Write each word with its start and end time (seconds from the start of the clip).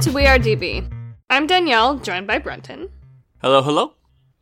Welcome 0.00 0.12
to 0.12 0.16
We 0.16 0.26
Are 0.26 0.38
DB. 0.38 0.90
I'm 1.28 1.46
Danielle, 1.46 1.98
joined 1.98 2.26
by 2.26 2.38
Brenton. 2.38 2.88
Hello, 3.42 3.60
hello. 3.60 3.96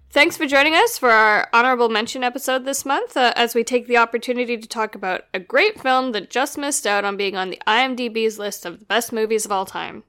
Thanks 0.09 0.37
for 0.37 0.47
joining 0.47 0.75
us 0.75 0.99
for 0.99 1.11
our 1.11 1.49
honorable 1.53 1.89
mention 1.89 2.23
episode 2.23 2.65
this 2.65 2.85
month 2.85 3.17
uh, 3.17 3.33
as 3.35 3.57
we 3.57 3.65
take 3.65 3.89
the 3.89 3.97
opportunity 3.97 4.57
to 4.57 4.69
talk 4.69 4.95
about 4.95 5.23
a 5.35 5.41
great 5.41 5.81
film 5.81 6.13
that 6.13 6.31
just 6.31 6.59
missed 6.59 6.87
out 6.87 7.05
on 7.05 7.17
being 7.17 7.37
on 7.37 7.51
the 7.51 7.61
IMDb's 7.67 8.39
list 8.39 8.65
of 8.65 8.79
the 8.79 8.85
best 8.85 9.13
movies 9.13 9.45
of 9.45 9.51
all 9.51 9.67
time. 9.67 10.05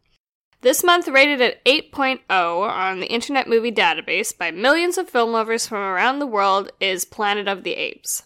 This 0.62 0.84
month, 0.84 1.08
rated 1.08 1.42
at 1.42 1.66
8.0 1.66 2.30
on 2.30 3.00
the 3.00 3.12
Internet 3.12 3.50
Movie 3.50 3.72
Database 3.72 4.38
by 4.38 4.52
millions 4.52 5.00
of 5.00 5.10
film 5.10 5.32
lovers 5.32 5.66
from 5.66 5.80
around 5.80 6.20
the 6.20 6.28
world, 6.28 6.72
is 6.80 7.06
Planet 7.06 7.48
of 7.48 7.64
the 7.64 7.74
Apes. 7.74 8.22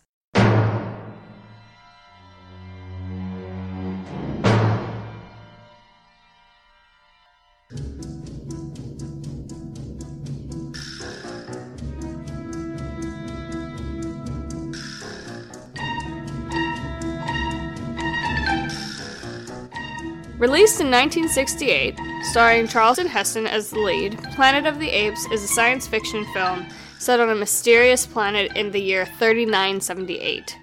Released 20.44 20.82
in 20.82 20.92
1968, 20.92 21.98
starring 22.24 22.68
Charlton 22.68 23.08
Heston 23.08 23.48
as 23.48 23.70
the 23.70 23.80
lead, 23.80 24.22
Planet 24.36 24.66
of 24.66 24.78
the 24.78 24.90
Apes 24.90 25.26
is 25.32 25.42
a 25.42 25.48
science 25.48 25.88
fiction 25.88 26.26
film 26.34 26.66
set 27.00 27.22
on 27.22 27.30
a 27.30 27.36
mysterious 27.36 28.06
planet 28.06 28.52
in 28.54 28.72
the 28.72 28.82
year 28.82 29.06
3978. 29.06 30.58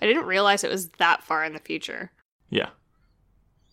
I 0.00 0.06
didn't 0.06 0.24
realize 0.24 0.64
it 0.64 0.70
was 0.70 0.88
that 0.92 1.22
far 1.22 1.44
in 1.44 1.52
the 1.52 1.58
future. 1.58 2.12
Yeah. 2.48 2.70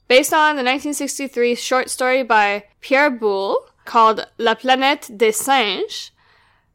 Based 0.09 0.33
on 0.33 0.57
the 0.57 0.65
1963 0.65 1.55
short 1.55 1.89
story 1.89 2.23
by 2.23 2.65
Pierre 2.81 3.09
Boulle 3.09 3.65
called 3.85 4.27
La 4.37 4.55
Planète 4.55 5.17
des 5.17 5.31
Singes, 5.31 6.11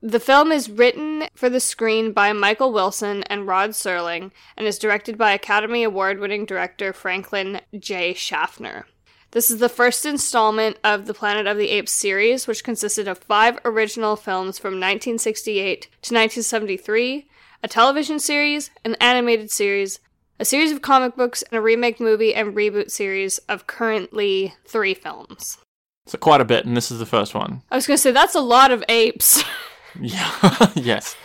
the 0.01 0.21
film 0.21 0.53
is 0.53 0.71
written 0.71 1.25
for 1.35 1.51
the 1.51 1.61
screen 1.61 2.13
by 2.13 2.33
Michael 2.33 2.73
Wilson 2.73 3.25
and 3.25 3.47
Rod 3.47 3.71
Serling 3.71 4.31
and 4.57 4.67
is 4.67 4.79
directed 4.79 5.19
by 5.19 5.33
Academy 5.33 5.83
Award 5.83 6.21
winning 6.21 6.45
director 6.45 6.93
Franklin 6.93 7.61
J. 7.77 8.15
Schaffner. 8.15 8.87
This 9.33 9.51
is 9.51 9.59
the 9.59 9.69
first 9.69 10.07
installment 10.07 10.79
of 10.83 11.07
the 11.07 11.15
Planet 11.15 11.47
of 11.47 11.59
the 11.59 11.69
Apes 11.69 11.93
series, 11.93 12.47
which 12.47 12.65
consisted 12.65 13.09
of 13.09 13.19
five 13.19 13.59
original 13.65 14.17
films 14.17 14.59
from 14.59 14.75
1968 14.75 15.83
to 15.83 15.89
1973, 16.15 17.29
a 17.62 17.69
television 17.69 18.19
series, 18.19 18.71
an 18.85 18.95
animated 19.01 19.51
series, 19.51 20.01
a 20.41 20.47
series 20.47 20.71
of 20.71 20.81
comic 20.81 21.15
books, 21.15 21.43
and 21.43 21.59
a 21.59 21.61
remake 21.61 22.01
movie 22.01 22.35
and 22.35 22.55
reboot 22.55 22.91
series 22.91 23.39
of 23.49 23.67
currently 23.67 24.55
three 24.65 24.95
films. 24.95 25.59
So 26.07 26.17
quite 26.17 26.41
a 26.41 26.47
bit, 26.47 26.65
and 26.65 26.75
this 26.75 26.91
is 26.91 26.99
the 26.99 27.05
first 27.05 27.35
one. 27.35 27.61
I 27.71 27.77
was 27.77 27.87
going 27.87 27.97
to 27.97 28.03
say, 28.03 28.12
that's 28.12 28.35
a 28.35 28.41
lot 28.41 28.71
of 28.71 28.83
apes. 28.89 29.45
Yeah. 30.03 30.71
yes. 30.75 31.17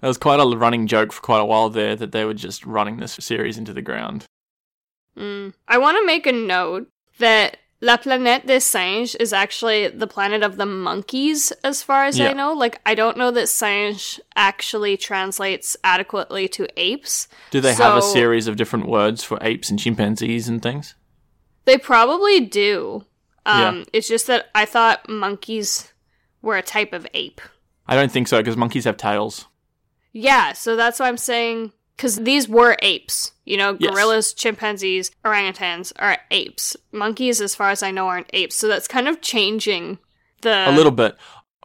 That 0.00 0.08
was 0.08 0.18
quite 0.18 0.40
a 0.40 0.56
running 0.56 0.86
joke 0.86 1.12
for 1.12 1.20
quite 1.22 1.40
a 1.40 1.44
while 1.44 1.70
there 1.70 1.94
that 1.96 2.12
they 2.12 2.24
were 2.24 2.34
just 2.34 2.66
running 2.66 2.96
this 2.96 3.14
series 3.20 3.56
into 3.58 3.72
the 3.72 3.82
ground. 3.82 4.26
Mm. 5.16 5.54
I 5.68 5.78
want 5.78 5.96
to 5.98 6.06
make 6.06 6.26
a 6.26 6.32
note 6.32 6.88
that 7.18 7.58
La 7.80 7.96
Planète 7.96 8.46
des 8.46 8.60
Singes 8.60 9.16
is 9.16 9.32
actually 9.32 9.88
the 9.88 10.06
planet 10.06 10.42
of 10.44 10.56
the 10.56 10.66
monkeys, 10.66 11.50
as 11.64 11.82
far 11.82 12.04
as 12.04 12.18
I 12.20 12.32
know. 12.32 12.52
Like, 12.52 12.80
I 12.86 12.94
don't 12.94 13.16
know 13.16 13.32
that 13.32 13.48
singe 13.48 14.20
actually 14.36 14.96
translates 14.96 15.76
adequately 15.82 16.46
to 16.48 16.68
apes. 16.76 17.26
Do 17.50 17.60
they 17.60 17.74
have 17.74 17.96
a 17.96 18.02
series 18.02 18.46
of 18.46 18.56
different 18.56 18.86
words 18.86 19.24
for 19.24 19.36
apes 19.40 19.68
and 19.68 19.80
chimpanzees 19.80 20.48
and 20.48 20.62
things? 20.62 20.94
They 21.64 21.76
probably 21.76 22.40
do. 22.40 23.04
Um, 23.44 23.78
Yeah. 23.78 23.84
It's 23.92 24.08
just 24.08 24.28
that 24.28 24.46
I 24.54 24.64
thought 24.64 25.08
monkeys 25.08 25.92
were 26.40 26.56
a 26.56 26.62
type 26.62 26.92
of 26.92 27.06
ape. 27.14 27.40
I 27.86 27.94
don't 27.96 28.12
think 28.12 28.28
so 28.28 28.38
because 28.38 28.56
monkeys 28.56 28.84
have 28.84 28.96
tails. 28.96 29.46
Yeah, 30.12 30.52
so 30.52 30.76
that's 30.76 31.00
why 31.00 31.08
I'm 31.08 31.16
saying 31.16 31.72
because 31.96 32.16
these 32.16 32.48
were 32.48 32.76
apes. 32.82 33.32
You 33.44 33.56
know, 33.56 33.76
Yes. 33.78 33.90
gorillas, 33.90 34.32
chimpanzees, 34.34 35.10
orangutans 35.24 35.92
are 35.98 36.18
apes. 36.30 36.76
Monkeys, 36.92 37.40
as 37.40 37.54
far 37.54 37.70
as 37.70 37.82
I 37.82 37.90
know, 37.90 38.08
aren't 38.08 38.30
apes. 38.32 38.56
So 38.56 38.68
that's 38.68 38.88
kind 38.88 39.08
of 39.08 39.20
changing 39.20 39.98
the 40.42 40.68
a 40.68 40.72
little 40.72 40.92
bit. 40.92 41.16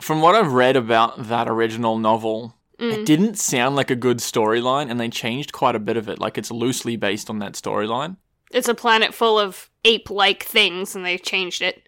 From 0.01 0.21
what 0.21 0.35
I've 0.35 0.53
read 0.53 0.75
about 0.75 1.27
that 1.27 1.47
original 1.49 1.97
novel, 1.97 2.55
Mm. 2.79 2.93
it 2.93 3.05
didn't 3.07 3.39
sound 3.39 3.75
like 3.75 3.89
a 3.89 3.95
good 3.95 4.19
storyline, 4.19 4.91
and 4.91 4.99
they 4.99 5.09
changed 5.09 5.51
quite 5.51 5.75
a 5.75 5.79
bit 5.79 5.97
of 5.97 6.07
it. 6.07 6.19
Like 6.19 6.37
it's 6.37 6.51
loosely 6.51 6.95
based 6.95 7.27
on 7.29 7.39
that 7.39 7.53
storyline. 7.53 8.17
It's 8.51 8.67
a 8.67 8.75
planet 8.75 9.13
full 9.15 9.39
of 9.39 9.69
ape-like 9.83 10.43
things, 10.43 10.95
and 10.95 11.03
they 11.03 11.17
changed 11.17 11.61
it. 11.63 11.86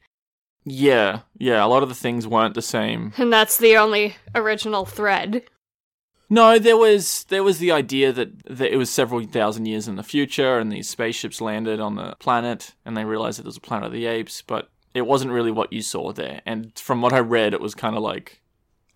Yeah, 0.72 1.22
yeah. 1.38 1.64
A 1.64 1.68
lot 1.68 1.82
of 1.84 1.90
the 1.90 1.96
things 1.96 2.28
weren't 2.28 2.54
the 2.54 2.62
same. 2.62 3.14
And 3.18 3.34
that's 3.34 3.58
the 3.58 3.76
only 3.76 4.16
original 4.36 4.86
thread. 4.86 5.44
No, 6.30 6.60
there 6.60 6.78
was 6.78 7.24
there 7.30 7.44
was 7.44 7.58
the 7.58 7.72
idea 7.72 8.12
that, 8.14 8.46
that 8.46 8.72
it 8.72 8.78
was 8.78 8.92
several 8.92 9.26
thousand 9.26 9.66
years 9.66 9.88
in 9.88 9.96
the 9.96 10.04
future, 10.04 10.60
and 10.60 10.72
these 10.72 10.88
spaceships 10.88 11.42
landed 11.42 11.80
on 11.80 11.96
the 11.96 12.16
planet, 12.20 12.76
and 12.86 12.96
they 12.96 13.04
realized 13.04 13.40
that 13.40 13.44
there 13.44 13.50
was 13.50 13.58
a 13.58 13.62
planet 13.62 13.88
of 13.88 13.94
the 13.94 14.06
apes, 14.06 14.44
but 14.44 14.70
it 14.94 15.08
wasn't 15.08 15.32
really 15.32 15.50
what 15.52 15.74
you 15.74 15.82
saw 15.82 16.12
there. 16.14 16.42
And 16.46 16.78
from 16.78 17.02
what 17.02 17.14
I 17.14 17.20
read, 17.20 17.54
it 17.56 17.62
was 17.62 17.74
kind 17.74 17.96
of 17.96 18.04
like 18.04 18.42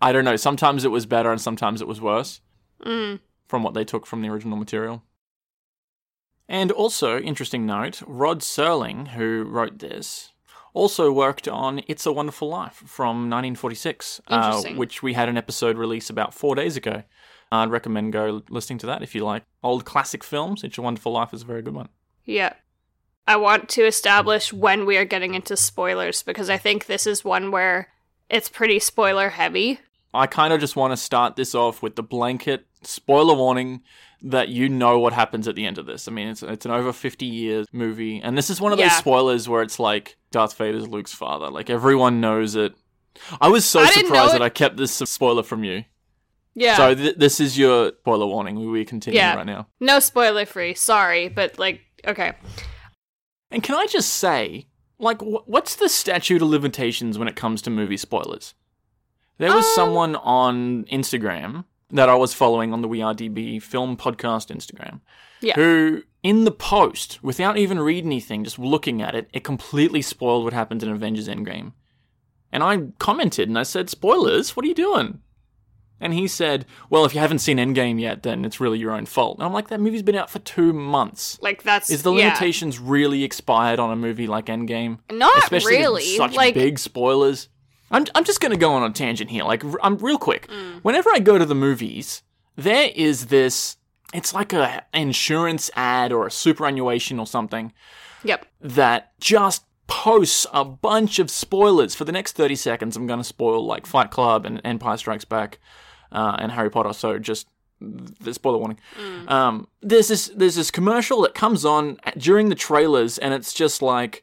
I 0.00 0.12
don't 0.12 0.24
know. 0.24 0.36
Sometimes 0.36 0.84
it 0.84 0.92
was 0.92 1.06
better, 1.06 1.32
and 1.32 1.40
sometimes 1.40 1.80
it 1.80 1.88
was 1.88 2.00
worse 2.00 2.40
Mm. 2.84 3.18
from 3.48 3.62
what 3.64 3.74
they 3.74 3.84
took 3.84 4.06
from 4.06 4.20
the 4.22 4.28
original 4.28 4.56
material. 4.58 5.02
And 6.48 6.70
also, 6.70 7.18
interesting 7.18 7.64
note, 7.66 8.02
Rod 8.06 8.40
Serling, 8.40 9.08
who 9.08 9.44
wrote 9.44 9.78
this, 9.78 10.32
also 10.74 11.10
worked 11.10 11.48
on 11.48 11.80
It's 11.88 12.04
a 12.04 12.12
Wonderful 12.12 12.48
Life 12.48 12.82
from 12.86 13.30
1946, 13.30 14.20
uh, 14.28 14.62
which 14.74 15.02
we 15.02 15.14
had 15.14 15.30
an 15.30 15.38
episode 15.38 15.78
release 15.78 16.10
about 16.10 16.34
four 16.34 16.54
days 16.54 16.76
ago. 16.76 17.04
I'd 17.50 17.70
recommend 17.70 18.12
go 18.12 18.42
listening 18.50 18.80
to 18.80 18.86
that 18.86 19.02
if 19.02 19.14
you 19.14 19.24
like 19.24 19.44
old 19.62 19.84
classic 19.84 20.22
films. 20.24 20.64
It's 20.64 20.76
a 20.76 20.82
Wonderful 20.82 21.12
Life 21.12 21.32
is 21.32 21.42
a 21.42 21.46
very 21.46 21.62
good 21.62 21.74
one. 21.74 21.88
Yeah. 22.24 22.52
I 23.26 23.36
want 23.36 23.68
to 23.70 23.86
establish 23.86 24.52
when 24.52 24.84
we 24.84 24.98
are 24.98 25.04
getting 25.04 25.34
into 25.34 25.56
spoilers 25.56 26.22
because 26.22 26.50
I 26.50 26.58
think 26.58 26.86
this 26.86 27.06
is 27.06 27.24
one 27.24 27.50
where 27.50 27.88
it's 28.28 28.48
pretty 28.48 28.80
spoiler 28.80 29.30
heavy. 29.30 29.80
I 30.12 30.26
kind 30.26 30.52
of 30.52 30.60
just 30.60 30.76
want 30.76 30.92
to 30.92 30.96
start 30.96 31.36
this 31.36 31.54
off 31.54 31.82
with 31.82 31.96
the 31.96 32.02
blanket 32.02 32.66
spoiler 32.82 33.34
warning 33.34 33.82
that 34.26 34.48
you 34.48 34.68
know 34.68 34.98
what 34.98 35.12
happens 35.12 35.46
at 35.48 35.54
the 35.54 35.66
end 35.66 35.76
of 35.78 35.86
this. 35.86 36.08
I 36.08 36.10
mean, 36.12 36.28
it's 36.28 36.42
it's 36.42 36.64
an 36.64 36.72
over 36.72 36.92
50 36.92 37.26
years 37.26 37.66
movie, 37.72 38.20
and 38.22 38.36
this 38.36 38.48
is 38.50 38.60
one 38.60 38.72
of 38.72 38.78
those 38.78 38.92
spoilers 38.96 39.48
where 39.48 39.62
it's 39.62 39.78
like 39.78 40.16
Darth 40.30 40.56
Vader's 40.56 40.88
Luke's 40.88 41.12
father. 41.12 41.50
Like 41.50 41.68
everyone 41.70 42.20
knows 42.20 42.54
it. 42.56 42.74
I 43.40 43.48
was 43.48 43.64
so 43.64 43.80
I 43.80 43.90
surprised 43.90 44.34
that 44.34 44.42
I 44.42 44.48
kept 44.48 44.76
this 44.76 44.92
spoiler 44.94 45.42
from 45.42 45.62
you. 45.62 45.84
Yeah. 46.54 46.76
So 46.76 46.94
th- 46.94 47.16
this 47.16 47.38
is 47.40 47.58
your 47.58 47.92
spoiler 48.00 48.26
warning. 48.26 48.56
We 48.58 48.66
we 48.66 48.84
continue 48.84 49.18
Yeah. 49.18 49.34
right 49.36 49.46
now. 49.46 49.68
no 49.80 50.00
spoiler 50.00 50.46
free. 50.46 50.74
Sorry, 50.74 51.28
but 51.28 51.58
like 51.58 51.80
okay. 52.06 52.32
And 53.50 53.62
can 53.62 53.76
I 53.76 53.86
just 53.86 54.14
say, 54.14 54.66
like, 54.98 55.20
wh- 55.20 55.46
what's 55.48 55.76
the 55.76 55.88
statute 55.88 56.42
of 56.42 56.48
limitations 56.48 57.18
when 57.18 57.28
it 57.28 57.36
comes 57.36 57.62
to 57.62 57.70
movie 57.70 57.96
spoilers? 57.96 58.54
There 59.38 59.54
was 59.54 59.64
Um, 59.66 59.72
someone 59.74 60.16
on 60.16 60.84
Instagram 60.84 61.64
that 61.94 62.08
I 62.08 62.14
was 62.14 62.34
following 62.34 62.72
on 62.72 62.82
the 62.82 62.88
We 62.88 63.00
Are 63.02 63.14
DB 63.14 63.62
film 63.62 63.96
podcast 63.96 64.54
Instagram, 64.54 65.00
Yeah. 65.40 65.54
who 65.54 66.02
in 66.22 66.44
the 66.44 66.50
post, 66.50 67.22
without 67.22 67.56
even 67.56 67.78
reading 67.80 68.10
anything, 68.10 68.44
just 68.44 68.58
looking 68.58 69.00
at 69.02 69.14
it, 69.14 69.28
it 69.32 69.44
completely 69.44 70.02
spoiled 70.02 70.44
what 70.44 70.52
happened 70.52 70.82
in 70.82 70.88
Avengers 70.90 71.28
Endgame. 71.28 71.72
And 72.52 72.62
I 72.62 72.78
commented 72.98 73.48
and 73.48 73.58
I 73.58 73.62
said, 73.64 73.90
"Spoilers? 73.90 74.54
What 74.56 74.64
are 74.64 74.68
you 74.68 74.74
doing?" 74.74 75.20
And 76.00 76.12
he 76.14 76.26
said, 76.28 76.66
"Well, 76.90 77.04
if 77.04 77.14
you 77.14 77.20
haven't 77.20 77.38
seen 77.38 77.58
Endgame 77.58 78.00
yet, 78.00 78.22
then 78.22 78.44
it's 78.44 78.60
really 78.60 78.78
your 78.78 78.92
own 78.92 79.06
fault." 79.06 79.38
And 79.38 79.46
I'm 79.46 79.52
like, 79.52 79.68
"That 79.68 79.80
movie's 79.80 80.02
been 80.02 80.14
out 80.16 80.30
for 80.30 80.38
two 80.40 80.72
months." 80.72 81.38
Like 81.40 81.62
that's 81.62 81.90
Is 81.90 82.02
the 82.02 82.12
yeah. 82.12 82.26
limitations 82.26 82.78
really 82.78 83.22
expired 83.24 83.78
on 83.78 83.90
a 83.90 83.96
movie 83.96 84.26
like 84.26 84.46
Endgame? 84.46 84.98
Not 85.10 85.38
Especially 85.38 85.76
really. 85.76 86.02
such 86.02 86.34
like 86.34 86.54
big 86.54 86.78
spoilers. 86.78 87.48
I'm 87.90 88.06
I'm 88.14 88.24
just 88.24 88.40
gonna 88.40 88.56
go 88.56 88.72
on 88.72 88.82
a 88.82 88.90
tangent 88.92 89.30
here. 89.30 89.44
Like 89.44 89.64
r- 89.64 89.78
I'm 89.82 89.96
real 89.98 90.18
quick. 90.18 90.48
Mm. 90.48 90.80
Whenever 90.82 91.10
I 91.12 91.18
go 91.18 91.38
to 91.38 91.44
the 91.46 91.54
movies, 91.54 92.22
there 92.56 92.90
is 92.94 93.26
this. 93.26 93.76
It's 94.12 94.32
like 94.32 94.52
a 94.52 94.84
insurance 94.94 95.70
ad 95.74 96.12
or 96.12 96.26
a 96.26 96.30
superannuation 96.30 97.18
or 97.18 97.26
something 97.26 97.72
Yep. 98.22 98.46
that 98.60 99.12
just 99.20 99.64
posts 99.86 100.46
a 100.52 100.64
bunch 100.64 101.18
of 101.18 101.30
spoilers 101.30 101.94
for 101.94 102.04
the 102.04 102.12
next 102.12 102.32
30 102.32 102.54
seconds. 102.56 102.96
I'm 102.96 103.06
gonna 103.06 103.24
spoil 103.24 103.64
like 103.66 103.86
Fight 103.86 104.10
Club 104.10 104.46
and 104.46 104.60
Empire 104.64 104.96
Strikes 104.96 105.24
Back 105.24 105.58
uh, 106.12 106.36
and 106.38 106.52
Harry 106.52 106.70
Potter. 106.70 106.92
So 106.92 107.18
just 107.18 107.48
the 107.80 108.32
spoiler 108.32 108.58
warning. 108.58 108.78
Um, 109.28 109.68
there's 109.82 110.08
this 110.08 110.30
there's 110.34 110.54
this 110.54 110.70
commercial 110.70 111.20
that 111.22 111.34
comes 111.34 111.64
on 111.64 111.98
during 112.16 112.48
the 112.48 112.54
trailers, 112.54 113.18
and 113.18 113.34
it's 113.34 113.52
just 113.52 113.82
like 113.82 114.22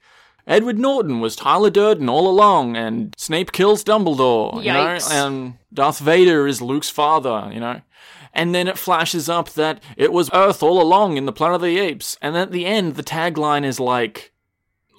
Edward 0.51 0.77
Norton 0.77 1.21
was 1.21 1.37
Tyler 1.37 1.69
Durden 1.69 2.09
all 2.09 2.27
along, 2.27 2.75
and 2.75 3.15
Snape 3.17 3.53
kills 3.53 3.85
Dumbledore, 3.85 4.61
you 4.61 4.73
know, 4.73 4.99
and 5.09 5.53
Darth 5.73 5.99
Vader 5.99 6.45
is 6.45 6.61
Luke's 6.61 6.89
father, 6.89 7.49
you 7.53 7.59
know. 7.61 7.79
And 8.33 8.53
then 8.53 8.67
it 8.67 8.77
flashes 8.77 9.29
up 9.29 9.51
that 9.51 9.81
it 9.95 10.11
was 10.11 10.29
Earth 10.33 10.61
all 10.61 10.81
along 10.81 11.15
in 11.15 11.25
the 11.25 11.31
Planet 11.31 11.55
of 11.55 11.61
the 11.61 11.79
Apes, 11.79 12.17
and 12.21 12.35
at 12.35 12.51
the 12.51 12.65
end 12.65 12.95
the 12.95 13.03
tagline 13.03 13.63
is 13.63 13.79
like 13.79 14.33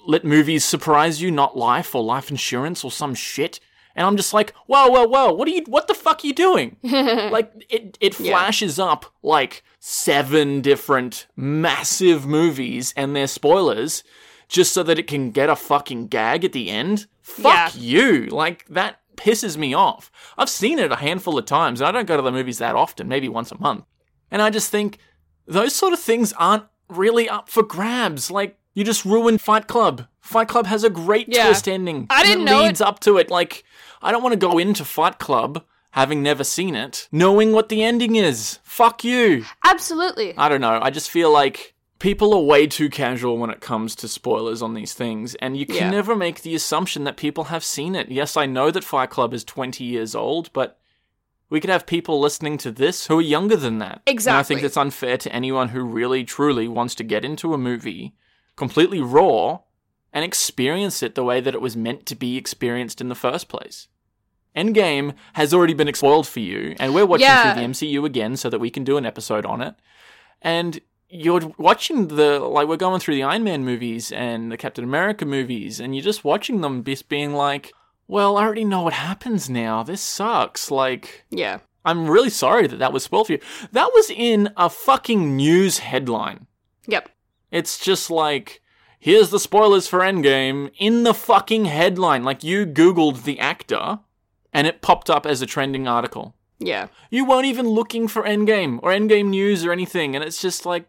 let 0.07 0.25
movies 0.25 0.65
surprise 0.65 1.21
you, 1.21 1.29
not 1.29 1.55
life 1.55 1.93
or 1.93 2.03
life 2.03 2.31
insurance 2.31 2.83
or 2.83 2.91
some 2.91 3.13
shit. 3.13 3.59
And 3.95 4.07
I'm 4.07 4.17
just 4.17 4.33
like, 4.33 4.55
whoa, 4.65 4.87
whoa, 4.87 5.05
whoa, 5.05 5.33
what 5.33 5.47
are 5.47 5.51
you, 5.51 5.63
what 5.67 5.87
the 5.87 5.93
fuck 5.93 6.23
are 6.23 6.27
you 6.27 6.33
doing? 6.33 6.77
like, 6.83 7.51
it, 7.69 7.95
it 8.01 8.15
flashes 8.15 8.79
up 8.79 9.05
like 9.21 9.63
seven 9.79 10.61
different 10.61 11.27
massive 11.35 12.25
movies 12.25 12.91
and 12.97 13.15
their 13.15 13.27
spoilers 13.27 14.03
just 14.47 14.73
so 14.73 14.83
that 14.83 14.99
it 14.99 15.07
can 15.07 15.31
get 15.31 15.49
a 15.49 15.55
fucking 15.55 16.07
gag 16.07 16.43
at 16.45 16.51
the 16.53 16.69
end. 16.69 17.07
Fuck 17.21 17.73
you. 17.75 18.27
Like, 18.27 18.65
that 18.67 18.99
pisses 19.15 19.57
me 19.57 19.73
off. 19.73 20.11
I've 20.37 20.49
seen 20.49 20.79
it 20.79 20.91
a 20.91 20.95
handful 20.97 21.37
of 21.37 21.45
times 21.45 21.81
and 21.81 21.87
I 21.87 21.91
don't 21.91 22.07
go 22.07 22.15
to 22.17 22.23
the 22.23 22.31
movies 22.31 22.57
that 22.57 22.75
often, 22.75 23.07
maybe 23.07 23.29
once 23.29 23.51
a 23.51 23.59
month. 23.59 23.85
And 24.31 24.41
I 24.41 24.49
just 24.49 24.71
think 24.71 24.97
those 25.45 25.75
sort 25.75 25.93
of 25.93 25.99
things 25.99 26.33
aren't 26.33 26.63
really 26.89 27.29
up 27.29 27.49
for 27.49 27.63
grabs. 27.63 28.31
Like, 28.31 28.57
you 28.73 28.83
just 28.83 29.05
ruined 29.05 29.39
Fight 29.41 29.67
Club. 29.67 30.07
Fight 30.21 30.47
Club 30.47 30.65
has 30.65 30.83
a 30.83 30.89
great 30.89 31.27
Yeah. 31.29 31.45
twist 31.45 31.67
ending. 31.67 32.07
I 32.09 32.23
didn't 32.23 32.47
it 32.47 32.51
know 32.51 32.63
leads 32.63 32.81
up 32.81 32.99
to 33.01 33.17
it. 33.17 33.29
Like, 33.29 33.63
I 34.01 34.11
don't 34.11 34.23
want 34.23 34.33
to 34.33 34.39
go 34.39 34.57
into 34.57 34.83
Fight 34.83 35.19
Club 35.19 35.63
having 35.91 36.23
never 36.23 36.43
seen 36.43 36.75
it, 36.75 37.07
knowing 37.11 37.51
what 37.51 37.69
the 37.69 37.83
ending 37.83 38.15
is. 38.15 38.57
Fuck 38.63 39.03
you. 39.03 39.45
Absolutely. 39.63 40.35
I 40.37 40.49
don't 40.49 40.61
know. 40.61 40.79
I 40.81 40.89
just 40.89 41.11
feel 41.11 41.31
like 41.31 41.72
people 42.03 42.33
are 42.33 42.41
way 42.41 42.67
too 42.67 42.89
casual 42.89 43.37
when 43.37 43.49
it 43.49 43.61
comes 43.61 43.95
to 43.95 44.09
spoilers 44.09 44.61
on 44.61 44.73
these 44.73 44.93
things, 44.93 45.35
and 45.35 45.55
you 45.55 45.65
can 45.65 45.75
Yeah. 45.77 45.89
never 45.89 46.17
make 46.17 46.41
the 46.41 46.53
assumption 46.53 47.05
that 47.05 47.15
people 47.15 47.45
have 47.45 47.63
seen 47.63 47.95
it. 47.95 48.11
Yes, 48.11 48.35
I 48.35 48.45
know 48.45 48.71
that 48.71 48.83
Fight 48.83 49.09
Club 49.09 49.33
is 49.33 49.45
20 49.45 49.85
years 49.85 50.13
old, 50.13 50.51
but 50.51 50.77
we 51.49 51.61
could 51.61 51.69
have 51.69 51.85
people 51.85 52.19
listening 52.19 52.57
to 52.57 52.71
this 52.71 53.07
who 53.07 53.19
are 53.19 53.21
younger 53.21 53.55
than 53.55 53.79
that. 53.79 54.01
Exactly. 54.05 54.35
And 54.35 54.39
I 54.39 54.43
think 54.43 54.61
that's 54.61 54.75
unfair 54.75 55.15
to 55.15 55.33
anyone 55.33 55.69
who 55.69 55.81
really, 55.85 56.25
truly 56.25 56.67
wants 56.67 56.93
to 56.95 57.05
get 57.05 57.23
into 57.23 57.53
a 57.53 57.57
movie 57.57 58.13
completely 58.57 58.99
raw 58.99 59.59
and 60.11 60.25
experience 60.25 61.01
it 61.01 61.15
the 61.15 61.23
way 61.23 61.39
that 61.39 61.53
it 61.55 61.61
was 61.61 61.77
meant 61.77 62.05
to 62.07 62.15
be 62.15 62.35
experienced 62.35 62.99
in 62.99 63.07
the 63.07 63.15
first 63.15 63.47
place. 63.47 63.87
Endgame 64.57 65.13
has 65.33 65.53
already 65.53 65.73
been 65.73 65.91
spoiled 65.93 66.27
for 66.27 66.41
you, 66.41 66.75
and 66.79 66.93
we're 66.93 67.05
watching 67.05 67.27
Yeah. 67.27 67.53
through 67.53 67.61
the 67.61 67.65
MCU 67.65 68.03
again 68.03 68.35
so 68.35 68.49
that 68.49 68.59
we 68.59 68.69
can 68.69 68.83
do 68.83 68.97
an 68.97 69.05
episode 69.05 69.45
on 69.45 69.61
it. 69.61 69.75
And 70.41 70.81
you're 71.13 71.53
watching 71.57 72.07
the 72.07 72.39
like 72.39 72.67
we're 72.67 72.77
going 72.77 72.99
through 72.99 73.15
the 73.15 73.23
Iron 73.23 73.43
Man 73.43 73.63
movies 73.63 74.11
and 74.11 74.51
the 74.51 74.57
Captain 74.57 74.83
America 74.83 75.25
movies, 75.25 75.79
and 75.79 75.95
you're 75.95 76.03
just 76.03 76.23
watching 76.23 76.61
them 76.61 76.83
just 76.83 77.07
being 77.07 77.33
like, 77.33 77.71
"Well, 78.07 78.35
I 78.37 78.43
already 78.43 78.65
know 78.65 78.81
what 78.81 78.93
happens 78.93 79.49
now. 79.49 79.83
This 79.83 80.01
sucks." 80.01 80.71
Like, 80.71 81.25
Yeah. 81.29 81.59
I'm 81.85 82.09
really 82.09 82.29
sorry 82.29 82.67
that 82.67 82.77
that 82.79 82.93
was 82.93 83.03
spoiled 83.03 83.27
for 83.27 83.33
you. 83.33 83.39
That 83.73 83.91
was 83.93 84.09
in 84.09 84.49
a 84.55 84.69
fucking 84.69 85.35
news 85.35 85.79
headline. 85.79 86.47
Yep. 86.87 87.09
It's 87.51 87.77
just 87.77 88.09
like, 88.09 88.61
here's 88.99 89.31
the 89.31 89.39
spoilers 89.39 89.85
for 89.87 89.99
Endgame 89.99 90.71
in 90.77 91.03
the 91.03 91.13
fucking 91.13 91.65
headline. 91.65 92.23
Like, 92.23 92.41
you 92.41 92.65
Googled 92.65 93.23
the 93.23 93.37
actor 93.37 93.99
and 94.53 94.65
it 94.65 94.81
popped 94.81 95.09
up 95.09 95.25
as 95.25 95.41
a 95.41 95.45
trending 95.45 95.85
article. 95.85 96.35
Yeah. 96.57 96.87
You 97.09 97.25
weren't 97.25 97.47
even 97.47 97.67
looking 97.67 98.07
for 98.07 98.23
Endgame 98.23 98.79
or 98.81 98.91
Endgame 98.91 99.27
news 99.27 99.65
or 99.65 99.73
anything. 99.73 100.15
And 100.15 100.23
it's 100.23 100.41
just 100.41 100.65
like, 100.65 100.85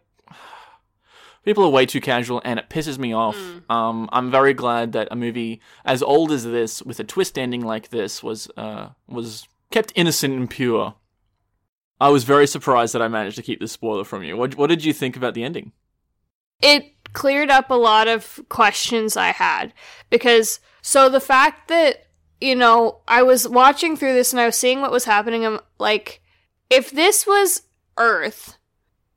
people 1.45 1.63
are 1.63 1.69
way 1.69 1.85
too 1.85 2.01
casual 2.01 2.41
and 2.43 2.59
it 2.59 2.69
pisses 2.69 2.97
me 2.97 3.13
off. 3.13 3.37
Um, 3.69 4.09
I'm 4.11 4.29
very 4.29 4.53
glad 4.53 4.91
that 4.91 5.07
a 5.11 5.15
movie 5.15 5.61
as 5.85 6.03
old 6.03 6.31
as 6.31 6.43
this, 6.43 6.81
with 6.81 6.99
a 6.99 7.03
twist 7.03 7.37
ending 7.37 7.61
like 7.61 7.89
this, 7.89 8.21
was, 8.21 8.49
uh, 8.57 8.89
was 9.07 9.47
kept 9.71 9.93
innocent 9.95 10.33
and 10.33 10.49
pure. 10.49 10.95
I 12.01 12.09
was 12.09 12.25
very 12.25 12.47
surprised 12.47 12.93
that 12.93 13.01
I 13.01 13.07
managed 13.07 13.37
to 13.37 13.41
keep 13.43 13.61
this 13.61 13.71
spoiler 13.71 14.03
from 14.03 14.23
you. 14.23 14.35
What, 14.35 14.55
what 14.55 14.67
did 14.67 14.83
you 14.83 14.91
think 14.91 15.15
about 15.15 15.33
the 15.33 15.43
ending? 15.43 15.71
it 16.61 16.91
cleared 17.13 17.49
up 17.49 17.69
a 17.69 17.75
lot 17.75 18.07
of 18.07 18.41
questions 18.49 19.15
I 19.15 19.27
had 19.27 19.73
because 20.09 20.59
so 20.81 21.09
the 21.09 21.19
fact 21.19 21.67
that 21.69 22.07
you 22.41 22.55
know 22.55 22.99
I 23.07 23.23
was 23.23 23.47
watching 23.47 23.95
through 23.95 24.13
this 24.13 24.33
and 24.33 24.39
I 24.39 24.45
was 24.45 24.57
seeing 24.57 24.81
what 24.81 24.91
was 24.91 25.05
happening 25.05 25.45
I'm 25.45 25.59
like 25.79 26.21
if 26.69 26.91
this 26.91 27.25
was 27.25 27.63
Earth 27.97 28.54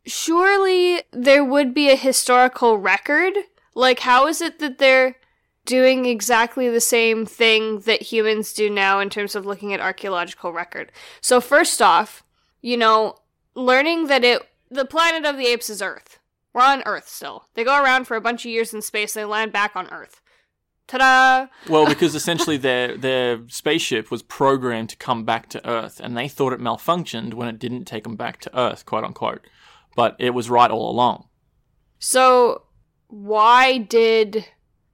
surely 0.08 1.02
there 1.12 1.44
would 1.44 1.72
be 1.75 1.90
a 1.90 1.96
historical 1.96 2.78
record 2.78 3.34
like 3.75 4.00
how 4.00 4.26
is 4.26 4.40
it 4.40 4.58
that 4.58 4.78
they're 4.78 5.16
doing 5.64 6.06
exactly 6.06 6.69
the 6.69 6.81
same 6.81 7.26
thing 7.26 7.81
that 7.81 8.02
humans 8.02 8.52
do 8.52 8.70
now 8.70 9.00
in 9.00 9.10
terms 9.10 9.34
of 9.34 9.46
looking 9.46 9.72
at 9.72 9.81
archaeological 9.81 10.52
record 10.52 10.90
so 11.20 11.40
first 11.40 11.82
off 11.82 12.25
you 12.62 12.76
know 12.76 13.14
learning 13.55 14.06
that 14.06 14.25
it 14.25 14.43
the 14.70 14.84
planet 14.84 15.25
of 15.25 15.37
the 15.37 15.46
apes 15.46 15.70
is 15.70 15.81
Earth 15.81 16.19
we're 16.58 16.64
on 16.64 16.82
Earth 16.87 17.08
still. 17.08 17.44
They 17.54 17.62
go 17.62 17.81
around 17.81 18.06
for 18.06 18.16
a 18.16 18.20
bunch 18.20 18.44
of 18.44 18.50
years 18.50 18.75
in 18.75 18.82
space. 18.82 19.14
and 19.14 19.22
They 19.22 19.26
land 19.26 19.52
back 19.52 19.76
on 19.76 19.88
Earth. 19.90 20.20
Ta-da! 20.88 21.46
Well, 21.69 21.87
because 21.88 22.14
essentially 22.14 22.56
their 22.56 22.96
their 22.96 23.40
spaceship 23.49 24.11
was 24.11 24.22
programmed 24.22 24.88
to 24.90 24.96
come 24.96 25.25
back 25.25 25.49
to 25.50 25.69
Earth, 25.69 26.00
and 26.00 26.16
they 26.16 26.26
thought 26.28 26.52
it 26.52 26.61
malfunctioned 26.61 27.34
when 27.34 27.49
it 27.49 27.58
didn't 27.58 27.84
take 27.84 28.04
them 28.04 28.16
back 28.16 28.40
to 28.40 28.58
Earth, 28.58 28.87
quote 28.87 29.04
unquote. 29.04 29.46
But 29.96 30.17
it 30.19 30.31
was 30.31 30.49
right 30.49 30.70
all 30.70 30.90
along. 30.90 31.26
So 31.99 32.62
why 33.08 33.79
did 33.79 34.44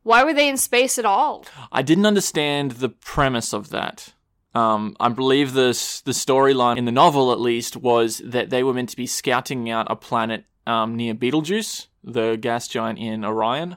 why 0.02 0.24
were 0.24 0.34
they 0.34 0.48
in 0.48 0.56
space 0.56 0.98
at 0.98 1.04
all? 1.04 1.44
I 1.72 1.82
didn't 1.82 2.06
understand 2.06 2.72
the 2.72 2.88
premise 2.88 3.52
of 3.52 3.70
that. 3.70 4.12
Um, 4.54 4.96
I 5.00 5.08
believe 5.08 5.52
this 5.52 6.00
the 6.02 6.12
storyline 6.12 6.78
in 6.78 6.84
the 6.84 6.92
novel, 6.92 7.32
at 7.32 7.40
least, 7.40 7.76
was 7.76 8.22
that 8.24 8.50
they 8.50 8.62
were 8.62 8.72
meant 8.74 8.90
to 8.90 8.96
be 8.96 9.06
scouting 9.06 9.68
out 9.68 9.86
a 9.90 9.96
planet 9.96 10.44
um, 10.66 10.96
near 10.96 11.14
Betelgeuse, 11.14 11.88
the 12.04 12.36
gas 12.36 12.68
giant 12.68 12.98
in 12.98 13.24
Orion. 13.24 13.76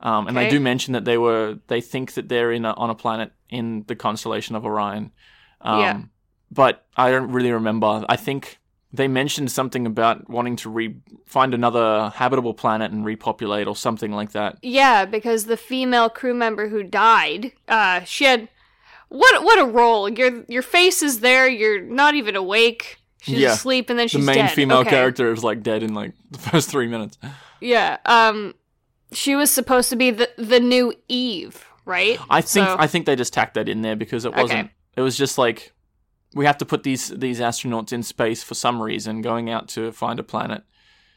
Um, 0.00 0.26
and 0.26 0.36
they 0.36 0.50
do 0.50 0.60
mention 0.60 0.92
that 0.92 1.04
they 1.04 1.18
were 1.18 1.58
they 1.68 1.80
think 1.80 2.14
that 2.14 2.28
they're 2.28 2.52
in 2.52 2.64
a, 2.64 2.72
on 2.72 2.90
a 2.90 2.94
planet 2.94 3.32
in 3.48 3.84
the 3.86 3.96
constellation 3.96 4.56
of 4.56 4.64
Orion. 4.64 5.12
Um, 5.60 5.80
Yeah. 5.80 6.00
But 6.50 6.86
I 6.96 7.10
don't 7.10 7.32
really 7.32 7.50
remember. 7.52 8.04
I 8.08 8.16
think 8.16 8.60
they 8.94 9.08
mentioned 9.08 9.50
something 9.50 9.86
about 9.86 10.28
wanting 10.30 10.56
to 10.56 10.70
re- 10.70 10.94
find 11.26 11.52
another 11.54 12.12
habitable 12.14 12.54
planet 12.54 12.92
and 12.92 13.04
repopulate 13.04 13.66
or 13.66 13.74
something 13.74 14.12
like 14.12 14.32
that. 14.32 14.58
Yeah, 14.62 15.04
because 15.04 15.46
the 15.46 15.56
female 15.56 16.08
crew 16.08 16.34
member 16.34 16.68
who 16.68 16.82
died, 16.84 17.52
uh, 17.68 18.00
she 18.04 18.24
had 18.24 18.48
what 19.08 19.42
what 19.44 19.58
a 19.60 19.64
role. 19.64 20.08
Your 20.08 20.44
your 20.48 20.62
face 20.62 21.02
is 21.02 21.20
there. 21.20 21.48
You're 21.48 21.80
not 21.82 22.14
even 22.14 22.36
awake. 22.36 22.98
She's 23.22 23.38
Yeah. 23.38 23.52
asleep, 23.52 23.90
and 23.90 23.98
then 23.98 24.06
she's 24.08 24.20
The 24.20 24.26
main 24.32 24.44
dead. 24.46 24.52
female 24.52 24.78
Okay. 24.78 24.90
character 24.90 25.32
is 25.32 25.42
like 25.42 25.62
dead 25.62 25.82
in 25.82 25.94
like 25.94 26.12
the 26.30 26.38
first 26.38 26.70
three 26.70 26.86
minutes. 26.86 27.18
Yeah. 27.60 27.96
Um, 28.06 28.54
she 29.12 29.34
was 29.34 29.50
supposed 29.50 29.90
to 29.90 29.96
be 29.96 30.10
the 30.10 30.28
the 30.38 30.60
new 30.60 30.92
Eve, 31.08 31.64
right? 31.84 32.18
I 32.30 32.40
think 32.42 32.68
So- 32.68 32.76
I 32.78 32.86
think 32.86 33.06
they 33.06 33.16
just 33.16 33.32
tacked 33.32 33.54
that 33.54 33.68
in 33.68 33.82
there 33.82 33.96
because 33.96 34.24
it 34.24 34.34
wasn't. 34.34 34.70
It 34.96 35.00
was 35.00 35.16
just 35.16 35.38
like 35.38 35.72
we 36.34 36.44
have 36.46 36.58
to 36.58 36.64
put 36.66 36.82
these 36.82 37.08
these 37.08 37.40
astronauts 37.40 37.92
in 37.92 38.02
space 38.02 38.42
for 38.42 38.54
some 38.54 38.82
reason, 38.82 39.22
going 39.22 39.48
out 39.50 39.68
to 39.68 39.92
find 39.92 40.18
a 40.18 40.24
planet. 40.24 40.62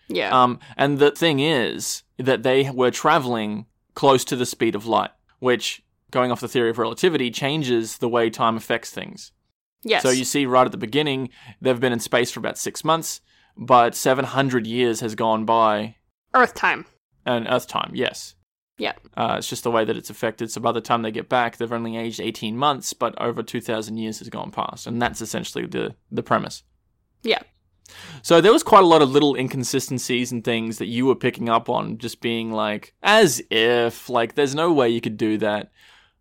yeah. 0.08 0.30
Um, 0.32 0.60
and 0.78 1.00
the 1.00 1.12
thing 1.12 1.40
is 1.40 2.04
that 2.18 2.44
they 2.44 2.70
were 2.72 2.92
traveling 2.92 3.66
close 3.94 4.24
to 4.26 4.36
the 4.36 4.46
speed 4.46 4.76
of 4.76 4.86
light, 4.86 5.12
which, 5.40 5.84
going 6.12 6.32
off 6.32 6.40
the 6.40 6.48
theory 6.48 6.70
of 6.70 6.78
relativity, 6.78 7.32
changes 7.32 7.98
the 7.98 8.10
way 8.10 8.30
time 8.30 8.56
affects 8.58 8.92
things. 8.92 9.32
yes. 9.84 10.04
So 10.04 10.10
you 10.10 10.24
see, 10.24 10.46
right 10.46 10.66
at 10.66 10.72
the 10.72 10.78
beginning, 10.78 11.30
they've 11.62 11.80
been 11.80 11.94
in 11.94 12.00
space 12.00 12.32
for 12.32 12.40
about 12.40 12.58
six 12.58 12.84
months, 12.86 13.22
but 13.58 13.96
seven 13.96 14.26
hundred 14.26 14.68
years 14.68 15.00
has 15.02 15.16
gone 15.16 15.46
by, 15.46 15.96
Earth 16.34 16.54
time. 16.54 16.86
and 17.26 17.48
Earth 17.50 17.68
time, 17.68 17.92
yes. 17.94 18.36
Yeah. 18.78 18.94
Uh, 19.16 19.36
it's 19.40 19.50
just 19.50 19.64
the 19.64 19.72
way 19.72 19.86
that 19.86 19.98
it's 19.98 20.10
affected. 20.10 20.52
So 20.52 20.62
by 20.62 20.72
the 20.72 20.82
time 20.82 21.02
they 21.02 21.12
get 21.12 21.30
back, 21.30 21.58
they've 21.58 21.72
only 21.72 21.98
aged 21.98 22.20
18 22.20 22.56
months, 22.56 22.94
but 22.94 23.20
over 23.20 23.42
2,000 23.42 23.98
years 23.98 24.20
has 24.20 24.30
gone 24.30 24.52
past. 24.52 24.86
And 24.86 25.02
that's 25.02 25.22
essentially 25.22 25.66
the, 25.66 25.96
the 26.12 26.24
premise. 26.24 26.64
Yeah. 27.24 27.42
So 28.22 28.42
there 28.42 28.54
was 28.54 28.64
quite 28.64 28.84
a 28.84 28.88
lot 28.88 29.02
of 29.02 29.10
little 29.10 29.36
inconsistencies 29.36 30.32
and 30.32 30.44
things 30.44 30.78
that 30.78 30.88
you 30.88 31.06
were 31.06 31.16
picking 31.16 31.50
up 31.50 31.70
on, 31.70 31.98
just 31.98 32.22
being 32.22 32.52
like, 32.52 32.94
as 33.02 33.42
if, 33.50 34.10
like, 34.10 34.36
there's 34.36 34.54
no 34.54 34.72
way 34.72 34.90
you 34.90 35.02
could 35.02 35.18
do 35.18 35.38
that. 35.40 35.72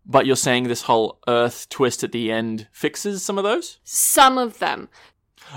But 0.05 0.25
you're 0.25 0.37
saying 0.37 0.63
this 0.63 0.83
whole 0.83 1.19
Earth 1.27 1.67
twist 1.69 2.03
at 2.03 2.13
the 2.13 2.31
end 2.31 2.67
fixes 2.71 3.23
some 3.23 3.37
of 3.37 3.43
those? 3.43 3.79
Some 3.83 4.37
of 4.37 4.59
them. 4.59 4.87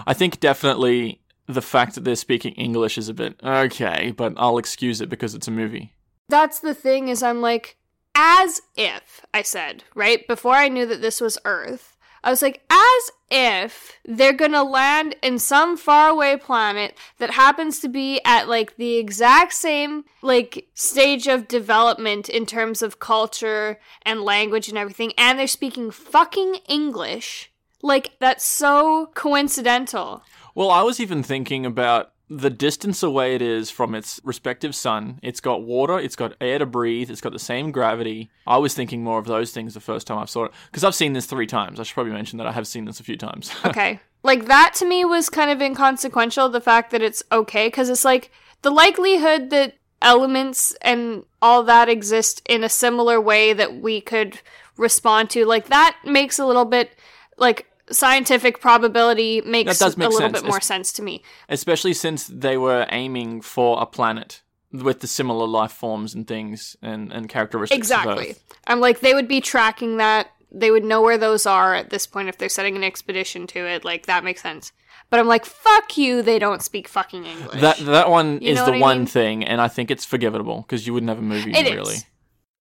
I 0.06 0.12
think 0.12 0.40
definitely 0.40 1.20
the 1.46 1.62
fact 1.62 1.94
that 1.94 2.04
they're 2.04 2.16
speaking 2.16 2.54
English 2.54 2.98
is 2.98 3.08
a 3.08 3.14
bit 3.14 3.40
okay, 3.42 4.12
but 4.16 4.34
I'll 4.36 4.58
excuse 4.58 5.00
it 5.00 5.08
because 5.08 5.34
it's 5.34 5.48
a 5.48 5.52
movie. 5.52 5.94
That's 6.30 6.60
the 6.60 6.74
thing 6.74 7.08
is 7.08 7.22
I'm 7.22 7.40
like 7.40 7.76
as 8.14 8.62
if 8.76 9.20
I 9.34 9.42
said, 9.42 9.84
right? 9.94 10.26
Before 10.26 10.54
I 10.54 10.68
knew 10.68 10.86
that 10.86 11.02
this 11.02 11.20
was 11.20 11.38
Earth, 11.44 11.96
I 12.22 12.30
was 12.30 12.42
like 12.42 12.62
as 12.70 13.10
if 13.30 13.98
they're 14.04 14.36
to 14.36 14.62
land 14.62 15.16
in 15.22 15.38
some 15.38 15.76
faraway 15.76 16.36
planet 16.36 16.96
that 17.18 17.30
happens 17.30 17.80
to 17.80 17.88
be 17.88 18.20
at 18.24 18.48
like 18.48 18.76
the 18.76 18.96
exact 18.96 19.54
same 19.54 20.04
like 20.22 20.68
stage 20.74 21.26
of 21.26 21.48
development 21.48 22.28
in 22.28 22.46
terms 22.46 22.82
of 22.82 22.98
culture 22.98 23.80
and 24.02 24.22
language 24.22 24.68
and 24.68 24.76
everything 24.76 25.12
and 25.16 25.38
they're 25.38 25.46
speaking 25.46 25.90
fucking 25.90 26.56
English. 26.68 27.50
Like 27.82 28.12
that's 28.18 28.44
so 28.44 29.10
coincidental. 29.14 30.22
Well, 30.54 30.70
I 30.70 30.82
was 30.82 31.00
even 31.00 31.22
thinking 31.22 31.64
about 31.64 32.12
the 32.32 32.48
distance 32.48 33.02
away 33.02 33.34
it 33.34 33.42
is 33.42 33.70
from 33.70 33.92
its 33.92 34.20
respective 34.22 34.72
sun. 34.72 35.18
It's 35.20 35.40
got 35.40 35.64
water, 35.64 35.98
it's 35.98 36.14
got 36.14 36.36
air 36.40 36.60
to 36.60 36.66
breathe, 36.66 37.10
it's 37.10 37.20
got 37.20 37.32
the 37.32 37.40
same 37.40 37.72
gravity. 37.72 38.30
I 38.46 38.58
was 38.58 38.72
thinking 38.72 39.02
more 39.02 39.18
of 39.18 39.26
those 39.26 39.50
things 39.50 39.74
the 39.74 39.80
first 39.80 40.06
time 40.06 40.18
I 40.18 40.26
saw 40.26 40.44
it 40.44 40.52
because 40.70 40.84
I've 40.84 40.94
seen 40.94 41.12
this 41.12 41.26
three 41.26 41.48
times. 41.48 41.80
I 41.80 41.82
should 41.82 41.94
probably 41.94 42.12
mention 42.12 42.38
that 42.38 42.46
I 42.46 42.52
have 42.52 42.68
seen 42.68 42.84
this 42.84 43.00
a 43.00 43.04
few 43.04 43.16
times. 43.16 43.50
Okay. 43.70 44.00
like 44.22 44.46
that 44.46 44.74
to 44.74 44.84
me 44.84 45.04
was 45.04 45.28
kind 45.28 45.50
of 45.50 45.60
inconsequential, 45.60 46.48
the 46.48 46.60
fact 46.60 46.90
that 46.92 47.02
it's 47.02 47.22
okay, 47.32 47.68
because 47.68 47.88
it's 47.88 48.04
like 48.04 48.30
the 48.62 48.70
likelihood 48.70 49.50
that 49.50 49.74
elements 50.02 50.74
and 50.82 51.24
all 51.42 51.62
that 51.64 51.88
exist 51.88 52.42
in 52.48 52.62
a 52.64 52.68
similar 52.68 53.20
way 53.20 53.52
that 53.52 53.80
we 53.80 54.00
could 54.00 54.40
respond 54.76 55.30
to, 55.30 55.44
like 55.46 55.66
that 55.68 55.96
makes 56.04 56.38
a 56.38 56.46
little 56.46 56.64
bit 56.64 56.96
like 57.36 57.69
scientific 57.90 58.60
probability 58.60 59.40
makes 59.42 59.80
make 59.80 59.80
a 59.80 59.96
little 59.98 60.12
sense. 60.18 60.32
bit 60.32 60.44
more 60.44 60.56
It's- 60.56 60.66
sense 60.66 60.92
to 60.94 61.02
me. 61.02 61.22
Especially 61.48 61.92
since 61.94 62.26
they 62.26 62.56
were 62.56 62.86
aiming 62.90 63.40
for 63.42 63.80
a 63.80 63.86
planet 63.86 64.42
with 64.72 65.00
the 65.00 65.06
similar 65.06 65.46
life 65.46 65.72
forms 65.72 66.14
and 66.14 66.26
things 66.26 66.76
and, 66.82 67.12
and 67.12 67.28
characteristics. 67.28 67.76
of 67.76 67.78
Exactly. 67.78 68.36
I'm 68.66 68.80
like 68.80 69.00
they 69.00 69.14
would 69.14 69.28
be 69.28 69.40
tracking 69.40 69.96
that. 69.96 70.28
They 70.52 70.70
would 70.70 70.84
know 70.84 71.00
where 71.02 71.18
those 71.18 71.46
are 71.46 71.74
at 71.74 71.90
this 71.90 72.06
point 72.06 72.28
if 72.28 72.38
they're 72.38 72.48
setting 72.48 72.74
an 72.76 72.82
expedition 72.84 73.46
to 73.48 73.66
it. 73.66 73.84
Like 73.84 74.06
that 74.06 74.24
makes 74.24 74.42
sense. 74.42 74.72
But 75.08 75.18
I'm 75.18 75.26
like, 75.26 75.44
fuck 75.44 75.96
you. 75.96 76.22
They 76.22 76.38
don't 76.38 76.62
speak 76.62 76.86
fucking 76.86 77.24
English. 77.26 77.60
That 77.60 77.78
that 77.78 78.10
one 78.10 78.40
You 78.40 78.52
is 78.52 78.64
the 78.64 78.78
one 78.78 78.98
mean? 78.98 79.06
thing, 79.06 79.44
and 79.44 79.60
I 79.60 79.66
think 79.68 79.90
it's 79.90 80.04
forgivable 80.04 80.62
because 80.62 80.86
you 80.86 80.92
wouldn't 80.92 81.08
have 81.10 81.18
a 81.18 81.22
movie 81.22 81.52
It 81.52 81.66
is. 81.66 81.72
really. 81.74 81.96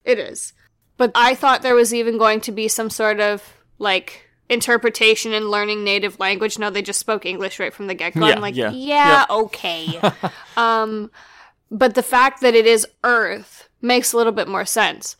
It 0.03 0.17
is. 0.19 0.53
But 0.97 1.11
I 1.15 1.35
thought 1.35 1.61
there 1.61 1.75
was 1.75 1.93
even 1.93 2.17
going 2.17 2.41
to 2.41 2.51
be 2.51 2.67
some 2.67 2.89
sort 2.89 3.19
of 3.19 3.43
like 3.77 4.28
interpretation 4.49 5.33
and 5.33 5.49
learning 5.49 5.83
native 5.83 6.19
language. 6.19 6.59
No, 6.59 6.69
they 6.69 6.81
just 6.81 6.99
spoke 6.99 7.25
English 7.25 7.59
right 7.59 7.73
from 7.73 7.87
the 7.87 7.93
get 7.93 8.13
go. 8.13 8.27
Yeah, 8.27 8.35
I'm 8.35 8.41
like, 8.41 8.55
yeah, 8.55 8.71
yeah, 8.71 9.25
okay. 9.29 9.99
um, 10.57 11.11
but 11.71 11.95
the 11.95 12.03
fact 12.03 12.41
that 12.41 12.55
it 12.55 12.65
is 12.65 12.87
Earth 13.03 13.69
makes 13.81 14.11
a 14.11 14.17
little 14.17 14.33
bit 14.33 14.47
more 14.47 14.65
sense. 14.65 15.15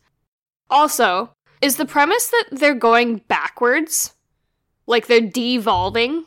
Also, 0.68 1.32
is 1.60 1.76
the 1.76 1.86
premise 1.86 2.28
that 2.28 2.48
they're 2.52 2.74
going 2.74 3.18
backwards? 3.28 4.14
Like 4.86 5.06
they're 5.06 5.20
devolving? 5.20 6.24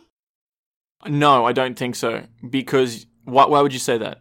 No, 1.05 1.45
I 1.45 1.51
don't 1.51 1.77
think 1.77 1.95
so. 1.95 2.23
Because 2.49 3.05
why, 3.25 3.45
why 3.45 3.61
would 3.61 3.73
you 3.73 3.79
say 3.79 3.97
that? 3.97 4.19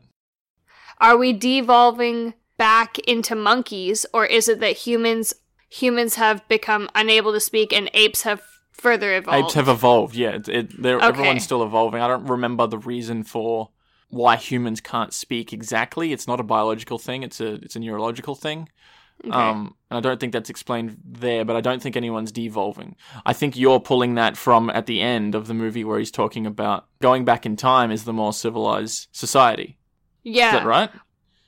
Are 0.98 1.16
we 1.16 1.32
devolving 1.32 2.34
back 2.58 2.98
into 3.00 3.34
monkeys, 3.34 4.06
or 4.12 4.26
is 4.26 4.48
it 4.48 4.60
that 4.60 4.76
humans 4.76 5.34
humans 5.68 6.16
have 6.16 6.46
become 6.48 6.88
unable 6.94 7.32
to 7.32 7.40
speak 7.40 7.72
and 7.72 7.90
apes 7.94 8.22
have 8.22 8.42
further 8.72 9.14
evolved? 9.16 9.44
Apes 9.46 9.54
have 9.54 9.68
evolved. 9.68 10.14
Yeah, 10.16 10.38
it, 10.46 10.48
Okay. 10.48 11.06
everyone's 11.06 11.44
still 11.44 11.62
evolving. 11.62 12.00
I 12.02 12.08
don't 12.08 12.26
remember 12.26 12.66
the 12.66 12.78
reason 12.78 13.22
for 13.22 13.70
why 14.08 14.36
humans 14.36 14.80
can't 14.80 15.12
speak 15.12 15.52
exactly. 15.52 16.12
It's 16.12 16.26
not 16.26 16.40
a 16.40 16.42
biological 16.42 16.98
thing. 16.98 17.22
It's 17.22 17.40
a 17.40 17.54
it's 17.54 17.76
a 17.76 17.80
neurological 17.80 18.34
thing. 18.34 18.68
Um, 19.30 19.76
and 19.88 19.98
I 19.98 20.00
don't 20.00 20.18
think 20.18 20.32
that's 20.32 20.50
explained 20.50 20.96
there, 21.04 21.44
but 21.44 21.54
I 21.54 21.60
don't 21.60 21.80
think 21.80 21.96
anyone's 21.96 22.32
devolving. 22.32 22.96
I 23.24 23.32
think 23.32 23.56
you're 23.56 23.78
pulling 23.78 24.16
that 24.16 24.36
from 24.36 24.68
at 24.70 24.86
the 24.86 25.00
end 25.00 25.36
of 25.36 25.46
the 25.46 25.54
movie 25.54 25.84
where 25.84 26.00
he's 26.00 26.10
talking 26.10 26.44
about 26.44 26.86
going 27.00 27.24
back 27.24 27.46
in 27.46 27.54
time 27.54 27.92
is 27.92 28.02
the 28.04 28.12
more 28.12 28.32
civilized 28.32 29.06
society. 29.12 29.78
yeah, 30.24 30.48
Is 30.48 30.52
that 30.54 30.66
right? 30.66 30.90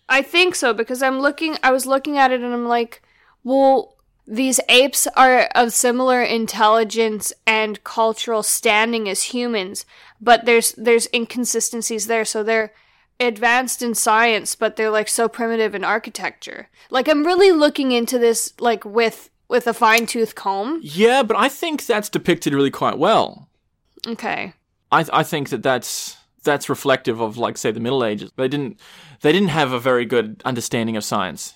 I 0.09 0.23
think 0.23 0.55
so 0.55 0.73
because 0.73 1.03
I'm 1.03 1.19
looking. 1.19 1.57
I 1.65 1.73
was 1.73 1.85
looking 1.85 2.17
at 2.17 2.31
it 2.31 2.43
and 2.43 2.53
I'm 2.55 2.69
like, 2.69 3.03
well, 3.43 3.94
these 4.27 4.61
apes 4.69 5.07
are 5.17 5.43
of 5.55 5.73
similar 5.73 6.23
intelligence 6.23 7.33
and 7.47 7.83
cultural 7.85 8.43
standing 8.43 9.09
as 9.09 9.25
humans, 9.25 9.85
but 10.21 10.47
there's 10.47 10.73
there's 10.73 11.09
inconsistencies 11.13 12.07
there. 12.07 12.25
So 12.25 12.43
they're 12.43 12.73
advanced 13.21 13.83
in 13.83 13.95
science, 13.95 14.55
but 14.55 14.77
they're 14.77 14.91
like 14.91 15.09
so 15.09 15.29
primitive 15.29 15.75
in 15.75 15.85
architecture. 15.85 16.69
Like 16.91 17.09
I'm 17.09 17.25
really 17.27 17.53
looking 17.53 17.93
into 17.93 18.19
this 18.19 18.55
like 18.59 18.85
with 18.85 19.31
with 19.49 19.67
a 19.67 19.75
fine 19.75 20.07
tooth 20.07 20.35
comb. 20.35 20.81
Yeah, 20.83 21.23
but 21.23 21.37
I 21.37 21.49
think 21.49 21.85
that's 21.85 22.09
depicted 22.09 22.55
really 22.55 22.71
quite 22.71 22.99
well. 22.99 23.49
Okay. 24.07 24.55
I 24.91 25.05
I 25.13 25.23
think 25.23 25.51
that 25.51 25.63
that's 25.63 26.17
that's 26.45 26.69
reflective 26.69 27.21
of 27.21 27.37
like 27.37 27.59
say 27.59 27.73
the 27.73 27.81
Middle 27.81 28.05
Ages. 28.05 28.31
They 28.37 28.49
didn't 28.49 28.81
they 29.21 29.33
didn't 29.33 29.49
have 29.49 29.73
a 29.73 29.81
very 29.81 30.07
good 30.07 30.41
understanding 30.47 30.97
of 30.97 31.05
science. 31.05 31.55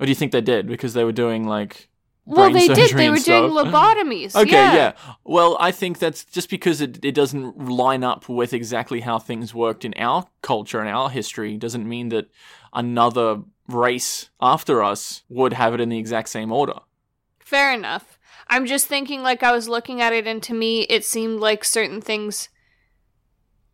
Or 0.00 0.06
do 0.06 0.10
you 0.10 0.16
think 0.16 0.32
they 0.32 0.40
did 0.40 0.66
because 0.66 0.94
they 0.94 1.04
were 1.04 1.12
doing 1.12 1.46
like 1.46 1.87
Well, 2.28 2.52
they 2.52 2.68
did. 2.68 2.94
They 2.94 3.08
were 3.08 3.16
doing 3.16 3.50
lobotomies. 3.50 4.36
Okay, 4.36 4.50
yeah. 4.50 4.74
yeah. 4.74 4.92
Well, 5.24 5.56
I 5.58 5.70
think 5.70 5.98
that's 5.98 6.24
just 6.24 6.50
because 6.50 6.82
it, 6.82 7.02
it 7.02 7.12
doesn't 7.12 7.68
line 7.68 8.04
up 8.04 8.28
with 8.28 8.52
exactly 8.52 9.00
how 9.00 9.18
things 9.18 9.54
worked 9.54 9.84
in 9.84 9.94
our 9.96 10.26
culture 10.42 10.80
and 10.80 10.88
our 10.88 11.08
history 11.08 11.56
doesn't 11.56 11.88
mean 11.88 12.10
that 12.10 12.28
another 12.74 13.42
race 13.66 14.28
after 14.40 14.82
us 14.82 15.22
would 15.30 15.54
have 15.54 15.72
it 15.72 15.80
in 15.80 15.88
the 15.88 15.98
exact 15.98 16.28
same 16.28 16.52
order. 16.52 16.80
Fair 17.40 17.72
enough. 17.72 18.18
I'm 18.48 18.66
just 18.66 18.86
thinking 18.86 19.22
like 19.22 19.42
I 19.42 19.52
was 19.52 19.68
looking 19.68 20.00
at 20.00 20.12
it 20.12 20.26
and 20.26 20.42
to 20.42 20.54
me 20.54 20.82
it 20.82 21.04
seemed 21.04 21.40
like 21.40 21.64
certain 21.64 22.00
things 22.00 22.48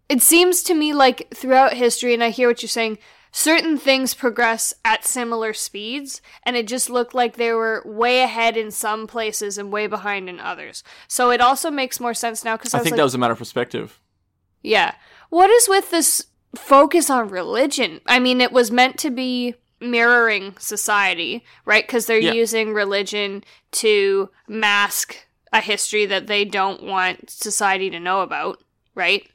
it 0.08 0.20
seems 0.20 0.62
to 0.64 0.74
me 0.74 0.92
like 0.92 1.32
throughout 1.34 1.74
history 1.74 2.12
and 2.12 2.22
I 2.22 2.30
hear 2.30 2.48
what 2.48 2.62
you're 2.62 2.68
saying 2.68 2.98
certain 3.36 3.76
things 3.76 4.14
progress 4.14 4.72
at 4.84 5.04
similar 5.04 5.52
speeds 5.52 6.22
and 6.44 6.54
it 6.54 6.68
just 6.68 6.88
looked 6.88 7.14
like 7.14 7.34
they 7.36 7.52
were 7.52 7.82
way 7.84 8.22
ahead 8.22 8.56
in 8.56 8.70
some 8.70 9.08
places 9.08 9.58
and 9.58 9.72
way 9.72 9.88
behind 9.88 10.28
in 10.28 10.38
others. 10.38 10.84
So 11.08 11.32
it 11.32 11.40
also 11.40 11.68
makes 11.68 11.98
more 11.98 12.14
sense 12.14 12.44
now 12.44 12.56
cuz 12.56 12.72
I, 12.72 12.78
I 12.78 12.82
think 12.82 12.92
like 12.92 12.98
that 12.98 13.02
was 13.02 13.14
a 13.16 13.18
matter 13.18 13.32
of 13.32 13.38
perspective. 13.40 14.00
yeah. 14.62 14.94
What 15.30 15.50
is 15.50 15.68
with 15.68 15.90
this 15.90 16.26
focus 16.54 17.10
on 17.10 17.28
religion? 17.28 18.00
I 18.06 18.20
mean, 18.20 18.40
it 18.40 18.52
was 18.52 18.70
meant 18.70 18.98
to 19.00 19.10
be 19.10 19.56
mirroring 19.80 20.54
society, 20.60 21.44
right? 21.64 21.84
Because 21.84 22.06
they're 22.06 22.20
Yeah. 22.20 22.34
using 22.34 22.72
religion 22.72 23.42
to 23.82 24.30
mask 24.46 25.26
a 25.52 25.60
history 25.60 26.06
that 26.06 26.28
they 26.28 26.44
don't 26.44 26.84
want 26.84 27.30
society 27.30 27.90
to 27.90 27.98
know 27.98 28.20
about, 28.20 28.62
right? 28.94 29.28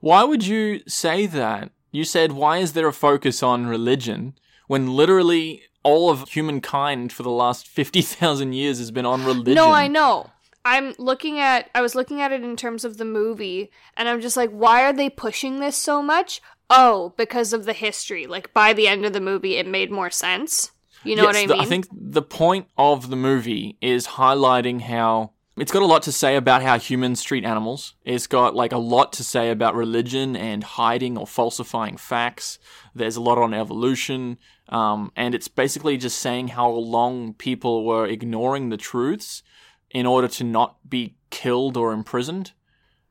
Why 0.00 0.24
would 0.24 0.46
you 0.46 0.80
say 0.88 1.26
that? 1.26 1.70
You 1.92 2.04
said, 2.04 2.32
why 2.32 2.58
is 2.58 2.72
there 2.72 2.88
a 2.88 2.92
focus 2.92 3.42
on 3.42 3.66
religion 3.66 4.34
when 4.68 4.94
literally 4.94 5.62
all 5.82 6.10
of 6.10 6.28
humankind 6.28 7.12
for 7.12 7.22
the 7.22 7.30
last 7.30 7.66
50,000 7.68 8.52
years 8.52 8.78
has 8.78 8.90
been 8.90 9.06
on 9.06 9.24
religion? 9.24 9.54
No, 9.54 9.70
I 9.70 9.88
know. 9.88 10.30
I'm 10.64 10.94
looking 10.98 11.38
at 11.38 11.70
I 11.74 11.80
was 11.80 11.94
looking 11.94 12.20
at 12.20 12.32
it 12.32 12.42
in 12.44 12.54
terms 12.54 12.84
of 12.84 12.98
the 12.98 13.04
movie 13.06 13.70
and 13.96 14.08
I'm 14.10 14.20
just 14.20 14.36
like 14.36 14.50
why 14.50 14.82
are 14.84 14.92
they 14.92 15.08
pushing 15.08 15.58
this 15.60 15.74
so 15.76 16.02
much? 16.02 16.42
Oh, 16.68 17.14
because 17.16 17.54
of 17.54 17.64
the 17.64 17.72
history. 17.72 18.26
Like 18.26 18.52
by 18.52 18.74
the 18.74 18.86
end 18.86 19.06
of 19.06 19.14
the 19.14 19.22
movie 19.22 19.56
it 19.56 19.66
made 19.66 19.90
more 19.90 20.10
sense. 20.10 20.70
You 21.02 21.16
know 21.16 21.24
what 21.24 21.34
I 21.34 21.38
mean? 21.40 21.48
the- 21.48 21.56
I 21.56 21.64
think 21.64 21.86
the 21.90 22.20
point 22.22 22.66
of 22.76 23.08
the 23.08 23.16
movie 23.16 23.78
is 23.80 24.06
highlighting 24.06 24.82
how 24.82 25.30
it's 25.60 25.72
got 25.72 25.82
a 25.82 25.86
lot 25.86 26.02
to 26.02 26.12
say 26.12 26.36
about 26.36 26.62
how 26.62 26.78
humans 26.78 27.22
treat 27.22 27.44
animals. 27.44 27.94
It's 28.04 28.26
got 28.26 28.54
like 28.54 28.72
a 28.72 28.78
lot 28.78 29.12
to 29.14 29.24
say 29.24 29.50
about 29.50 29.74
religion 29.74 30.34
and 30.34 30.64
hiding 30.64 31.18
or 31.18 31.26
falsifying 31.26 31.98
facts. 31.98 32.58
There's 32.94 33.16
a 33.16 33.20
lot 33.20 33.36
on 33.36 33.52
evolution, 33.52 34.38
um, 34.70 35.12
and 35.16 35.34
it's 35.34 35.48
basically 35.48 35.98
just 35.98 36.18
saying 36.18 36.48
how 36.48 36.70
long 36.70 37.34
people 37.34 37.84
were 37.84 38.06
ignoring 38.06 38.70
the 38.70 38.78
truths 38.78 39.42
in 39.90 40.06
order 40.06 40.28
to 40.28 40.44
not 40.44 40.76
be 40.88 41.16
killed 41.28 41.76
or 41.76 41.92
imprisoned. 41.92 42.52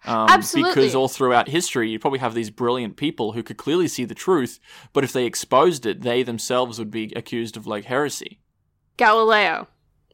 Um, 0.05 0.29
Absolutely. 0.29 0.71
Because 0.71 0.95
all 0.95 1.07
throughout 1.07 1.49
history, 1.49 1.89
you 1.89 1.99
probably 1.99 2.19
have 2.19 2.33
these 2.33 2.49
brilliant 2.49 2.97
people 2.97 3.33
who 3.33 3.43
could 3.43 3.57
clearly 3.57 3.87
see 3.87 4.05
the 4.05 4.15
truth, 4.15 4.59
but 4.91 5.03
if 5.03 5.13
they 5.13 5.25
exposed 5.25 5.85
it, 5.85 6.01
they 6.01 6.23
themselves 6.23 6.79
would 6.79 6.89
be 6.89 7.13
accused 7.15 7.57
of 7.57 7.67
like 7.67 7.85
heresy. 7.85 8.39
Galileo, 8.97 9.67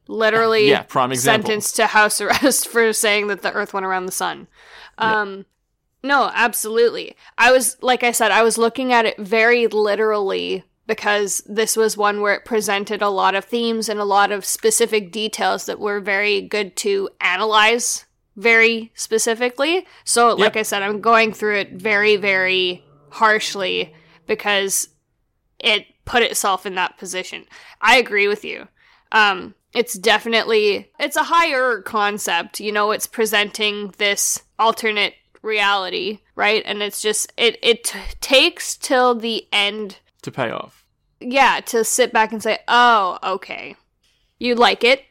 literally, 0.07 0.69
Yeah, 0.69 0.83
prime 0.83 1.12
example. 1.12 1.47
sentenced 1.47 1.75
to 1.77 1.88
house 1.88 2.21
arrest 2.21 2.67
for 2.67 2.93
saying 2.93 3.27
that 3.27 3.41
the 3.41 3.51
Earth 3.53 3.74
went 3.74 3.85
around 3.85 4.05
the 4.05 4.12
sun. 4.12 4.47
Um, 4.97 5.45
no, 6.03 6.31
absolutely. 6.33 7.15
I 7.38 7.51
was 7.51 7.77
like 7.81 8.03
I 8.03 8.12
said, 8.12 8.31
I 8.31 8.43
was 8.43 8.57
looking 8.57 8.93
at 8.93 9.05
it 9.05 9.17
very 9.17 9.67
literally 9.67 10.63
because 10.88 11.41
this 11.47 11.75
was 11.75 11.97
one 11.97 12.21
where 12.21 12.35
it 12.35 12.45
presented 12.45 13.01
a 13.01 13.09
lot 13.09 13.33
of 13.35 13.45
themes 13.45 13.89
and 13.89 14.00
a 14.00 14.05
lot 14.05 14.31
of 14.31 14.45
specific 14.45 15.12
details 15.12 15.65
that 15.65 15.79
were 15.79 16.00
very 16.00 16.41
good 16.41 16.75
to 16.77 17.09
analyze 17.19 18.05
very 18.35 18.91
specifically. 18.93 19.88
So, 20.03 20.35
like 20.35 20.55
I 20.55 20.62
said, 20.62 20.83
I'm 20.83 21.01
going 21.01 21.33
through 21.33 21.57
it 21.57 21.74
very, 21.74 22.17
very 22.17 22.83
harshly 23.09 23.93
because 24.27 24.89
it 25.59 25.88
put 26.05 26.21
itself 26.21 26.65
in 26.65 26.75
that 26.75 26.97
position. 26.97 27.45
I 27.81 27.97
agree 27.97 28.27
with 28.27 28.45
you. 28.45 28.67
Um, 29.12 29.55
it's 29.75 29.94
definitely 29.94 30.89
it's 31.00 31.15
a 31.15 31.24
higher 31.24 31.82
concept. 31.82 32.60
You 32.60 32.72
know, 32.72 32.91
it's 32.91 33.08
presenting 33.08 33.94
this 33.98 34.44
alternate 34.58 35.13
reality, 35.41 36.20
right? 36.36 36.63
And 36.65 36.82
it's 36.82 37.01
just 37.01 37.32
it 37.38 37.58
it 37.62 37.84
t- 37.86 38.00
takes 38.22 38.77
till 38.77 39.15
the 39.15 39.48
end, 39.51 40.00
to 40.24 40.32
pay 40.32 40.50
off. 40.50 40.86
yeah, 41.20 41.60
to 41.67 41.84
sit 41.84 42.12
back 42.12 42.32
and 42.32 42.41
say, 42.41 42.60
"Oh, 42.67 43.20
okay, 43.24 43.75
you 44.39 44.55
like 44.55 44.84
it." 44.84 45.03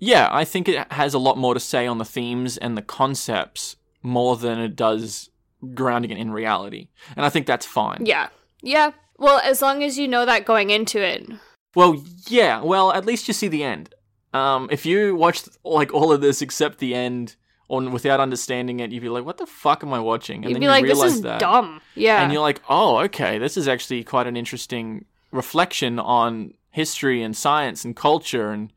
Yeah, 0.00 0.28
I 0.30 0.44
think 0.44 0.68
it 0.68 0.90
has 0.92 1.14
a 1.14 1.18
lot 1.18 1.38
more 1.38 1.54
to 1.54 1.60
say 1.60 1.86
on 1.86 1.98
the 1.98 2.04
themes 2.04 2.56
and 2.58 2.76
the 2.76 2.82
concepts 2.82 3.76
more 4.02 4.36
than 4.36 4.58
it 4.58 4.76
does 4.76 5.30
grounding 5.72 6.10
it 6.10 6.18
in 6.18 6.30
reality. 6.30 6.88
And 7.16 7.24
I 7.24 7.30
think 7.30 7.46
that's 7.46 7.64
fine. 7.64 8.04
Yeah. 8.04 8.28
Yeah. 8.60 8.90
Well, 9.16 9.40
as 9.42 9.62
long 9.62 9.82
as 9.82 9.96
you 9.98 10.06
know 10.08 10.26
that 10.26 10.44
going 10.44 10.68
into 10.68 11.00
it. 11.00 11.26
Well, 11.74 12.04
yeah. 12.28 12.60
Well, 12.60 12.92
at 12.92 13.06
least 13.06 13.28
you 13.28 13.34
see 13.34 13.48
the 13.48 13.62
end. 13.62 13.93
Um, 14.34 14.68
if 14.70 14.84
you 14.84 15.14
watched 15.16 15.48
like 15.64 15.94
all 15.94 16.12
of 16.12 16.20
this 16.20 16.42
except 16.42 16.78
the 16.78 16.94
end, 16.94 17.36
or 17.68 17.80
without 17.88 18.20
understanding 18.20 18.80
it, 18.80 18.90
you'd 18.92 19.00
be 19.02 19.08
like, 19.08 19.24
"What 19.24 19.38
the 19.38 19.46
fuck 19.46 19.82
am 19.84 19.94
I 19.94 20.00
watching?" 20.00 20.38
And 20.44 20.46
You'd 20.46 20.54
then 20.56 20.60
be 20.60 20.64
you 20.66 20.70
like, 20.70 20.84
this 20.84 20.94
realize 20.98 21.14
is 21.14 21.22
that, 21.22 21.40
dumb. 21.40 21.80
Yeah. 21.94 22.20
and 22.22 22.32
you're 22.32 22.42
like, 22.42 22.60
"Oh, 22.68 22.98
okay, 23.04 23.38
this 23.38 23.56
is 23.56 23.68
actually 23.68 24.02
quite 24.04 24.26
an 24.26 24.36
interesting 24.36 25.04
reflection 25.30 25.98
on 25.98 26.54
history 26.70 27.22
and 27.22 27.36
science 27.36 27.84
and 27.84 27.94
culture." 27.94 28.50
And 28.50 28.72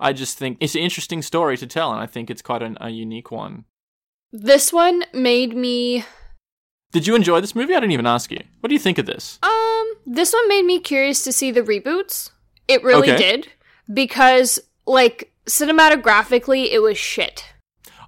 I 0.00 0.12
just 0.12 0.38
think 0.38 0.56
it's 0.60 0.74
an 0.74 0.80
interesting 0.80 1.22
story 1.22 1.56
to 1.58 1.66
tell, 1.66 1.92
and 1.92 2.00
I 2.00 2.06
think 2.06 2.30
it's 2.30 2.42
quite 2.42 2.62
an, 2.62 2.76
a 2.80 2.90
unique 2.90 3.30
one. 3.30 3.64
this 4.32 4.72
one 4.72 5.04
made 5.12 5.54
me 5.54 6.04
Did 6.92 7.06
you 7.06 7.14
enjoy 7.14 7.40
this 7.40 7.54
movie? 7.54 7.74
I 7.74 7.80
didn't 7.80 7.92
even 7.92 8.06
ask 8.06 8.30
you. 8.32 8.40
What 8.60 8.68
do 8.68 8.74
you 8.74 8.80
think 8.80 8.98
of 8.98 9.06
this? 9.06 9.38
Um, 9.42 9.94
this 10.06 10.32
one 10.32 10.48
made 10.48 10.64
me 10.64 10.80
curious 10.80 11.22
to 11.24 11.32
see 11.32 11.50
the 11.50 11.62
reboots. 11.62 12.30
It 12.68 12.82
really 12.82 13.10
Okay. 13.12 13.16
did 13.18 13.48
because 13.92 14.60
like 14.86 15.32
cinematographically 15.46 16.70
it 16.70 16.80
was 16.80 16.98
shit. 16.98 17.44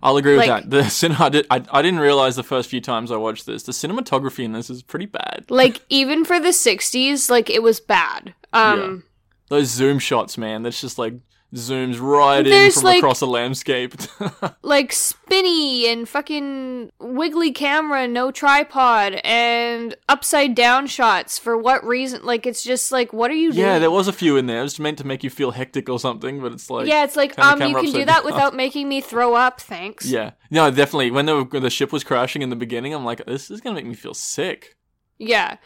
I'll 0.02 0.16
agree 0.16 0.36
with 0.36 0.46
that. 0.46 0.70
The 0.70 0.84
cin- 0.88 1.12
I, 1.12 1.28
did, 1.28 1.46
I, 1.50 1.62
I 1.70 1.82
didn't 1.82 2.00
realize 2.00 2.36
the 2.36 2.42
first 2.42 2.70
few 2.70 2.80
times 2.80 3.10
I 3.10 3.16
watched 3.16 3.46
this. 3.46 3.62
The 3.64 3.72
cinematography 3.72 4.44
in 4.44 4.52
this 4.52 4.70
is 4.70 4.82
pretty 4.82 5.06
bad. 5.06 5.46
Like 5.50 5.80
even 5.88 6.24
for 6.24 6.38
the 6.38 6.48
60s, 6.50 7.30
like 7.30 7.50
it 7.50 7.62
was 7.62 7.80
bad. 7.80 8.34
Um 8.52 9.04
Those 9.48 9.68
zoom 9.68 9.98
shots, 9.98 10.36
man, 10.36 10.62
that's 10.62 10.80
just 10.80 10.98
like 10.98 11.14
zooms 11.54 12.00
right 12.00 12.46
in 12.46 12.70
from 12.70 12.82
like- 12.82 12.98
across 12.98 13.20
a 13.20 13.26
landscape. 13.26 13.94
like 14.62 14.92
spinny 14.92 15.88
and 15.88 16.08
fucking 16.08 16.90
wiggly 16.98 17.52
camera, 17.52 18.06
no 18.08 18.30
tripod 18.30 19.20
and 19.24 19.96
upside 20.08 20.54
down 20.54 20.86
shots 20.86 21.38
for 21.38 21.56
what 21.56 21.84
reason? 21.84 22.24
Like 22.24 22.46
it's 22.46 22.62
just 22.62 22.92
like 22.92 23.12
what 23.12 23.30
are 23.30 23.34
you 23.34 23.52
doing? 23.52 23.64
yeah, 23.64 23.78
there 23.78 23.90
was 23.90 24.08
a 24.08 24.12
few 24.12 24.36
in 24.36 24.46
there. 24.46 24.60
It 24.60 24.64
was 24.64 24.78
meant 24.78 24.98
to 24.98 25.06
make 25.06 25.22
you 25.24 25.30
feel 25.30 25.52
hectic 25.52 25.88
or 25.88 25.98
something, 25.98 26.40
but 26.40 26.52
it's 26.52 26.68
like 26.70 26.86
yeah, 26.86 27.04
it's 27.04 27.16
like 27.16 27.38
um 27.38 27.60
you 27.62 27.74
can 27.74 27.84
do 27.92 28.04
that 28.04 28.22
down. 28.22 28.24
without 28.24 28.54
making 28.64 28.88
me 28.88 29.00
throw 29.00 29.34
up, 29.34 29.60
thanks. 29.60 30.06
Yeah, 30.06 30.32
no, 30.50 30.70
definitely. 30.70 31.10
When 31.10 31.26
the 31.26 31.44
when 31.44 31.62
the 31.62 31.70
ship 31.70 31.92
was 31.92 32.04
crashing 32.04 32.42
in 32.42 32.50
the 32.50 32.56
beginning, 32.56 32.94
I'm 32.94 33.04
like, 33.04 33.24
this 33.26 33.50
is 33.50 33.60
gonna 33.60 33.76
make 33.76 33.86
me 33.86 33.94
feel 33.94 34.14
sick. 34.14 34.76
Yeah. 35.18 35.56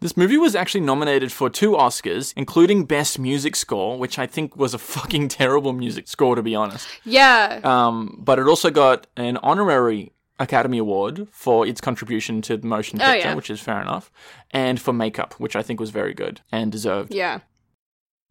This 0.00 0.16
movie 0.16 0.36
was 0.38 0.54
actually 0.54 0.82
nominated 0.82 1.32
for 1.32 1.50
two 1.50 1.72
Oscars, 1.72 2.32
including 2.36 2.84
Best 2.84 3.18
Music 3.18 3.56
Score, 3.56 3.98
which 3.98 4.18
I 4.18 4.26
think 4.26 4.56
was 4.56 4.72
a 4.74 4.78
fucking 4.78 5.28
terrible 5.40 5.72
music 5.72 6.06
score, 6.08 6.36
to 6.36 6.42
be 6.42 6.54
honest. 6.54 6.86
Yeah. 7.04 7.60
Um, 7.64 8.20
but 8.22 8.38
it 8.38 8.46
also 8.46 8.70
got 8.70 9.06
an 9.16 9.36
honorary 9.38 10.12
Academy 10.38 10.78
Award 10.78 11.26
for 11.32 11.66
its 11.66 11.80
contribution 11.80 12.40
to 12.42 12.56
the 12.56 12.66
motion 12.66 13.00
Oh, 13.00 13.04
picture, 13.12 13.28
yeah. 13.28 13.34
which 13.34 13.50
is 13.50 13.60
fair 13.60 13.80
enough, 13.82 14.10
and 14.52 14.80
for 14.80 14.92
makeup, 14.92 15.34
which 15.38 15.56
I 15.56 15.62
think 15.62 15.80
was 15.80 15.90
very 15.90 16.14
good 16.14 16.40
and 16.52 16.70
deserved. 16.70 17.12
yeah. 17.14 17.40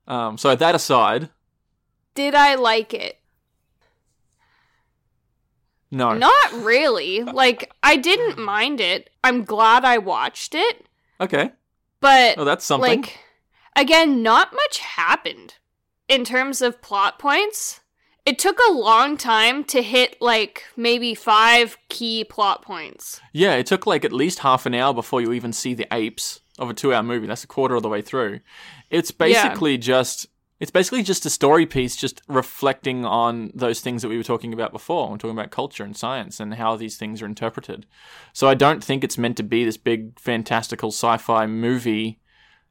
Um, 0.07 0.37
so 0.37 0.53
that 0.55 0.75
aside, 0.75 1.29
Did 2.15 2.35
I 2.35 2.55
like 2.55 2.93
it? 2.93 3.19
no. 5.91 6.13
Not 6.13 6.53
really. 6.53 7.21
Like, 7.23 7.71
I 7.83 7.95
didn't 7.97 8.37
mind 8.37 8.81
it. 8.81 9.09
I'm 9.23 9.43
glad 9.43 9.85
I 9.85 9.97
watched 9.99 10.55
it. 10.55 10.87
Okay. 11.23 11.51
But, 12.01 12.37
oh, 12.37 12.43
that's 12.43 12.65
something. 12.65 13.01
like, 13.01 13.17
again, 13.75 14.21
not 14.21 14.53
much 14.53 14.79
happened 14.79 15.55
in 16.09 16.25
terms 16.25 16.61
of 16.61 16.81
plot 16.81 17.17
points. 17.17 17.79
It 18.25 18.39
took 18.39 18.59
a 18.67 18.71
long 18.71 19.17
time 19.17 19.63
to 19.65 19.81
hit, 19.81 20.21
like, 20.21 20.63
maybe 20.75 21.15
five 21.15 21.77
key 21.89 22.23
plot 22.25 22.61
points. 22.61 23.21
Yeah, 23.31 23.55
it 23.55 23.65
took 23.65 23.87
like 23.87 24.03
at 24.03 24.11
least 24.11 24.39
half 24.39 24.65
an 24.65 24.73
hour 24.73 24.93
before 24.93 25.21
you 25.21 25.31
even 25.33 25.53
see 25.53 25.73
the 25.73 25.87
apes 25.91 26.41
of 26.59 26.69
a 26.69 26.73
two-hour 26.73 27.03
movie. 27.03 27.27
That's 27.27 27.43
a 27.43 27.47
quarter 27.47 27.75
of 27.75 27.83
the 27.83 27.89
way 27.89 28.01
through. 28.01 28.41
It's 28.89 29.11
basically 29.11 29.77
just 29.77 30.27
it's 30.63 30.71
basically 30.71 31.03
just 31.03 31.25
a 31.25 31.29
story 31.29 31.65
piece, 31.65 31.93
just 31.93 32.21
reflecting 32.29 33.03
on 33.03 33.51
those 33.53 33.81
things 33.81 34.01
that 34.01 34.07
we 34.07 34.15
were 34.15 34.23
talking 34.23 34.53
about 34.53 34.71
before. 34.71 35.09
We're 35.09 35.17
talking 35.17 35.37
about 35.37 35.51
culture 35.51 35.83
and 35.83 35.95
science 35.95 36.39
and 36.39 36.53
how 36.53 36.77
these 36.77 36.95
things 36.95 37.21
are 37.21 37.25
interpreted. 37.25 37.85
So 38.31 38.47
I 38.47 38.53
don't 38.53 38.81
think 38.81 39.03
it's 39.03 39.17
meant 39.17 39.35
to 39.35 39.43
be 39.43 39.65
this 39.65 39.75
big 39.75 40.17
fantastical 40.17 40.87
sci-fi 40.87 41.47
movie. 41.47 42.21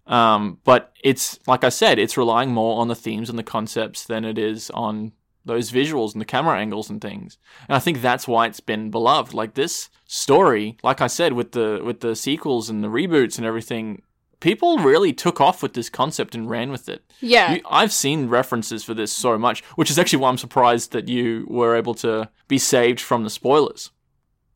Um, 0.06 0.56
but 0.64 0.94
it's 1.04 1.38
like 1.46 1.64
I 1.64 1.68
said, 1.68 1.98
it's 1.98 2.16
relying 2.16 2.50
more 2.50 2.80
on 2.80 2.88
the 2.88 2.94
themes 2.94 3.28
and 3.28 3.38
the 3.38 3.42
concepts 3.42 4.06
than 4.06 4.24
it 4.24 4.38
is 4.38 4.70
on 4.70 5.12
those 5.44 5.70
visuals 5.70 6.12
and 6.12 6.20
the 6.22 6.24
camera 6.24 6.58
angles 6.58 6.88
and 6.88 6.98
things. 6.98 7.36
And 7.68 7.76
I 7.76 7.78
think 7.78 8.00
that's 8.00 8.26
why 8.26 8.46
it's 8.46 8.60
been 8.60 8.90
beloved. 8.90 9.34
Like 9.34 9.52
this 9.52 9.90
story, 10.06 10.78
like 10.82 11.02
I 11.02 11.08
said, 11.08 11.34
with 11.34 11.52
the 11.52 11.82
with 11.84 12.00
the 12.00 12.16
sequels 12.16 12.70
and 12.70 12.82
the 12.82 12.88
reboots 12.88 13.36
and 13.36 13.46
everything, 13.46 14.00
people 14.42 14.78
really 14.78 15.12
took 15.12 15.40
off 15.40 15.62
with 15.62 15.72
this 15.74 15.88
concept 15.88 16.34
and 16.34 16.50
ran 16.50 16.70
with 16.70 16.88
it. 16.88 17.02
Yeah. 17.20 17.54
You, 17.54 17.60
I've 17.70 17.92
seen 17.92 18.28
references 18.28 18.82
for 18.82 18.92
this 18.92 19.12
so 19.12 19.38
much, 19.38 19.62
which 19.76 19.90
is 19.90 19.98
actually 19.98 20.18
why 20.18 20.28
I'm 20.28 20.36
surprised 20.36 20.92
that 20.92 21.08
you 21.08 21.46
were 21.48 21.76
able 21.76 21.94
to 21.96 22.28
be 22.48 22.58
saved 22.58 23.00
from 23.00 23.22
the 23.22 23.30
spoilers. 23.30 23.90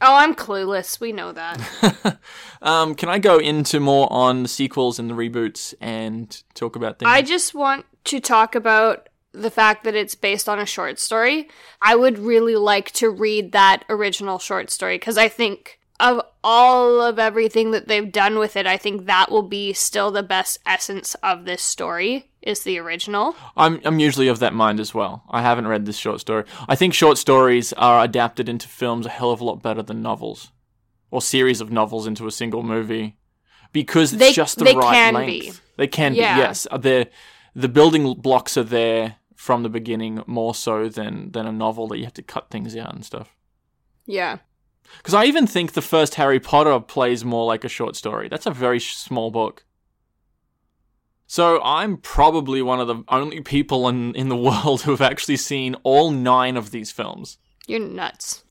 oh, 0.02 0.14
I'm 0.14 0.34
clueless. 0.34 1.00
We 1.00 1.12
know 1.12 1.32
that. 1.32 2.18
um, 2.62 2.96
can 2.96 3.08
I 3.08 3.18
go 3.18 3.38
into 3.38 3.78
more 3.80 4.12
on 4.12 4.42
the 4.42 4.48
sequels 4.48 4.98
and 4.98 5.08
the 5.08 5.14
reboots 5.14 5.72
and 5.80 6.42
talk 6.54 6.74
about 6.74 6.98
things? 6.98 7.08
I 7.08 7.22
just 7.22 7.54
want 7.54 7.86
to 8.04 8.20
talk 8.20 8.56
about 8.56 9.08
the 9.32 9.50
fact 9.50 9.84
that 9.84 9.94
it's 9.94 10.16
based 10.16 10.48
on 10.48 10.58
a 10.58 10.66
short 10.66 10.98
story. 10.98 11.48
I 11.80 11.94
would 11.94 12.18
really 12.18 12.56
like 12.56 12.90
to 12.92 13.08
read 13.08 13.52
that 13.52 13.84
original 13.88 14.40
short 14.40 14.70
story 14.70 14.98
because 14.98 15.16
I 15.16 15.28
think 15.28 15.78
of 16.00 16.20
all 16.44 17.00
of 17.00 17.18
everything 17.18 17.70
that 17.72 17.88
they've 17.88 18.10
done 18.12 18.38
with 18.38 18.56
it, 18.56 18.66
I 18.66 18.76
think 18.76 19.06
that 19.06 19.30
will 19.30 19.42
be 19.42 19.72
still 19.72 20.10
the 20.10 20.22
best 20.22 20.58
essence 20.66 21.14
of 21.22 21.44
this 21.44 21.62
story 21.62 22.30
is 22.42 22.62
the 22.62 22.78
original. 22.78 23.34
I'm 23.56 23.80
I'm 23.84 23.98
usually 23.98 24.28
of 24.28 24.38
that 24.40 24.54
mind 24.54 24.78
as 24.80 24.94
well. 24.94 25.24
I 25.30 25.42
haven't 25.42 25.66
read 25.66 25.84
this 25.86 25.96
short 25.96 26.20
story. 26.20 26.44
I 26.68 26.76
think 26.76 26.94
short 26.94 27.18
stories 27.18 27.72
are 27.72 28.02
adapted 28.04 28.48
into 28.48 28.68
films 28.68 29.06
a 29.06 29.10
hell 29.10 29.30
of 29.32 29.40
a 29.40 29.44
lot 29.44 29.62
better 29.62 29.82
than 29.82 30.02
novels, 30.02 30.52
or 31.10 31.20
series 31.22 31.60
of 31.60 31.72
novels 31.72 32.06
into 32.06 32.26
a 32.26 32.30
single 32.32 32.62
movie, 32.62 33.16
because 33.72 34.12
it's 34.12 34.20
They- 34.20 34.32
just 34.32 34.58
the 34.58 34.64
they 34.64 34.76
right 34.76 34.94
can 34.94 35.14
length. 35.14 35.28
be. 35.28 35.52
They 35.76 35.86
can 35.88 36.14
Yeah. 36.14 36.34
be. 36.34 36.40
Yes, 36.40 36.66
uh, 36.70 36.76
the 36.78 37.08
the 37.54 37.68
building 37.68 38.14
blocks 38.14 38.56
are 38.56 38.62
there 38.64 39.16
from 39.34 39.62
the 39.62 39.68
beginning 39.68 40.22
more 40.26 40.54
so 40.54 40.88
than 40.88 41.32
than 41.32 41.46
a 41.46 41.52
novel 41.52 41.88
that 41.88 41.98
you 41.98 42.04
have 42.04 42.14
to 42.14 42.22
cut 42.22 42.50
things 42.50 42.76
out 42.76 42.94
and 42.94 43.04
stuff. 43.04 43.34
Yeah. 44.06 44.38
Because 44.98 45.14
I 45.14 45.24
even 45.24 45.46
think 45.46 45.72
the 45.72 45.82
first 45.82 46.16
Harry 46.16 46.40
Potter 46.40 46.78
plays 46.80 47.24
more 47.24 47.46
like 47.46 47.64
a 47.64 47.68
short 47.68 47.96
story. 47.96 48.28
That's 48.28 48.46
a 48.46 48.50
very 48.50 48.78
sh- 48.78 48.96
small 48.96 49.30
book. 49.30 49.64
So 51.26 51.60
I'm 51.62 51.96
probably 51.96 52.62
one 52.62 52.80
of 52.80 52.86
the 52.86 53.02
only 53.08 53.40
people 53.40 53.88
in, 53.88 54.14
in 54.14 54.28
the 54.28 54.36
world 54.48 54.82
who 54.82 54.92
have 54.92 55.00
actually 55.00 55.36
seen 55.36 55.74
all 55.82 56.10
nine 56.10 56.56
of 56.56 56.70
these 56.70 56.90
films. 56.90 57.38
You're 57.66 57.80
nuts. 57.80 58.44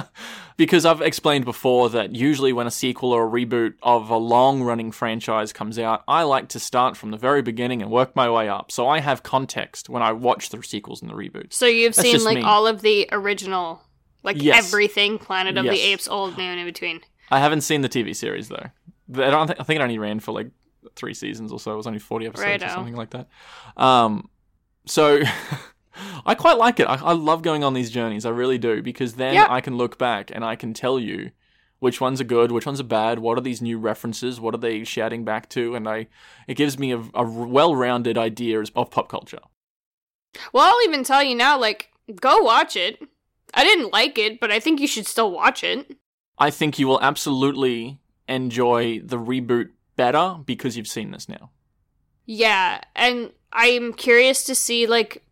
because 0.56 0.86
I've 0.86 1.02
explained 1.02 1.44
before 1.44 1.90
that 1.90 2.14
usually 2.14 2.52
when 2.54 2.66
a 2.66 2.70
sequel 2.70 3.12
or 3.12 3.26
a 3.26 3.30
reboot 3.30 3.74
of 3.82 4.08
a 4.08 4.16
long 4.16 4.62
running 4.62 4.90
franchise 4.90 5.52
comes 5.52 5.78
out, 5.78 6.02
I 6.08 6.22
like 6.22 6.48
to 6.50 6.58
start 6.58 6.96
from 6.96 7.10
the 7.10 7.18
very 7.18 7.42
beginning 7.42 7.82
and 7.82 7.90
work 7.90 8.16
my 8.16 8.30
way 8.30 8.48
up. 8.48 8.72
So 8.72 8.88
I 8.88 9.00
have 9.00 9.22
context 9.22 9.90
when 9.90 10.02
I 10.02 10.12
watch 10.12 10.48
the 10.48 10.62
sequels 10.62 11.02
and 11.02 11.10
the 11.10 11.14
reboots. 11.14 11.52
So 11.52 11.66
you've 11.66 11.94
That's 11.94 12.10
seen 12.10 12.24
like 12.24 12.36
me. 12.36 12.42
all 12.42 12.66
of 12.66 12.80
the 12.80 13.06
original, 13.12 13.82
like 14.24 14.42
Yes. 14.42 14.66
everything 14.66 15.18
Planet 15.18 15.56
of 15.56 15.64
the 15.64 15.80
Apes, 15.80 16.08
old, 16.08 16.36
new, 16.36 16.42
and 16.44 16.58
in 16.58 16.66
between. 16.66 17.00
I 17.30 17.38
haven't 17.38 17.60
seen 17.60 17.82
the 17.82 17.88
TV 17.88 18.14
series 18.16 18.48
though. 18.48 18.66
I 19.14 19.30
don't. 19.30 19.46
Think, 19.46 19.60
I 19.60 19.62
think 19.62 19.78
it 19.80 19.82
only 19.82 19.98
ran 19.98 20.18
for 20.18 20.32
like 20.32 20.48
three 20.96 21.14
seasons 21.14 21.52
or 21.52 21.60
so. 21.60 21.72
It 21.72 21.76
was 21.76 21.86
only 21.86 21.98
forty 21.98 22.26
episodes 22.26 22.64
or 22.64 22.68
something 22.68 22.96
like 22.96 23.10
that. 23.10 23.28
Um, 23.76 24.28
so 24.86 25.20
I 26.26 26.34
quite 26.34 26.58
like 26.58 26.80
it. 26.80 26.84
I, 26.84 26.94
I 26.96 27.12
love 27.12 27.42
going 27.42 27.62
on 27.64 27.74
these 27.74 27.90
journeys. 27.90 28.26
I 28.26 28.30
really 28.30 28.58
do 28.58 28.82
because 28.82 29.14
then 29.14 29.34
Yeah. 29.34 29.46
I 29.48 29.60
can 29.60 29.76
look 29.76 29.98
back 29.98 30.30
and 30.34 30.44
I 30.44 30.56
can 30.56 30.74
tell 30.74 30.98
you 30.98 31.30
which 31.80 32.00
ones 32.00 32.20
are 32.20 32.24
good, 32.24 32.50
which 32.50 32.66
ones 32.66 32.80
are 32.80 32.84
bad. 32.84 33.18
What 33.18 33.36
are 33.36 33.42
these 33.42 33.60
new 33.60 33.78
references? 33.78 34.40
What 34.40 34.54
are 34.54 34.58
they 34.58 34.84
shouting 34.84 35.24
back 35.24 35.48
to? 35.50 35.74
And 35.74 35.86
I, 35.88 36.06
it 36.48 36.54
gives 36.54 36.78
me 36.78 36.92
a, 36.92 36.98
a 37.14 37.24
well-rounded 37.24 38.16
idea 38.16 38.60
of 38.60 38.90
pop 38.90 39.08
culture. 39.08 39.40
Well, 40.52 40.64
I'll 40.64 40.82
even 40.88 41.04
tell 41.04 41.22
you 41.22 41.34
now, 41.34 41.58
like, 41.58 41.90
go 42.20 42.38
watch 42.38 42.74
it. 42.74 43.02
I 43.54 43.64
didn't 43.64 43.92
like 43.92 44.18
it, 44.18 44.40
but 44.40 44.50
I 44.50 44.60
think 44.60 44.80
you 44.80 44.86
should 44.86 45.06
still 45.06 45.30
watch 45.30 45.64
it. 45.64 45.96
I 46.38 46.50
think 46.50 46.78
you 46.78 46.88
will 46.88 47.00
absolutely 47.00 48.00
enjoy 48.28 49.00
the 49.00 49.18
reboot 49.18 49.70
better 49.96 50.36
because 50.44 50.76
you've 50.76 50.88
seen 50.88 51.10
this 51.12 51.28
now. 51.28 51.50
Yeah, 52.26 52.80
and 52.96 53.32
I'm 53.52 53.92
curious 53.92 54.44
to 54.44 54.54
see 54.54 54.86
like 54.86 55.22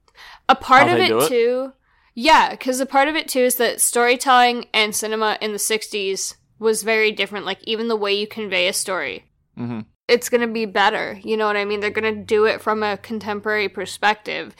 a 0.48 0.54
part 0.54 0.88
How 0.88 0.94
of 0.94 1.00
it, 1.00 1.10
it? 1.10 1.28
too. 1.28 1.72
Yeah, 2.14 2.50
because 2.50 2.78
a 2.80 2.86
part 2.86 3.08
of 3.08 3.16
it 3.16 3.28
too 3.28 3.40
is 3.40 3.56
that 3.56 3.80
storytelling 3.80 4.66
and 4.72 4.94
cinema 4.94 5.38
in 5.40 5.52
the 5.52 5.58
'60s 5.58 6.36
was 6.58 6.82
very 6.82 7.10
different. 7.10 7.46
Like 7.46 7.62
even 7.64 7.88
the 7.88 7.96
way 7.96 8.12
you 8.12 8.26
convey 8.26 8.68
a 8.68 8.72
story, 8.72 9.24
hmm 9.56 9.80
it's 10.08 10.28
gonna 10.28 10.48
be 10.48 10.66
better. 10.66 11.18
You 11.22 11.36
know 11.36 11.46
what 11.46 11.56
I 11.56 11.64
mean? 11.64 11.80
They're 11.80 11.90
gonna 11.90 12.14
do 12.24 12.44
it 12.44 12.60
from 12.60 12.82
a 12.82 12.98
contemporary 12.98 13.68
perspective 13.68 14.54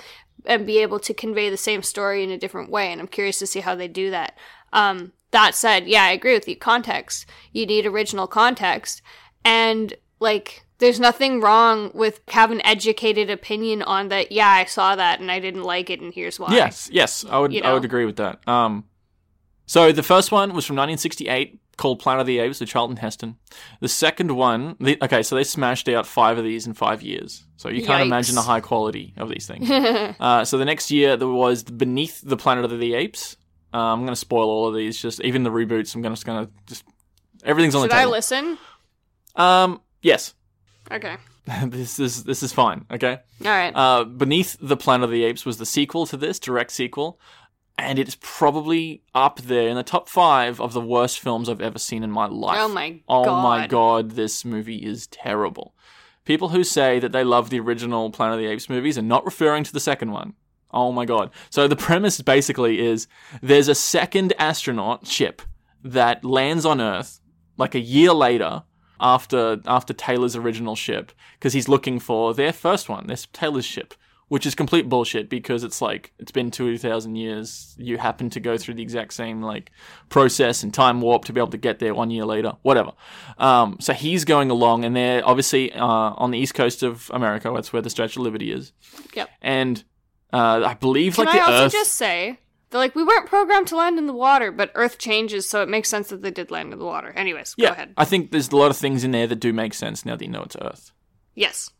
and 0.44 0.66
be 0.66 0.78
able 0.78 0.98
to 1.00 1.14
convey 1.14 1.50
the 1.50 1.56
same 1.56 1.82
story 1.82 2.22
in 2.24 2.30
a 2.30 2.38
different 2.38 2.70
way. 2.70 2.90
And 2.90 3.00
I'm 3.00 3.08
curious 3.08 3.38
to 3.38 3.46
see 3.46 3.60
how 3.60 3.74
they 3.74 3.88
do 3.88 4.10
that. 4.10 4.36
Um, 4.72 5.12
that 5.30 5.54
said, 5.54 5.86
yeah, 5.86 6.04
I 6.04 6.10
agree 6.12 6.34
with 6.34 6.48
you. 6.48 6.56
Context. 6.56 7.26
You 7.52 7.66
need 7.66 7.86
original 7.86 8.26
context. 8.26 9.02
And 9.44 9.94
like 10.20 10.64
there's 10.82 11.00
nothing 11.00 11.40
wrong 11.40 11.92
with 11.94 12.20
have 12.28 12.50
an 12.50 12.60
educated 12.64 13.30
opinion 13.30 13.82
on 13.82 14.08
that. 14.08 14.32
Yeah, 14.32 14.48
I 14.48 14.64
saw 14.64 14.96
that 14.96 15.20
and 15.20 15.30
I 15.30 15.38
didn't 15.38 15.62
like 15.62 15.90
it, 15.90 16.00
and 16.00 16.12
here's 16.12 16.40
why. 16.40 16.52
Yes, 16.52 16.88
yes, 16.92 17.24
I 17.28 17.38
would 17.38 17.52
You 17.52 17.62
I 17.62 17.72
would 17.72 17.84
agree 17.84 18.04
with 18.04 18.16
that. 18.16 18.46
Um, 18.48 18.84
so 19.66 19.92
the 19.92 20.02
first 20.02 20.32
one 20.32 20.52
was 20.54 20.66
from 20.66 20.74
1968, 20.76 21.60
called 21.76 21.98
Planet 22.00 22.20
of 22.22 22.26
the 22.26 22.38
Apes 22.38 22.60
with 22.60 22.68
Charlton 22.68 22.96
Heston. 22.96 23.36
The 23.80 23.88
second 23.88 24.34
one, 24.36 24.76
the, 24.78 24.98
okay, 25.02 25.22
so 25.22 25.34
they 25.36 25.44
smashed 25.44 25.88
out 25.88 26.06
five 26.06 26.38
of 26.38 26.44
these 26.44 26.66
in 26.66 26.74
five 26.74 27.02
years. 27.02 27.44
So 27.56 27.68
you 27.68 27.84
can't 27.84 28.02
Yikes. 28.02 28.06
imagine 28.06 28.34
the 28.34 28.42
high 28.42 28.60
quality 28.60 29.14
of 29.16 29.28
these 29.28 29.46
things. 29.46 29.70
uh, 30.20 30.44
so 30.44 30.58
the 30.58 30.64
next 30.64 30.90
year 30.90 31.16
there 31.16 31.28
was 31.28 31.62
Beneath 31.62 32.20
the 32.22 32.36
Planet 32.36 32.64
of 32.70 32.78
the 32.78 32.94
Apes. 32.94 33.36
Uh, 33.72 33.78
I'm 33.78 34.00
going 34.00 34.10
to 34.12 34.16
spoil 34.16 34.48
all 34.50 34.68
of 34.68 34.74
these, 34.74 35.00
just 35.00 35.20
even 35.22 35.44
the 35.44 35.50
reboots. 35.50 35.94
I'm 35.94 36.02
gonna, 36.02 36.14
just 36.14 36.26
going 36.26 36.46
to 36.46 36.52
just 36.66 36.84
everything's 37.44 37.74
on 37.74 37.82
the 37.82 37.88
Should 37.88 37.96
I 37.96 38.04
listen? 38.04 38.58
um, 39.36 39.80
yes, 40.02 40.34
Okay. 40.90 41.16
this 41.66 41.98
is 41.98 42.22
this 42.24 42.42
is 42.42 42.52
fine. 42.52 42.84
Okay. 42.90 43.18
All 43.44 43.50
right. 43.50 43.72
Uh, 43.74 44.04
Beneath 44.04 44.56
the 44.60 44.76
Planet 44.76 45.04
of 45.04 45.10
the 45.10 45.24
Apes 45.24 45.44
was 45.44 45.56
the 45.58 45.66
sequel 45.66 46.06
to 46.06 46.16
this, 46.16 46.38
direct 46.38 46.70
sequel, 46.70 47.18
and 47.78 47.98
it's 47.98 48.16
probably 48.20 49.02
up 49.14 49.40
there 49.40 49.68
in 49.68 49.76
the 49.76 49.82
top 49.82 50.08
five 50.08 50.60
of 50.60 50.72
the 50.72 50.80
worst 50.80 51.20
films 51.20 51.48
I've 51.48 51.60
ever 51.60 51.78
seen 51.78 52.02
in 52.02 52.10
my 52.10 52.26
life. 52.26 52.58
oh 52.60 52.68
my 52.68 53.00
Oh 53.08 53.24
god. 53.24 53.42
my 53.42 53.66
god, 53.66 54.10
this 54.12 54.44
movie 54.44 54.76
is 54.84 55.06
terrible. 55.08 55.74
People 56.24 56.50
who 56.50 56.62
say 56.64 56.98
that 57.00 57.12
they 57.12 57.24
love 57.24 57.50
the 57.50 57.58
original 57.60 58.10
Planet 58.10 58.34
of 58.34 58.40
the 58.40 58.46
Apes 58.50 58.68
movies 58.68 58.96
are 58.96 59.02
not 59.02 59.24
referring 59.24 59.64
to 59.64 59.72
the 59.72 59.80
second 59.80 60.12
one. 60.12 60.34
Oh 60.70 60.92
my 60.92 61.04
god. 61.04 61.30
So 61.50 61.66
the 61.68 61.76
premise 61.76 62.20
basically 62.20 62.80
is 62.80 63.06
there's 63.42 63.68
a 63.68 63.74
second 63.74 64.32
astronaut 64.38 65.06
ship 65.06 65.42
that 65.82 66.24
lands 66.24 66.64
on 66.64 66.80
Earth 66.80 67.20
like 67.58 67.74
a 67.74 67.80
year 67.80 68.12
later 68.12 68.62
after 69.00 69.60
after 69.66 69.92
Taylor's 69.92 70.36
original 70.36 70.76
ship 70.76 71.10
because 71.34 71.52
he's 71.52 71.68
looking 71.68 71.98
for 71.98 72.32
their 72.34 72.52
first 72.52 72.88
one, 72.88 73.08
this 73.08 73.26
Taylor's 73.32 73.64
ship, 73.64 73.94
which 74.32 74.46
is 74.46 74.54
complete 74.54 74.88
bullshit 74.88 75.28
because 75.28 75.62
it's 75.62 75.82
like 75.82 76.10
it's 76.18 76.32
been 76.32 76.50
2000 76.50 77.16
years 77.16 77.74
you 77.76 77.98
happen 77.98 78.30
to 78.30 78.40
go 78.40 78.56
through 78.56 78.72
the 78.72 78.82
exact 78.82 79.12
same 79.12 79.42
like 79.42 79.70
process 80.08 80.62
and 80.62 80.72
time 80.72 81.02
warp 81.02 81.24
to 81.26 81.32
be 81.34 81.38
able 81.40 81.50
to 81.50 81.58
get 81.58 81.78
there 81.80 81.94
one 81.94 82.10
year 82.10 82.24
later 82.24 82.52
whatever 82.62 82.92
um, 83.36 83.76
so 83.78 83.92
he's 83.92 84.24
going 84.24 84.50
along 84.50 84.84
and 84.86 84.96
they're 84.96 85.22
obviously 85.28 85.70
uh, 85.74 85.84
on 85.84 86.30
the 86.30 86.38
east 86.38 86.54
coast 86.54 86.82
of 86.82 87.10
america 87.12 87.52
that's 87.54 87.74
where 87.74 87.82
the 87.82 87.90
statue 87.90 88.20
of 88.20 88.24
liberty 88.24 88.50
is 88.50 88.72
Yep. 89.14 89.28
and 89.42 89.84
uh, 90.32 90.62
i 90.64 90.72
believe 90.74 91.16
Can 91.16 91.26
like 91.26 91.34
I 91.34 91.38
the 91.38 91.44
also 91.52 91.64
earth 91.66 91.72
just 91.72 91.92
say 91.92 92.38
that 92.70 92.78
like 92.78 92.94
we 92.94 93.04
weren't 93.04 93.26
programmed 93.26 93.66
to 93.66 93.76
land 93.76 93.98
in 93.98 94.06
the 94.06 94.14
water, 94.14 94.50
but 94.50 94.70
Earth 94.74 94.96
changes, 94.96 95.46
so 95.46 95.60
it 95.60 95.68
makes 95.68 95.90
sense 95.90 96.08
that 96.08 96.22
they 96.22 96.30
did 96.30 96.50
land 96.50 96.72
in 96.72 96.78
the 96.78 96.86
water. 96.86 97.10
Anyways, 97.10 97.54
yeah 97.58 97.68
go 97.68 97.72
ahead. 97.74 97.92
i 97.98 98.06
think 98.06 98.30
there's 98.30 98.48
a 98.50 98.56
lot 98.56 98.70
of 98.70 98.78
things 98.78 99.04
in 99.04 99.10
there 99.10 99.26
that 99.26 99.40
do 99.40 99.52
make 99.52 99.74
sense 99.74 100.06
now 100.06 100.16
that 100.16 100.24
you 100.24 100.30
know 100.30 100.40
it's 100.42 100.56
earth 100.58 100.90
Yes. 101.34 101.70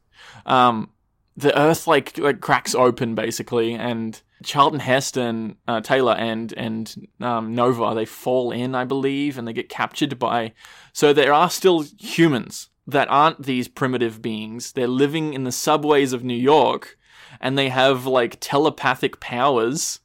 um, 0.45 0.91
the 1.37 1.59
earth 1.59 1.87
like 1.87 2.18
like 2.18 2.40
cracks 2.40 2.75
open 2.75 3.14
basically, 3.14 3.75
and 3.75 4.21
Charlton 4.42 4.81
Heston, 4.81 5.57
uh, 5.66 5.81
Taylor, 5.81 6.14
and 6.14 6.53
and 6.57 7.09
um, 7.21 7.55
Nova 7.55 7.95
they 7.95 8.05
fall 8.05 8.51
in, 8.51 8.75
I 8.75 8.85
believe, 8.85 9.38
and 9.38 9.47
they 9.47 9.53
get 9.53 9.68
captured 9.68 10.18
by. 10.18 10.53
So 10.92 11.12
there 11.12 11.33
are 11.33 11.51
still 11.51 11.85
humans 11.99 12.68
that 12.87 13.09
aren't 13.11 13.42
these 13.42 13.68
primitive 13.68 14.21
beings. 14.21 14.73
They're 14.73 14.88
living 14.88 15.35
in 15.35 15.45
the 15.45 15.53
subways 15.53 16.12
of 16.12 16.25
New 16.25 16.35
York, 16.37 16.99
and 17.40 17.57
they 17.57 17.68
have 17.68 18.07
like 18.07 18.38
telepathic 18.40 19.21
powers. 19.21 20.01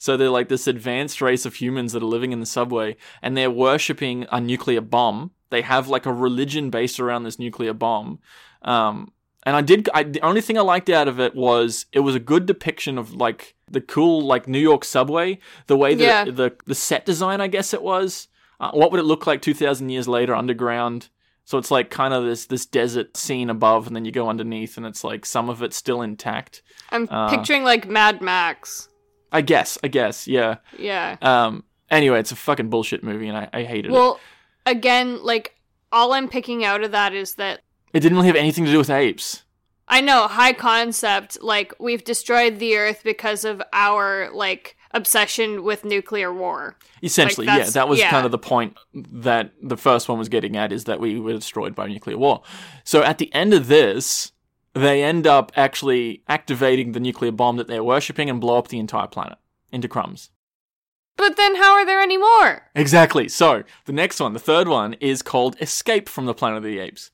So 0.00 0.16
they're 0.16 0.30
like 0.30 0.48
this 0.48 0.66
advanced 0.66 1.20
race 1.20 1.44
of 1.44 1.56
humans 1.56 1.92
that 1.92 2.02
are 2.02 2.06
living 2.06 2.32
in 2.32 2.40
the 2.40 2.46
subway, 2.46 2.96
and 3.22 3.36
they're 3.36 3.50
worshipping 3.50 4.26
a 4.30 4.40
nuclear 4.40 4.80
bomb. 4.80 5.32
They 5.50 5.62
have 5.62 5.88
like 5.88 6.06
a 6.06 6.12
religion 6.12 6.70
based 6.70 7.00
around 7.00 7.24
this 7.24 7.38
nuclear 7.38 7.72
bomb. 7.72 8.20
Um, 8.62 9.12
and 9.48 9.56
I 9.56 9.62
did. 9.62 9.88
I, 9.94 10.02
the 10.04 10.20
only 10.20 10.40
thing 10.40 10.58
I 10.58 10.60
liked 10.60 10.90
out 10.90 11.08
of 11.08 11.18
it 11.18 11.34
was 11.34 11.86
it 11.92 12.00
was 12.00 12.14
a 12.14 12.20
good 12.20 12.44
depiction 12.46 12.98
of 12.98 13.14
like 13.14 13.54
the 13.70 13.80
cool 13.80 14.20
like 14.22 14.46
New 14.46 14.58
York 14.60 14.84
subway, 14.84 15.38
the 15.66 15.76
way 15.76 15.94
that 15.94 16.04
Yeah. 16.04 16.24
the 16.24 16.54
the 16.66 16.74
set 16.74 17.04
design, 17.06 17.40
I 17.40 17.48
guess 17.48 17.72
it 17.74 17.82
was. 17.82 18.28
Uh, 18.60 18.70
what 18.72 18.90
would 18.90 19.00
it 19.00 19.04
look 19.04 19.26
like 19.26 19.40
two 19.42 19.54
thousand 19.54 19.88
years 19.88 20.06
later 20.08 20.34
underground? 20.34 21.08
So 21.44 21.56
it's 21.56 21.70
like 21.70 21.88
kind 21.90 22.12
of 22.12 22.24
this 22.24 22.46
this 22.46 22.66
desert 22.66 23.16
scene 23.16 23.48
above, 23.50 23.86
and 23.86 23.96
then 23.96 24.04
you 24.04 24.12
go 24.12 24.28
underneath, 24.28 24.76
and 24.76 24.84
it's 24.84 25.02
like 25.02 25.24
some 25.24 25.48
of 25.48 25.62
it's 25.62 25.76
still 25.76 26.02
intact. 26.02 26.62
I'm 26.90 27.08
Uh, 27.10 27.30
picturing 27.30 27.64
like 27.64 27.88
Mad 27.88 28.20
Max. 28.20 28.88
I 29.32 29.40
guess. 29.42 29.78
I 29.82 29.88
guess. 29.88 30.26
Yeah. 30.28 30.56
Yeah. 30.78 31.16
Um. 31.22 31.64
Anyway, 31.90 32.20
it's 32.20 32.32
a 32.32 32.36
fucking 32.36 32.68
bullshit 32.68 33.02
movie, 33.02 33.28
and 33.28 33.36
I, 33.38 33.48
I 33.52 33.62
hated 33.62 33.86
it. 33.86 33.92
Well, 33.92 34.20
again, 34.66 35.22
like 35.22 35.54
all 35.90 36.12
I'm 36.12 36.28
picking 36.28 36.64
out 36.66 36.82
of 36.84 36.90
that 36.92 37.14
is 37.14 37.34
that 37.36 37.60
It 37.92 38.00
didn't 38.00 38.16
really 38.16 38.28
have 38.28 38.36
anything 38.36 38.64
to 38.64 38.70
do 38.70 38.78
with 38.78 38.90
apes. 38.90 39.44
I 39.88 40.00
know 40.00 40.28
high 40.28 40.52
concept. 40.52 41.42
Like 41.42 41.74
we've 41.80 42.04
destroyed 42.04 42.58
the 42.58 42.76
Earth 42.76 43.02
because 43.02 43.44
of 43.44 43.62
our 43.72 44.30
like 44.32 44.76
obsession 44.92 45.62
with 45.62 45.84
nuclear 45.84 46.32
war. 46.32 46.76
Essentially, 47.02 47.46
Like, 47.46 47.58
yeah, 47.58 47.70
that 47.70 47.88
was 47.88 47.98
yeah. 47.98 48.10
kind 48.10 48.26
of 48.26 48.32
the 48.32 48.38
point 48.38 48.76
that 48.94 49.52
the 49.62 49.76
first 49.76 50.08
one 50.08 50.18
was 50.18 50.28
getting 50.28 50.56
at 50.56 50.72
is 50.72 50.84
that 50.84 51.00
we 51.00 51.18
were 51.18 51.32
destroyed 51.32 51.74
by 51.74 51.86
nuclear 51.86 52.18
war. 52.18 52.42
So 52.84 53.02
at 53.02 53.18
the 53.18 53.32
end 53.34 53.54
of 53.54 53.68
this, 53.68 54.32
they 54.74 55.02
end 55.02 55.26
up 55.26 55.52
actually 55.56 56.22
activating 56.28 56.92
the 56.92 57.00
nuclear 57.00 57.32
bomb 57.32 57.56
that 57.56 57.66
they're 57.66 57.84
worshipping 57.84 58.30
and 58.30 58.40
blow 58.40 58.58
up 58.58 58.68
the 58.68 58.78
entire 58.78 59.06
planet 59.06 59.38
into 59.72 59.88
crumbs. 59.88 60.30
But 61.18 61.36
then 61.36 61.56
how 61.56 61.74
are 61.74 61.84
there 61.84 62.00
any 62.00 62.16
more? 62.16 62.70
Exactly. 62.76 63.28
So 63.28 63.64
the 63.86 63.92
next 63.92 64.20
one, 64.20 64.32
the 64.32 64.38
third 64.38 64.68
one, 64.68 64.94
is 64.94 65.20
called 65.20 65.56
Escape 65.60 66.08
from 66.08 66.26
the 66.26 66.32
Planet 66.32 66.58
of 66.58 66.62
the 66.62 66.78
Apes. 66.78 67.10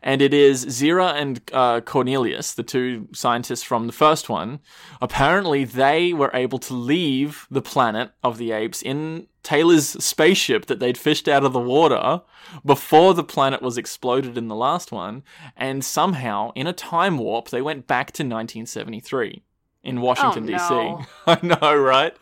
And 0.00 0.22
it 0.22 0.32
is 0.32 0.64
Zira 0.66 1.14
and 1.14 1.40
uh, 1.52 1.80
Cornelius, 1.80 2.54
the 2.54 2.62
two 2.62 3.08
scientists 3.12 3.64
from 3.64 3.88
the 3.88 3.92
first 3.92 4.28
one. 4.28 4.60
Apparently, 5.02 5.64
they 5.64 6.12
were 6.12 6.30
able 6.32 6.60
to 6.60 6.72
leave 6.72 7.48
the 7.50 7.60
planet 7.60 8.12
of 8.22 8.38
the 8.38 8.52
apes 8.52 8.80
in 8.80 9.26
Taylor's 9.42 9.88
spaceship 9.88 10.66
that 10.66 10.78
they'd 10.78 10.96
fished 10.96 11.26
out 11.26 11.44
of 11.44 11.52
the 11.52 11.58
water 11.58 12.22
before 12.64 13.12
the 13.12 13.24
planet 13.24 13.60
was 13.60 13.76
exploded 13.76 14.38
in 14.38 14.46
the 14.46 14.54
last 14.54 14.92
one. 14.92 15.24
And 15.56 15.84
somehow, 15.84 16.52
in 16.54 16.68
a 16.68 16.72
time 16.72 17.18
warp, 17.18 17.48
they 17.48 17.62
went 17.62 17.88
back 17.88 18.12
to 18.12 18.22
1973 18.22 19.42
in 19.82 20.00
Washington 20.00 20.44
Oh, 20.44 20.46
D.C. 20.46 20.74
no. 20.74 21.06
I 21.26 21.38
know, 21.46 21.76
right? 21.76 22.14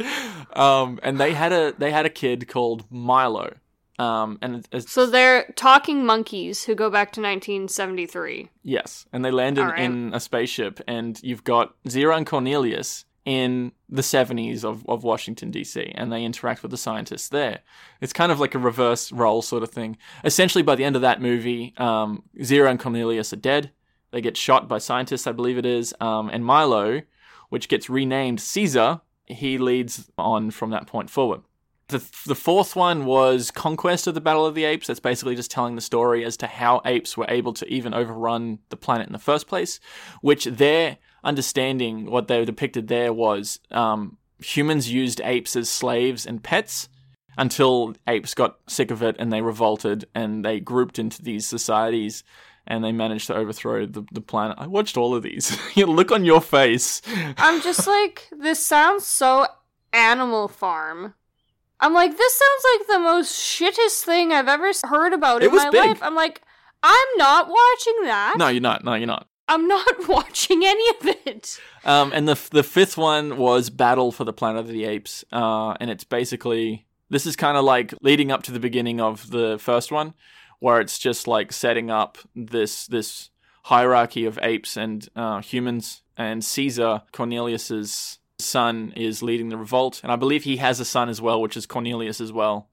Um, 0.56 0.98
and 1.02 1.18
they 1.18 1.32
had 1.32 1.52
a 1.52 1.72
they 1.78 1.90
had 1.90 2.06
a 2.06 2.10
kid 2.10 2.48
called 2.48 2.84
Milo. 2.90 3.54
Um, 3.98 4.38
and 4.42 4.66
it's, 4.72 4.92
So 4.92 5.06
they're 5.06 5.52
talking 5.56 6.04
monkeys 6.04 6.64
who 6.64 6.74
go 6.74 6.90
back 6.90 7.12
to 7.12 7.20
1973. 7.22 8.50
yes, 8.62 9.06
and 9.12 9.24
they 9.24 9.30
land 9.30 9.56
in, 9.58 9.64
All 9.64 9.70
right. 9.72 9.80
in 9.80 10.12
a 10.12 10.20
spaceship, 10.20 10.80
and 10.86 11.18
you've 11.22 11.44
got 11.44 11.74
Zira 11.88 12.14
and 12.16 12.26
Cornelius 12.26 13.06
in 13.24 13.72
the 13.88 14.02
70s 14.02 14.64
of, 14.64 14.84
of 14.88 15.02
Washington 15.02 15.50
D.C. 15.50 15.80
and 15.96 16.12
they 16.12 16.22
interact 16.24 16.62
with 16.62 16.70
the 16.70 16.76
scientists 16.76 17.28
there. 17.30 17.60
It's 18.00 18.12
kind 18.12 18.30
of 18.30 18.38
like 18.38 18.54
a 18.54 18.58
reverse 18.58 19.10
role 19.10 19.42
sort 19.42 19.62
of 19.64 19.70
thing. 19.70 19.96
Essentially, 20.24 20.62
by 20.62 20.74
the 20.76 20.84
end 20.84 20.94
of 20.94 21.02
that 21.02 21.20
movie, 21.20 21.74
um, 21.78 22.22
Zira 22.38 22.70
and 22.70 22.78
Cornelius 22.78 23.32
are 23.32 23.36
dead. 23.36 23.72
They 24.12 24.20
get 24.20 24.36
shot 24.36 24.68
by 24.68 24.78
scientists, 24.78 25.26
I 25.26 25.32
believe 25.32 25.58
it 25.58 25.66
is, 25.66 25.92
um, 26.00 26.28
and 26.30 26.44
Milo, 26.44 27.02
which 27.48 27.68
gets 27.68 27.88
renamed 27.88 28.40
Caesar, 28.40 29.00
he 29.26 29.58
leads 29.58 30.10
on 30.18 30.50
from 30.50 30.70
that 30.70 30.86
point 30.86 31.10
forward. 31.10 31.42
The, 31.88 32.02
the 32.26 32.34
fourth 32.34 32.74
one 32.74 33.04
was 33.04 33.52
Conquest 33.52 34.08
of 34.08 34.14
the 34.14 34.20
Battle 34.20 34.44
of 34.44 34.56
the 34.56 34.64
Apes. 34.64 34.88
That's 34.88 34.98
basically 34.98 35.36
just 35.36 35.52
telling 35.52 35.76
the 35.76 35.80
story 35.80 36.24
as 36.24 36.36
to 36.38 36.48
how 36.48 36.80
apes 36.84 37.16
were 37.16 37.26
able 37.28 37.52
to 37.54 37.66
even 37.68 37.94
overrun 37.94 38.58
the 38.70 38.76
planet 38.76 39.06
in 39.06 39.12
the 39.12 39.20
first 39.20 39.46
place, 39.46 39.78
which 40.20 40.46
their 40.46 40.98
understanding, 41.22 42.10
what 42.10 42.26
they 42.26 42.44
depicted 42.44 42.88
there 42.88 43.12
was 43.12 43.60
um, 43.70 44.16
humans 44.38 44.90
used 44.90 45.20
apes 45.22 45.54
as 45.54 45.68
slaves 45.68 46.26
and 46.26 46.42
pets 46.42 46.88
until 47.38 47.94
apes 48.08 48.34
got 48.34 48.58
sick 48.66 48.90
of 48.90 49.02
it 49.02 49.16
and 49.18 49.32
they 49.32 49.42
revolted 49.42 50.06
and 50.14 50.44
they 50.44 50.58
grouped 50.58 50.98
into 50.98 51.22
these 51.22 51.46
societies 51.46 52.24
and 52.66 52.82
they 52.84 52.92
managed 52.92 53.26
to 53.28 53.34
overthrow 53.34 53.86
the, 53.86 54.04
the 54.12 54.20
planet. 54.20 54.56
I 54.58 54.66
watched 54.66 54.96
all 54.96 55.14
of 55.14 55.22
these. 55.22 55.56
you 55.74 55.86
look 55.86 56.10
on 56.12 56.24
your 56.24 56.40
face. 56.40 57.02
I'm 57.38 57.60
just 57.62 57.86
like, 57.96 58.28
this 58.36 58.64
sounds 58.64 59.06
so 59.06 59.46
Animal 59.92 60.48
Farm. 60.48 61.14
I'm 61.80 61.92
like, 61.92 62.16
this 62.16 62.32
sounds 62.32 62.64
like 62.80 62.86
the 62.88 62.98
most 63.00 63.34
shittest 63.34 64.02
thing 64.04 64.32
I've 64.32 64.48
ever 64.48 64.70
heard 64.84 65.12
about 65.12 65.42
It 65.42 65.46
in 65.46 65.52
was 65.52 65.64
my 65.64 65.70
big. 65.70 65.86
life. 65.88 66.02
I'm 66.02 66.14
like, 66.14 66.42
I'm 66.82 67.06
not 67.16 67.48
watching 67.48 67.94
that. 68.04 68.34
No, 68.38 68.48
you're 68.48 68.60
not. 68.62 68.84
No, 68.84 68.94
you're 68.94 69.06
not. 69.06 69.28
I'm 69.48 69.68
not 69.68 69.86
watching 70.08 70.62
any 70.64 70.88
of 70.90 71.06
it. 71.26 71.60
Um, 71.84 72.12
and 72.14 72.26
the 72.28 72.34
the 72.50 72.62
fifth 72.62 72.96
one 72.96 73.36
was 73.36 73.70
Battle 73.70 74.10
for 74.10 74.24
the 74.24 74.32
Planet 74.32 74.60
of 74.60 74.68
the 74.68 74.84
Apes, 74.84 75.24
uh, 75.32 75.74
and 75.80 75.90
it's 75.90 76.02
basically 76.04 76.86
this 77.10 77.26
is 77.26 77.36
kind 77.36 77.56
of 77.56 77.64
like 77.64 77.94
leading 78.02 78.32
up 78.32 78.42
to 78.44 78.52
the 78.52 78.58
beginning 78.58 79.00
of 79.00 79.30
the 79.30 79.56
first 79.60 79.92
one, 79.92 80.14
where 80.58 80.80
it's 80.80 80.98
just 80.98 81.26
like 81.28 81.52
setting 81.52 81.90
up 81.90 82.18
this 82.34 82.86
this 82.86 83.30
hierarchy 83.64 84.24
of 84.26 84.38
apes 84.42 84.76
and 84.76 85.08
uh, 85.16 85.40
humans, 85.40 86.02
and 86.16 86.44
Caesar 86.44 87.02
Cornelius's 87.12 88.18
son 88.38 88.92
is 88.96 89.22
leading 89.22 89.48
the 89.48 89.56
revolt, 89.56 90.00
and 90.02 90.12
I 90.12 90.16
believe 90.16 90.44
he 90.44 90.56
has 90.58 90.78
a 90.80 90.84
son 90.84 91.08
as 91.08 91.20
well, 91.20 91.40
which 91.40 91.56
is 91.56 91.66
Cornelius 91.66 92.20
as 92.20 92.32
well. 92.32 92.68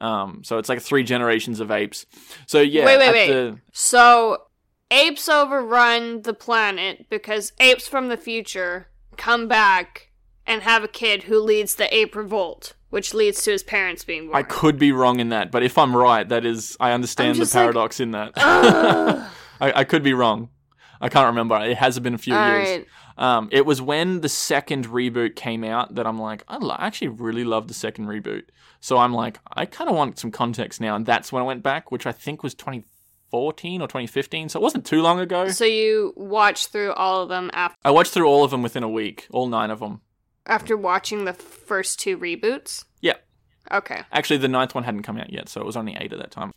Um, 0.00 0.42
so 0.44 0.58
it's 0.58 0.68
like 0.68 0.82
three 0.82 1.02
generations 1.02 1.60
of 1.60 1.70
apes. 1.70 2.04
So 2.46 2.60
yeah, 2.60 2.84
Wait, 2.84 2.98
wait, 2.98 3.12
wait. 3.12 3.32
the- 3.32 3.58
So, 3.72 4.42
apes 4.90 5.28
overrun 5.28 6.22
the 6.22 6.34
planet 6.34 7.06
because 7.08 7.52
apes 7.60 7.88
from 7.88 8.08
the 8.08 8.16
future 8.16 8.88
come 9.16 9.48
back 9.48 10.10
and 10.46 10.62
have 10.62 10.84
a 10.84 10.88
kid 10.88 11.24
who 11.24 11.40
leads 11.40 11.74
the 11.76 11.92
ape 11.94 12.14
revolt, 12.14 12.74
which 12.96 13.12
leads 13.12 13.42
to 13.42 13.50
his 13.50 13.62
parents 13.62 14.04
being 14.04 14.24
born. 14.28 14.36
I 14.38 14.42
could 14.42 14.78
be 14.78 14.90
wrong 14.90 15.20
in 15.20 15.28
that, 15.28 15.52
but 15.52 15.62
if 15.62 15.76
I'm 15.76 15.94
right, 15.94 16.26
that 16.30 16.46
is 16.46 16.78
I 16.80 16.92
understand 16.92 17.34
the 17.34 17.40
just 17.40 17.54
like, 17.54 17.64
paradox 17.64 18.00
in 18.00 18.12
that. 18.12 18.32
Ugh. 18.36 19.30
I, 19.60 19.80
I 19.80 19.84
could 19.84 20.02
be 20.02 20.14
wrong. 20.14 20.48
I 20.98 21.10
can't 21.10 21.26
remember. 21.26 21.62
It 21.62 21.76
has 21.76 21.98
been 22.00 22.14
a 22.14 22.18
few 22.18 22.34
All 22.34 22.48
years. 22.48 22.68
right. 22.68 22.86
Um, 23.18 23.50
it 23.52 23.66
was 23.66 23.82
when 23.82 24.22
the 24.22 24.30
second 24.30 24.86
reboot 24.86 25.36
came 25.36 25.62
out 25.62 25.96
that 25.96 26.06
I'm 26.06 26.18
like, 26.18 26.42
I 26.48 26.56
lo- 26.56 26.74
actually 26.78 27.08
really 27.08 27.44
love 27.44 27.68
the 27.68 27.74
second 27.74 28.06
reboot. 28.06 28.44
So 28.80 28.96
I'm 28.96 29.12
like, 29.12 29.40
I 29.52 29.66
kind 29.66 29.90
of 29.90 29.94
want 29.94 30.18
some 30.18 30.30
context 30.30 30.80
now, 30.80 30.96
and 30.96 31.04
that's 31.04 31.30
when 31.30 31.42
I 31.42 31.44
went 31.44 31.62
back, 31.62 31.92
which 31.92 32.06
I 32.06 32.12
think 32.12 32.42
was 32.42 32.54
2014 32.54 33.82
or 33.82 33.88
2015. 33.88 34.48
So 34.48 34.58
it 34.58 34.62
wasn't 34.62 34.86
too 34.86 35.02
long 35.02 35.20
ago. 35.20 35.50
So 35.50 35.66
you 35.66 36.14
watched 36.16 36.68
through 36.68 36.94
all 36.94 37.20
of 37.20 37.28
them 37.28 37.50
after 37.52 37.76
I 37.84 37.90
watched 37.90 38.14
through 38.14 38.26
all 38.26 38.42
of 38.42 38.50
them 38.50 38.62
within 38.62 38.82
a 38.82 38.88
week, 38.88 39.26
all 39.30 39.48
nine 39.48 39.70
of 39.70 39.80
them. 39.80 40.00
After 40.46 40.76
watching 40.76 41.24
the 41.24 41.32
first 41.32 41.98
two 42.00 42.16
reboots. 42.18 42.84
Yeah. 43.00 43.14
Okay. 43.70 44.02
Actually, 44.12 44.38
the 44.38 44.48
ninth 44.48 44.74
one 44.74 44.84
hadn't 44.84 45.02
come 45.02 45.18
out 45.18 45.32
yet, 45.32 45.48
so 45.48 45.60
it 45.60 45.66
was 45.66 45.76
only 45.76 45.96
eight 45.98 46.12
at 46.12 46.18
that 46.18 46.30
time. 46.30 46.52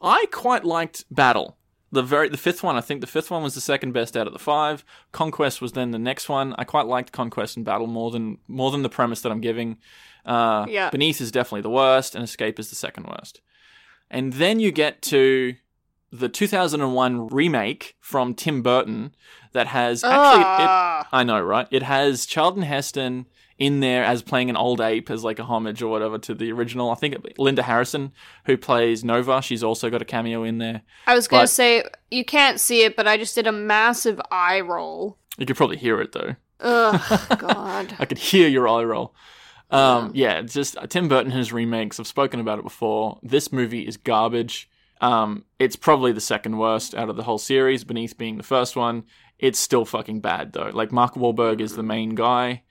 I 0.00 0.26
quite 0.30 0.64
liked 0.64 1.04
Battle. 1.10 1.56
The 1.92 2.02
very 2.02 2.28
the 2.28 2.36
fifth 2.36 2.62
one, 2.62 2.76
I 2.76 2.80
think 2.80 3.00
the 3.00 3.06
fifth 3.06 3.30
one 3.30 3.42
was 3.42 3.54
the 3.54 3.60
second 3.60 3.92
best 3.92 4.16
out 4.16 4.26
of 4.26 4.32
the 4.32 4.38
five. 4.38 4.84
Conquest 5.12 5.60
was 5.62 5.72
then 5.72 5.92
the 5.92 5.98
next 5.98 6.28
one. 6.28 6.54
I 6.58 6.64
quite 6.64 6.86
liked 6.86 7.12
Conquest 7.12 7.56
and 7.56 7.64
Battle 7.64 7.86
more 7.86 8.10
than 8.10 8.38
more 8.48 8.70
than 8.70 8.82
the 8.82 8.88
premise 8.88 9.20
that 9.22 9.32
I'm 9.32 9.40
giving. 9.40 9.78
Uh, 10.24 10.66
Yeah. 10.68 10.90
Beneath 10.90 11.20
is 11.20 11.30
definitely 11.30 11.62
the 11.62 11.70
worst, 11.70 12.14
and 12.14 12.24
Escape 12.24 12.58
is 12.58 12.70
the 12.70 12.76
second 12.76 13.06
worst. 13.06 13.40
And 14.10 14.32
then 14.34 14.60
you 14.60 14.72
get 14.72 15.00
to 15.02 15.54
the 16.12 16.28
2001 16.28 17.28
remake 17.28 17.96
from 18.00 18.34
Tim 18.34 18.62
Burton 18.62 19.14
that 19.52 19.66
has 19.68 20.04
actually 20.04 20.64
it, 20.64 21.06
I 21.12 21.24
know, 21.24 21.40
right? 21.40 21.66
It 21.70 21.82
has 21.82 22.26
Charlton 22.26 22.62
Heston 22.62 23.26
in 23.58 23.80
there 23.80 24.04
as 24.04 24.22
playing 24.22 24.50
an 24.50 24.56
old 24.56 24.80
ape 24.80 25.10
as 25.10 25.24
like 25.24 25.38
a 25.38 25.44
homage 25.44 25.80
or 25.82 25.90
whatever 25.90 26.18
to 26.18 26.34
the 26.34 26.52
original. 26.52 26.90
I 26.90 26.94
think 26.94 27.16
Linda 27.38 27.62
Harrison, 27.62 28.12
who 28.44 28.56
plays 28.56 29.02
Nova, 29.02 29.40
she's 29.40 29.62
also 29.62 29.88
got 29.88 30.02
a 30.02 30.04
cameo 30.04 30.42
in 30.42 30.58
there. 30.58 30.82
I 31.06 31.14
was 31.14 31.26
gonna 31.26 31.46
say 31.46 31.84
you 32.10 32.24
can't 32.24 32.60
see 32.60 32.82
it, 32.82 32.96
but 32.96 33.06
I 33.08 33.16
just 33.16 33.34
did 33.34 33.46
a 33.46 33.52
massive 33.52 34.20
eye 34.30 34.60
roll. 34.60 35.18
You 35.38 35.46
could 35.46 35.56
probably 35.56 35.78
hear 35.78 36.00
it 36.00 36.12
though. 36.12 36.36
Ugh, 36.60 37.38
God. 37.38 37.96
I 37.98 38.04
could 38.04 38.18
hear 38.18 38.48
your 38.48 38.68
eye 38.68 38.84
roll. 38.84 39.14
Um, 39.70 40.12
yeah, 40.14 40.38
it's 40.38 40.54
just 40.54 40.76
Tim 40.90 41.08
Burton 41.08 41.32
and 41.32 41.38
his 41.38 41.52
remakes. 41.52 41.98
I've 41.98 42.06
spoken 42.06 42.40
about 42.40 42.58
it 42.58 42.64
before. 42.64 43.18
This 43.22 43.52
movie 43.52 43.86
is 43.86 43.96
garbage. 43.96 44.70
Um, 45.00 45.44
it's 45.58 45.76
probably 45.76 46.12
the 46.12 46.20
second 46.20 46.58
worst 46.58 46.94
out 46.94 47.10
of 47.10 47.16
the 47.16 47.22
whole 47.22 47.38
series, 47.38 47.84
Beneath 47.84 48.16
being 48.16 48.36
the 48.36 48.42
first 48.42 48.76
one. 48.76 49.04
It's 49.38 49.58
still 49.58 49.84
fucking 49.84 50.20
bad 50.20 50.52
though. 50.52 50.70
Like 50.72 50.92
Mark 50.92 51.14
Wahlberg 51.14 51.60
is 51.60 51.76
the 51.76 51.82
main 51.82 52.14
guy. 52.14 52.62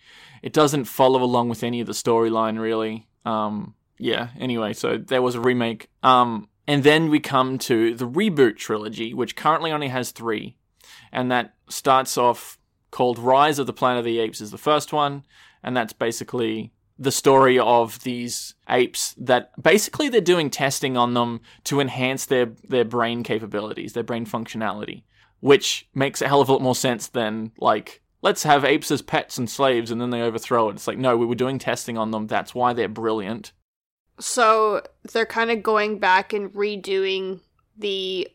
It 0.42 0.54
doesn't 0.54 0.86
follow 0.86 1.24
along 1.24 1.50
with 1.50 1.64
any 1.64 1.82
of 1.82 1.88
the 1.88 1.94
storyline 1.94 2.60
really. 2.60 3.08
Um, 3.26 3.76
yeah. 3.98 4.30
Anyway, 4.40 4.74
so 4.74 4.98
there 4.98 5.22
was 5.22 5.36
a 5.36 5.42
remake. 5.42 5.90
Um, 6.04 6.50
and 6.68 6.84
then 6.84 7.10
we 7.10 7.20
come 7.20 7.58
to 7.60 7.94
the 7.94 8.08
reboot 8.08 8.58
trilogy, 8.58 9.14
which 9.14 9.36
currently 9.36 9.72
only 9.72 9.90
has 9.90 10.12
three, 10.12 10.58
and 11.12 11.32
that 11.32 11.54
starts 11.70 12.18
off 12.18 12.58
called 12.92 13.20
Rise 13.20 13.60
of 13.60 13.68
the 13.68 13.74
Planet 13.74 14.00
of 14.00 14.06
the 14.06 14.20
Apes 14.20 14.42
is 14.42 14.52
the 14.52 14.58
first 14.58 14.94
one, 14.94 15.24
and 15.62 15.76
that's 15.76 15.94
basically 15.94 16.72
the 16.98 17.12
story 17.12 17.60
of 17.60 18.02
these 18.04 18.56
apes 18.70 19.14
that 19.18 19.52
basically 19.62 20.10
they're 20.10 20.22
doing 20.22 20.50
testing 20.50 20.96
on 20.96 21.14
them 21.14 21.42
to 21.66 21.80
enhance 21.80 22.26
their 22.26 22.48
their 22.68 22.86
brain 22.86 23.24
capabilities, 23.24 23.94
their 23.94 24.04
brain 24.04 24.26
functionality, 24.26 25.04
which 25.40 25.88
makes 25.94 26.22
a 26.22 26.28
hell 26.28 26.42
of 26.42 26.50
a 26.50 26.54
lot 26.54 26.62
more 26.62 26.76
sense 26.76 27.08
than 27.08 27.52
like 27.60 28.02
let's 28.22 28.44
have 28.44 28.64
apes 28.64 28.92
as 28.92 29.02
pets 29.02 29.38
and 29.38 29.50
slaves 29.50 29.92
and 29.92 30.00
then 30.00 30.10
they 30.10 30.22
overthrow 30.22 30.70
it. 30.70 30.76
It's 30.76 30.88
like 30.88 30.98
no, 30.98 31.18
we 31.18 31.26
were 31.26 31.36
doing 31.36 31.60
testing 31.60 31.98
on 31.98 32.12
them. 32.12 32.28
That's 32.28 32.56
why 32.56 32.74
they're 32.74 32.88
brilliant. 32.88 33.52
So 34.20 34.82
they're 35.12 35.26
kind 35.26 35.52
of 35.52 35.62
going 35.62 36.00
back 36.00 36.32
and 36.34 36.52
redoing 36.54 37.42
the, 37.78 38.30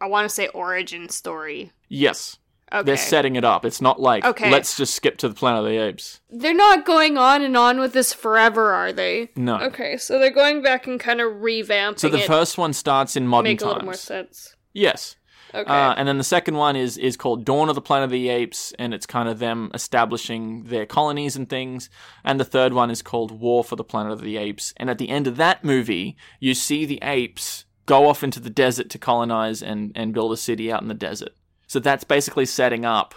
I 0.00 0.06
want 0.06 0.28
to 0.28 0.34
say 0.34 0.48
origin 0.48 1.08
story. 1.08 1.72
Yes, 1.88 2.38
Okay. 2.80 2.86
they're 2.86 2.96
setting 2.96 3.36
it 3.36 3.44
up. 3.44 3.64
It's 3.64 3.80
not 3.80 4.00
like 4.00 4.24
Okay. 4.24 4.50
let's 4.50 4.76
just 4.76 4.94
skip 4.94 5.16
to 5.18 5.28
the 5.28 5.34
Planet 5.34 5.60
of 5.60 5.66
the 5.66 5.76
Apes. 5.78 6.20
They're 6.30 6.54
not 6.54 6.84
going 6.84 7.16
on 7.18 7.42
and 7.42 7.56
on 7.56 7.78
with 7.80 7.92
this 7.92 8.12
forever, 8.12 8.72
are 8.72 8.92
they? 8.92 9.30
No. 9.36 9.58
Okay, 9.58 9.96
so 9.96 10.18
they're 10.18 10.30
going 10.30 10.62
back 10.62 10.86
and 10.86 10.98
kind 11.00 11.20
of 11.20 11.34
revamping 11.34 11.98
So 12.00 12.08
the 12.08 12.18
it. 12.24 12.26
first 12.26 12.58
one 12.58 12.72
starts 12.72 13.16
in 13.16 13.26
modern 13.26 13.44
make 13.50 13.60
a 13.60 13.64
times. 13.64 13.72
little 13.74 13.84
more 13.84 13.94
sense. 13.94 14.54
Yes. 14.72 15.16
Okay. 15.54 15.70
Uh, 15.70 15.94
and 15.96 16.06
then 16.08 16.18
the 16.18 16.24
second 16.24 16.56
one 16.56 16.74
is 16.76 16.98
is 16.98 17.16
called 17.16 17.44
Dawn 17.44 17.68
of 17.68 17.76
the 17.76 17.80
Planet 17.80 18.06
of 18.06 18.10
the 18.10 18.28
Apes, 18.28 18.74
and 18.78 18.92
it's 18.92 19.06
kind 19.06 19.28
of 19.28 19.38
them 19.38 19.70
establishing 19.72 20.64
their 20.64 20.84
colonies 20.84 21.36
and 21.36 21.48
things. 21.48 21.88
And 22.24 22.38
the 22.38 22.44
third 22.44 22.72
one 22.74 22.90
is 22.90 23.00
called 23.00 23.30
War 23.40 23.62
for 23.64 23.76
the 23.76 23.84
Planet 23.84 24.12
of 24.12 24.20
the 24.20 24.36
Apes. 24.36 24.74
And 24.76 24.90
at 24.90 24.98
the 24.98 25.08
end 25.08 25.26
of 25.26 25.36
that 25.36 25.64
movie, 25.64 26.16
you 26.40 26.52
see 26.52 26.84
the 26.84 26.98
apes 27.00 27.64
go 27.86 28.08
off 28.08 28.24
into 28.24 28.40
the 28.40 28.50
desert 28.50 28.90
to 28.90 28.98
colonize 28.98 29.62
and, 29.62 29.92
and 29.94 30.12
build 30.12 30.32
a 30.32 30.36
city 30.36 30.70
out 30.70 30.82
in 30.82 30.88
the 30.88 30.94
desert. 30.94 31.30
So 31.66 31.80
that's 31.80 32.04
basically 32.04 32.46
setting 32.46 32.84
up, 32.84 33.14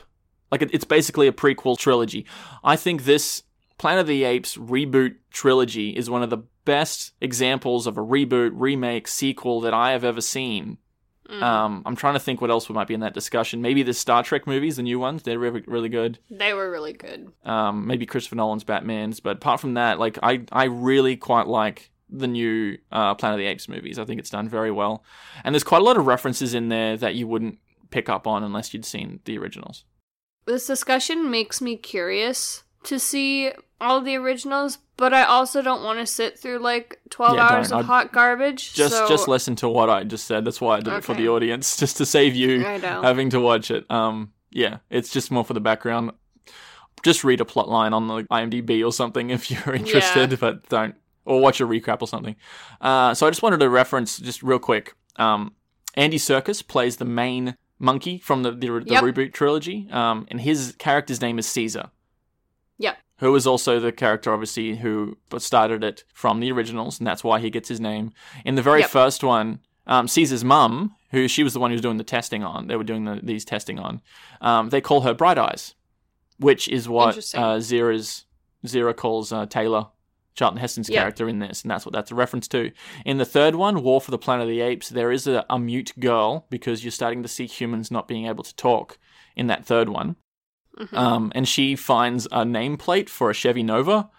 like 0.51 0.61
it's 0.61 0.85
basically 0.85 1.27
a 1.27 1.31
prequel 1.31 1.77
trilogy. 1.77 2.25
I 2.63 2.75
think 2.75 3.03
this 3.03 3.43
Planet 3.77 4.01
of 4.01 4.07
the 4.07 4.25
Apes 4.25 4.57
reboot 4.57 5.15
trilogy 5.31 5.95
is 5.95 6.09
one 6.09 6.21
of 6.21 6.29
the 6.29 6.43
best 6.65 7.13
examples 7.21 7.87
of 7.87 7.97
a 7.97 8.01
reboot, 8.01 8.51
remake, 8.53 9.07
sequel 9.07 9.61
that 9.61 9.73
I 9.73 9.91
have 9.91 10.03
ever 10.03 10.21
seen. 10.21 10.77
Mm. 11.29 11.41
Um, 11.41 11.83
I'm 11.85 11.95
trying 11.95 12.15
to 12.15 12.19
think 12.19 12.41
what 12.41 12.49
else 12.49 12.67
we 12.67 12.75
might 12.75 12.87
be 12.87 12.93
in 12.93 12.99
that 13.01 13.13
discussion. 13.13 13.61
Maybe 13.61 13.83
the 13.83 13.93
Star 13.93 14.23
Trek 14.23 14.47
movies, 14.47 14.77
the 14.77 14.83
new 14.83 14.99
ones, 14.99 15.23
they're 15.23 15.39
really, 15.39 15.63
really 15.67 15.89
good. 15.89 16.19
they 16.29 16.53
were 16.53 16.69
really 16.69 16.93
good. 16.93 17.31
Um, 17.45 17.87
maybe 17.87 18.05
Christopher 18.05 18.35
Nolan's 18.35 18.63
Batman's, 18.63 19.19
but 19.19 19.37
apart 19.37 19.61
from 19.61 19.75
that, 19.75 19.99
like 19.99 20.17
I, 20.23 20.41
I 20.51 20.65
really 20.65 21.15
quite 21.15 21.47
like 21.47 21.91
the 22.09 22.27
new 22.27 22.77
uh, 22.91 23.13
Planet 23.15 23.35
of 23.35 23.39
the 23.39 23.45
Apes 23.45 23.69
movies. 23.69 23.99
I 23.99 24.05
think 24.05 24.19
it's 24.19 24.31
done 24.31 24.49
very 24.49 24.71
well, 24.71 25.03
and 25.43 25.53
there's 25.53 25.63
quite 25.63 25.81
a 25.81 25.85
lot 25.85 25.97
of 25.97 26.07
references 26.07 26.53
in 26.53 26.69
there 26.69 26.97
that 26.97 27.15
you 27.15 27.27
wouldn't 27.27 27.59
pick 27.89 28.09
up 28.09 28.27
on 28.27 28.43
unless 28.43 28.73
you'd 28.73 28.85
seen 28.85 29.19
the 29.25 29.37
originals. 29.37 29.83
This 30.45 30.67
discussion 30.67 31.29
makes 31.29 31.61
me 31.61 31.75
curious 31.75 32.63
to 32.83 32.99
see 32.99 33.51
all 33.81 34.01
the 34.01 34.15
originals, 34.15 34.79
but 34.97 35.13
I 35.13 35.23
also 35.23 35.61
don't 35.61 35.83
want 35.83 35.99
to 35.99 36.05
sit 36.05 36.39
through 36.39 36.59
like 36.59 36.99
12 37.09 37.35
Yeah, 37.35 37.47
hours 37.47 37.71
of 37.71 37.79
I'd- 37.79 37.87
hot 37.87 38.11
garbage. 38.13 38.73
Just, 38.73 38.93
so 38.95 39.07
just 39.07 39.27
listen 39.27 39.55
to 39.57 39.69
what 39.69 39.89
I 39.89 40.03
just 40.03 40.25
said. 40.25 40.45
That's 40.45 40.59
why 40.61 40.77
I 40.77 40.79
did 40.81 40.93
it 40.93 41.03
for 41.03 41.13
the 41.13 41.29
audience, 41.29 41.77
just 41.79 41.97
to 41.97 42.05
save 42.05 42.35
you 42.35 42.61
having 42.61 43.29
to 43.31 43.39
watch 43.39 43.69
it. 43.71 43.89
Um, 43.91 44.33
yeah, 44.51 44.77
it's 44.89 45.09
just 45.11 45.29
more 45.31 45.45
for 45.45 45.53
the 45.53 45.59
background. 45.61 46.11
Just 47.03 47.23
read 47.23 47.39
a 47.39 47.45
plot 47.45 47.69
line 47.69 47.93
on 47.93 48.07
the 48.07 48.23
IMDb 48.25 48.85
or 48.85 48.91
something 48.91 49.29
if 49.29 49.49
you're 49.51 49.73
interested, 49.75 50.39
but 50.39 50.67
don't 50.69 50.95
or 51.25 51.39
watch 51.41 51.61
a 51.61 51.65
recap 51.65 52.01
or 52.01 52.07
something. 52.07 52.35
Uh, 52.81 53.13
so 53.13 53.27
I 53.27 53.29
just 53.29 53.43
wanted 53.43 53.59
to 53.59 53.69
reference 53.69 54.17
just 54.17 54.41
real 54.41 54.57
quick. 54.59 54.95
Um, 55.17 55.53
Andy 55.95 56.17
Serkis 56.17 56.65
plays 56.65 56.97
the 56.97 57.05
main 57.05 57.55
monkey 57.79 58.17
from 58.19 58.43
the 58.43 58.51
the, 58.51 58.67
the 58.67 58.83
Yep. 58.93 59.03
reboot 59.03 59.33
trilogy, 59.33 59.87
um, 59.91 60.27
and 60.29 60.41
his 60.41 60.75
character's 60.77 61.21
name 61.21 61.39
is 61.39 61.47
Caesar. 61.47 61.89
Yep. 62.77 62.97
Who 63.17 63.35
is 63.35 63.45
also 63.47 63.79
the 63.79 63.91
character, 63.91 64.31
obviously, 64.33 64.77
who 64.77 65.17
started 65.37 65.83
it 65.83 66.03
from 66.13 66.39
the 66.39 66.51
originals, 66.51 66.99
and 66.99 67.07
that's 67.07 67.23
why 67.23 67.39
he 67.39 67.49
gets 67.49 67.67
his 67.69 67.79
name. 67.79 68.11
In 68.45 68.55
the 68.55 68.61
very 68.61 68.81
Yep. 68.81 68.89
first 68.89 69.23
one, 69.23 69.59
um, 69.87 70.07
Caesar's 70.07 70.43
mum, 70.45 70.95
who 71.11 71.27
she 71.27 71.43
was 71.43 71.53
the 71.53 71.59
one 71.59 71.71
who 71.71 71.75
was 71.75 71.81
doing 71.81 71.97
the 71.97 72.03
testing 72.03 72.43
on, 72.43 72.67
they 72.67 72.75
were 72.75 72.83
doing 72.83 73.05
the, 73.05 73.19
these 73.23 73.43
testing 73.43 73.79
on, 73.79 74.01
um, 74.41 74.69
they 74.69 74.79
call 74.81 75.01
her 75.01 75.13
Bright 75.13 75.37
Eyes, 75.37 75.73
which 76.37 76.67
is 76.69 76.87
what 76.87 77.17
uh, 77.17 77.57
Zira's, 77.57 78.25
Zira 78.65 78.95
calls 78.95 79.31
uh, 79.33 79.45
Taylor, 79.45 79.87
Charlton 80.39 80.59
Heston's 80.59 80.89
character 80.89 81.27
in 81.27 81.39
this, 81.39 81.61
and 81.61 81.69
that's 81.69 81.85
what 81.85 81.91
that's 81.93 82.11
a 82.11 82.15
reference 82.15 82.47
to. 82.47 82.71
In 83.05 83.17
the 83.17 83.25
third 83.25 83.55
one, 83.55 83.83
War 83.83 83.99
for 83.99 84.11
the 84.11 84.17
Planet 84.17 84.43
of 84.43 84.49
the 84.49 84.61
Apes, 84.61 84.87
there 84.89 85.11
is 85.11 85.27
a, 85.27 85.45
a 85.49 85.59
mute 85.59 85.91
girl 85.99 86.45
because 86.49 86.83
you're 86.83 86.91
starting 86.91 87.21
to 87.23 87.29
see 87.29 87.45
humans 87.45 87.91
not 87.91 88.07
being 88.07 88.25
able 88.25 88.43
to 88.45 88.55
talk 88.55 88.97
in 89.35 89.47
that 89.47 89.65
third 89.65 89.89
one. 89.89 90.15
Mhm. 90.79 90.97
Um, 90.97 91.31
and 91.35 91.45
she 91.47 91.75
finds 91.75 92.25
a 92.27 92.45
nameplate 92.45 93.09
for 93.09 93.29
a 93.29 93.33
Chevy 93.33 93.63
Nova, 93.63 94.09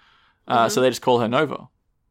uh, 0.46 0.66
Mhm. 0.66 0.70
so 0.70 0.80
they 0.82 0.90
just 0.90 1.00
call 1.00 1.20
her 1.20 1.28
Nova, 1.28 1.68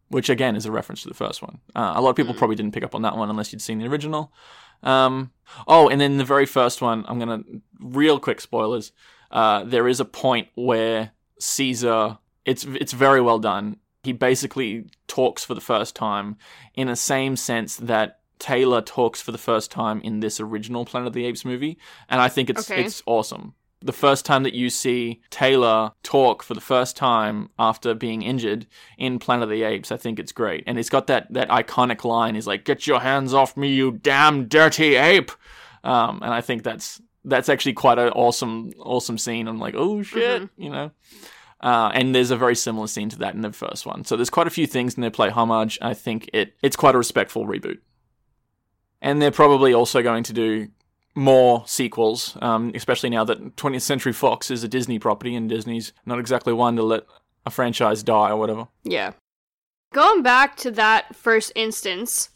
which 0.08 0.28
again 0.30 0.56
is 0.56 0.66
a 0.66 0.72
reference 0.72 1.04
to 1.04 1.08
the 1.08 1.14
first 1.14 1.42
one. 1.44 1.60
Uh, 1.76 1.94
a 1.96 2.02
lot 2.02 2.10
of 2.10 2.16
people 2.16 2.34
Mm. 2.34 2.38
probably 2.40 2.56
didn't 2.56 2.74
pick 2.74 2.84
up 2.84 2.96
on 2.96 3.04
that 3.04 3.16
one 3.16 3.30
unless 3.30 3.54
you'd 3.54 3.62
seen 3.62 3.78
the 3.78 3.86
original. 3.88 4.34
Um, 4.82 5.32
oh, 5.68 5.88
and 5.90 6.02
then 6.02 6.18
the 6.18 6.26
very 6.26 6.48
first 6.48 6.82
one, 6.82 7.06
I'm 7.08 7.20
gonna 7.20 7.44
real 7.80 8.20
quick 8.20 8.42
spoilers. 8.42 8.92
Uh, 9.30 9.64
there 9.66 9.88
is 9.88 10.00
a 10.00 10.06
point 10.06 10.48
where 10.56 11.12
Caesar, 11.40 12.18
it's 12.46 12.64
it's 12.64 12.94
very 12.94 13.22
well 13.22 13.40
done. 13.40 13.78
He 14.10 14.14
basically 14.14 14.86
talks 15.08 15.46
for 15.46 15.54
the 15.54 15.62
first 15.62 15.96
time 15.96 16.36
in 16.74 16.88
the 16.88 16.96
same 16.96 17.36
sense 17.36 17.76
that 17.76 18.22
Taylor 18.40 18.82
talks 18.82 19.22
for 19.22 19.32
the 19.32 19.38
first 19.38 19.70
time 19.70 20.02
in 20.02 20.20
this 20.20 20.40
original 20.40 20.84
Planet 20.84 21.06
of 21.10 21.14
the 21.14 21.26
Apes 21.26 21.46
movie, 21.46 21.78
and 22.10 22.20
I 22.20 22.28
think 22.28 22.50
it's 22.50 22.72
Okay. 22.72 22.86
it's 22.86 23.04
awesome. 23.06 23.54
The 23.82 23.94
first 23.94 24.26
time 24.26 24.42
that 24.44 24.56
you 24.56 24.72
see 24.72 25.22
Taylor 25.30 25.92
talk 26.02 26.42
for 26.42 26.56
the 26.56 26.60
first 26.74 26.98
time 26.98 27.50
after 27.60 27.94
being 27.94 28.24
injured 28.24 28.66
in 28.98 29.20
Planet 29.20 29.44
of 29.44 29.50
the 29.52 29.62
Apes, 29.62 29.92
I 29.92 29.98
think 29.98 30.18
it's 30.18 30.32
great. 30.32 30.64
And 30.66 30.80
it's 30.80 30.90
got 30.90 31.06
that, 31.08 31.32
that 31.34 31.50
iconic 31.50 32.04
line. 32.04 32.34
He's 32.34 32.48
like, 32.48 32.66
"Get 32.66 32.88
your 32.88 33.02
hands 33.02 33.32
off 33.34 33.56
me, 33.56 33.68
you 33.70 33.92
damn 33.92 34.48
dirty 34.48 34.96
ape!" 34.96 35.32
Um, 35.84 36.20
and 36.24 36.34
I 36.34 36.42
think 36.42 36.64
that's 36.64 37.00
that's 37.26 37.48
actually 37.50 37.74
quite 37.74 38.00
an 38.00 38.10
awesome 38.10 38.72
awesome 38.80 39.20
scene. 39.20 39.48
I'm 39.48 39.60
like, 39.60 39.76
"Oh 39.78 40.02
shit," 40.02 40.50
you 40.58 40.72
know. 40.72 40.90
Uh, 41.62 41.92
and 41.94 42.16
there's 42.16 42.32
a 42.32 42.38
very 42.38 42.56
similar 42.56 42.88
scene 42.88 43.10
to 43.10 43.18
that 43.18 43.36
in 43.36 43.42
the 43.42 43.52
first 43.52 43.86
one. 43.86 44.06
So 44.06 44.16
there's 44.16 44.30
quite 44.30 44.48
a 44.48 44.52
few 44.52 44.66
things 44.66 44.96
in 44.96 45.02
there 45.02 45.12
play 45.12 45.30
homage. 45.30 45.78
I 45.82 45.94
think 45.94 46.30
it 46.34 46.54
it's 46.62 46.76
quite 46.76 46.96
a 46.96 46.98
respectful 46.98 47.46
reboot. 47.46 47.80
And 49.02 49.22
they're 49.22 49.32
probably 49.32 49.74
also 49.74 50.02
going 50.02 50.24
to 50.24 50.34
do 50.34 50.70
more 51.16 51.64
sequels, 51.66 52.38
um, 52.42 52.72
especially 52.76 53.10
now 53.10 53.24
that 53.26 53.56
20th 53.56 53.82
Century 53.82 54.14
Fox 54.14 54.52
is 54.52 54.64
a 54.64 54.68
Disney 54.68 55.00
property 55.00 55.36
and 55.36 55.50
Disney's 55.50 55.94
not 56.06 56.20
exactly 56.20 56.54
one 56.54 56.76
to 56.76 56.84
let 56.84 57.04
a 57.46 57.52
franchise 57.52 58.04
die 58.04 58.30
or 58.30 58.38
whatever. 58.38 58.68
Yeah. 58.84 59.14
Going 59.92 60.22
back 60.22 60.56
to 60.58 60.72
that 60.72 61.16
first 61.16 61.52
instance, 61.56 62.30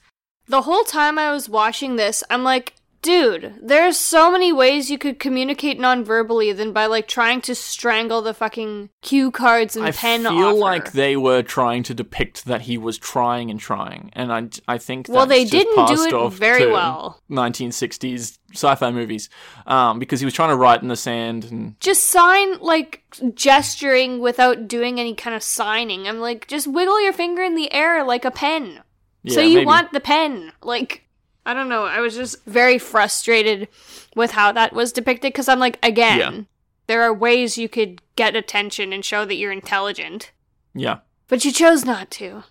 the 0.48 0.64
whole 0.64 0.84
time 0.84 1.18
I 1.18 1.32
was 1.32 1.48
watching 1.48 1.96
this, 1.96 2.24
I'm 2.30 2.44
like, 2.44 2.76
dude, 3.04 3.54
there's 3.62 3.98
so 3.98 4.32
many 4.32 4.52
ways 4.52 4.90
you 4.90 4.98
could 4.98 5.20
communicate 5.20 5.80
non-verbally 5.80 6.54
than 6.54 6.74
by 6.74 6.88
like 6.88 7.08
trying 7.08 7.42
to 7.42 7.54
strangle 7.54 8.22
the 8.22 8.34
fucking 8.34 8.90
cue 9.02 9.30
cards 9.30 9.76
and 9.76 9.86
I 9.86 9.92
pen 9.92 10.26
I 10.26 10.30
feel 10.30 10.48
off 10.48 10.58
like 10.58 10.92
they 10.94 11.16
were 11.16 11.44
trying 11.44 11.84
to 11.84 11.94
depict 11.94 12.46
that 12.46 12.62
he 12.62 12.78
was 12.78 12.98
trying 12.98 13.52
and 13.52 13.60
trying, 13.60 14.10
and 14.14 14.34
I, 14.34 14.50
I 14.68 14.78
think 14.80 15.08
Well, 15.10 15.28
they 15.28 15.44
just 15.44 15.52
didn't 15.52 15.88
do 15.88 16.26
it 16.26 16.34
very 16.34 16.72
well. 16.72 17.22
1960s 17.30 18.40
sci-fi 18.54 18.92
movies, 18.92 19.30
um, 19.68 20.00
because 20.00 20.20
he 20.20 20.26
was 20.26 20.34
trying 20.34 20.50
to 20.50 20.56
write 20.56 20.82
in 20.82 20.88
the 20.88 20.96
sand 20.96 21.46
and 21.46 21.80
just 21.80 22.06
sign 22.06 22.60
like 22.60 23.04
gesturing 23.34 24.20
without 24.20 24.68
doing 24.68 25.00
any 25.00 25.14
kind 25.14 25.36
of 25.36 25.44
signing. 25.44 26.08
I'm 26.08 26.20
like, 26.20 26.48
just 26.48 26.68
wiggle 26.68 27.02
your 27.04 27.14
finger 27.14 27.44
in 27.44 27.56
the 27.56 27.72
air 27.74 28.04
like 28.04 28.26
a 28.26 28.32
pen. 28.32 28.82
so 29.28 29.42
you 29.42 29.56
maybe. 29.56 29.66
want 29.66 29.92
the 29.92 30.00
pen. 30.00 30.52
Like, 30.62 31.03
I 31.46 31.54
don't 31.54 31.70
know. 31.70 31.84
I 31.86 32.00
was 32.00 32.16
just 32.16 32.44
very 32.46 32.78
frustrated 32.78 33.68
with 34.16 34.32
how 34.32 34.52
that 34.54 34.74
was 34.74 34.92
depicted 34.94 35.34
because 35.34 35.50
I'm 35.50 35.60
like, 35.60 35.78
again, 35.84 36.20
Yeah. 36.20 36.42
there 36.88 37.02
are 37.02 37.14
ways 37.14 37.58
you 37.58 37.68
could 37.68 38.02
get 38.16 38.36
attention 38.36 38.94
and 38.94 39.04
show 39.04 39.26
that 39.26 39.36
you're 39.36 39.52
intelligent, 39.52 40.32
yeah. 40.74 41.00
but 41.28 41.44
you 41.44 41.52
chose 41.52 41.84
not 41.84 42.10
to. 42.12 42.44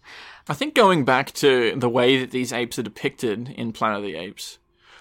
I 0.49 0.55
think 0.55 0.75
going 0.75 1.05
back 1.05 1.33
to 1.35 1.75
the 1.77 1.89
way 1.89 2.19
that 2.19 2.33
these 2.33 2.53
apes 2.53 2.79
are 2.79 2.83
depicted 2.83 3.49
in 3.51 3.73
Planet 3.73 3.99
of 3.99 4.05
the 4.05 4.17
Apes, 4.17 4.59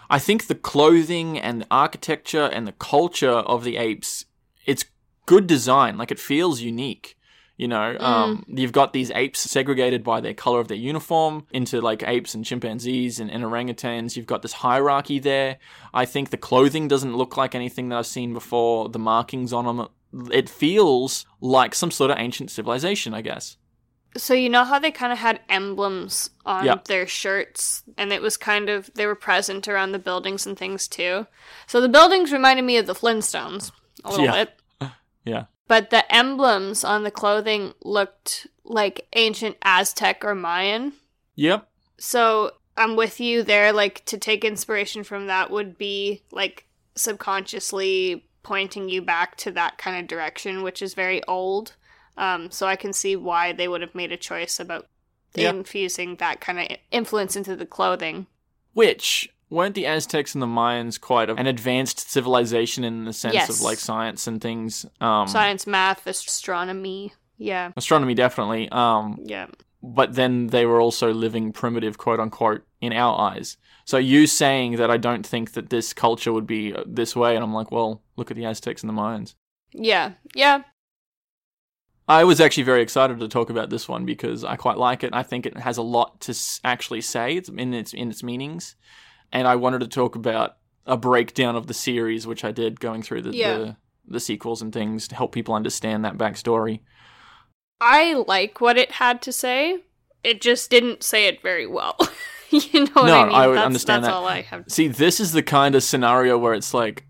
I 0.09 0.19
think 0.19 0.47
the 0.47 0.55
clothing 0.55 1.39
and 1.39 1.61
the 1.61 1.67
architecture 1.71 2.43
and 2.45 2.67
the 2.67 2.73
culture 2.73 3.29
of 3.31 3.63
the 3.63 3.77
apes, 3.77 4.25
it's 4.65 4.85
good 5.25 5.47
design. 5.47 5.97
Like 5.97 6.11
it 6.11 6.19
feels 6.19 6.61
unique. 6.61 7.17
You 7.61 7.67
know, 7.67 7.95
um, 7.99 8.43
you've 8.47 8.71
got 8.71 8.91
these 8.91 9.11
apes 9.11 9.39
segregated 9.39 10.03
by 10.03 10.19
their 10.19 10.33
color 10.33 10.59
of 10.59 10.67
their 10.67 10.77
uniform 10.77 11.45
into 11.51 11.79
like 11.79 12.01
apes 12.01 12.33
and 12.33 12.43
chimpanzees 12.43 13.19
and, 13.19 13.29
and 13.29 13.43
orangutans. 13.43 14.15
You've 14.17 14.25
got 14.25 14.41
this 14.41 14.53
hierarchy 14.53 15.19
there. 15.19 15.57
I 15.93 16.05
think 16.05 16.31
the 16.31 16.37
clothing 16.37 16.87
doesn't 16.87 17.15
look 17.15 17.37
like 17.37 17.53
anything 17.53 17.89
that 17.89 17.99
I've 17.99 18.07
seen 18.07 18.33
before. 18.33 18.89
The 18.89 18.97
markings 18.97 19.53
on 19.53 19.65
them, 19.65 19.87
it 20.31 20.49
feels 20.49 21.27
like 21.39 21.75
some 21.75 21.91
sort 21.91 22.09
of 22.09 22.17
ancient 22.17 22.49
civilization, 22.49 23.13
I 23.13 23.21
guess. 23.21 23.57
So 24.17 24.33
you 24.33 24.49
know 24.49 24.63
how 24.63 24.79
they 24.79 24.89
kind 24.89 25.13
of 25.13 25.19
had 25.19 25.41
emblems 25.47 26.31
on 26.47 26.65
Yeah. 26.65 26.79
their 26.85 27.05
shirts, 27.05 27.83
and 27.95 28.11
it 28.11 28.23
was 28.23 28.37
kind 28.37 28.69
of 28.69 28.89
they 28.95 29.05
were 29.05 29.13
present 29.13 29.67
around 29.67 29.91
the 29.91 29.99
buildings 29.99 30.47
and 30.47 30.57
things 30.57 30.87
too. 30.87 31.27
So 31.67 31.79
the 31.79 31.87
buildings 31.89 32.31
reminded 32.33 32.63
me 32.65 32.77
of 32.77 32.87
the 32.87 32.95
Flintstones 32.95 33.71
a 34.03 34.09
little 34.09 34.25
Yeah. 34.25 34.45
bit, 34.45 34.59
Yeah. 35.25 35.43
But 35.71 35.89
the 35.89 36.13
emblems 36.13 36.83
on 36.83 37.03
the 37.03 37.09
clothing 37.09 37.73
looked 37.81 38.45
like 38.65 39.07
ancient 39.15 39.55
Aztec 39.61 40.25
or 40.25 40.35
Mayan. 40.35 40.91
Yep. 41.35 41.65
So 41.97 42.51
I'm 42.75 42.97
with 42.97 43.21
you 43.21 43.41
there. 43.41 43.71
Like 43.71 44.03
to 44.07 44.17
take 44.17 44.43
inspiration 44.43 45.05
from 45.05 45.27
that 45.27 45.49
would 45.49 45.77
be 45.77 46.23
like 46.29 46.65
subconsciously 46.95 48.25
pointing 48.43 48.89
you 48.89 49.01
back 49.01 49.37
to 49.37 49.51
that 49.51 49.77
kind 49.77 49.97
of 49.97 50.09
direction, 50.09 50.61
which 50.61 50.81
is 50.81 50.93
very 50.93 51.23
old. 51.25 51.77
Um, 52.17 52.51
so 52.51 52.67
I 52.67 52.75
can 52.75 52.91
see 52.91 53.15
why 53.15 53.53
they 53.53 53.69
would 53.69 53.79
have 53.79 53.95
made 53.95 54.11
a 54.11 54.17
choice 54.17 54.59
about 54.59 54.89
Yeah. 55.35 55.51
infusing 55.51 56.17
that 56.17 56.41
kind 56.41 56.59
of 56.59 56.77
influence 56.91 57.37
into 57.37 57.55
the 57.55 57.65
clothing. 57.65 58.27
Which 58.73 59.29
weren't 59.51 59.75
the 59.75 59.85
Aztecs 59.85 60.33
and 60.33 60.41
the 60.41 60.47
Mayans 60.47 60.99
quite 60.99 61.29
an 61.29 61.45
advanced 61.45 62.09
civilization 62.09 62.83
in 62.83 63.05
the 63.05 63.13
sense 63.13 63.35
Yes. 63.35 63.49
of 63.49 63.61
like 63.61 63.77
science 63.77 64.25
and 64.25 64.41
things? 64.41 64.85
Um, 64.99 65.27
Science, 65.27 65.67
math, 65.67 66.07
astronomy. 66.07 67.13
Yeah, 67.37 67.71
astronomy 67.75 68.13
definitely. 68.15 68.69
Um, 68.69 69.19
yeah. 69.23 69.47
but 69.83 70.13
then 70.15 70.47
they 70.47 70.65
were 70.65 70.79
also 70.79 71.11
living 71.13 71.51
primitive, 71.51 71.97
quote 71.97 72.19
unquote, 72.19 72.63
in 72.81 72.93
our 72.93 73.19
eyes. 73.19 73.57
So 73.85 73.97
you 73.97 74.27
saying 74.27 74.77
that 74.77 74.91
I 74.91 74.97
don't 74.97 75.25
think 75.25 75.53
that 75.53 75.69
this 75.69 75.91
culture 75.93 76.31
would 76.31 76.45
be 76.47 76.73
uh, 76.73 76.83
this 76.85 77.15
way, 77.15 77.35
and 77.35 77.43
I'm 77.43 77.53
like, 77.53 77.71
well, 77.71 78.01
look 78.15 78.29
at 78.31 78.37
the 78.37 78.45
Aztecs 78.45 78.83
and 78.83 78.89
the 78.89 78.93
Mayans. 78.93 79.33
Yeah, 79.73 80.11
yeah. 80.35 80.61
I 82.07 82.23
was 82.25 82.41
actually 82.41 82.63
very 82.63 82.81
excited 82.81 83.19
to 83.19 83.27
talk 83.27 83.49
about 83.49 83.69
this 83.69 83.87
one 83.87 84.05
because 84.05 84.43
I 84.43 84.55
quite 84.55 84.77
like 84.77 85.03
it. 85.03 85.13
I 85.13 85.23
think 85.23 85.45
it 85.45 85.57
has 85.57 85.77
a 85.77 85.81
lot 85.81 86.19
to 86.21 86.35
actually 86.63 87.01
say 87.01 87.35
it's 87.37 87.49
in 87.49 87.73
its 87.73 87.93
in 87.93 88.09
its 88.09 88.21
meanings, 88.21 88.75
and 89.31 89.47
I 89.47 89.55
wanted 89.55 89.79
to 89.81 89.87
talk 89.87 90.15
about 90.15 90.57
a 90.85 90.97
breakdown 90.97 91.55
of 91.55 91.67
the 91.67 91.73
series, 91.73 92.25
which 92.27 92.43
I 92.43 92.51
did, 92.51 92.79
going 92.79 93.01
through 93.03 93.21
the 93.23 93.35
Yeah. 93.35 93.57
the, 93.57 93.75
the 94.07 94.19
sequels 94.19 94.61
and 94.61 94.73
things 94.73 95.07
to 95.09 95.15
help 95.15 95.31
people 95.31 95.53
understand 95.53 96.03
that 96.05 96.17
backstory. 96.17 96.79
I 97.79 98.13
like 98.27 98.61
what 98.61 98.77
it 98.77 98.91
had 98.93 99.21
to 99.23 99.31
say. 99.31 99.79
It 100.23 100.41
just 100.41 100.69
didn't 100.69 101.03
say 101.03 101.27
it 101.27 101.41
very 101.41 101.65
well. 101.65 101.97
you 102.49 102.85
know 102.85 102.91
what 102.93 103.05
No, 103.07 103.19
I 103.21 103.25
mean? 103.25 103.35
I 103.35 103.47
would 103.47 103.57
that's, 103.57 103.65
understand 103.65 104.03
that's 104.03 104.11
that. 104.11 104.15
all 104.17 104.27
I 104.27 104.41
have. 104.41 104.65
See, 104.67 104.87
this 104.87 105.19
is 105.19 105.31
the 105.31 105.41
kind 105.43 105.73
of 105.75 105.83
scenario 105.83 106.37
where 106.37 106.53
it's 106.53 106.73
like, 106.73 107.05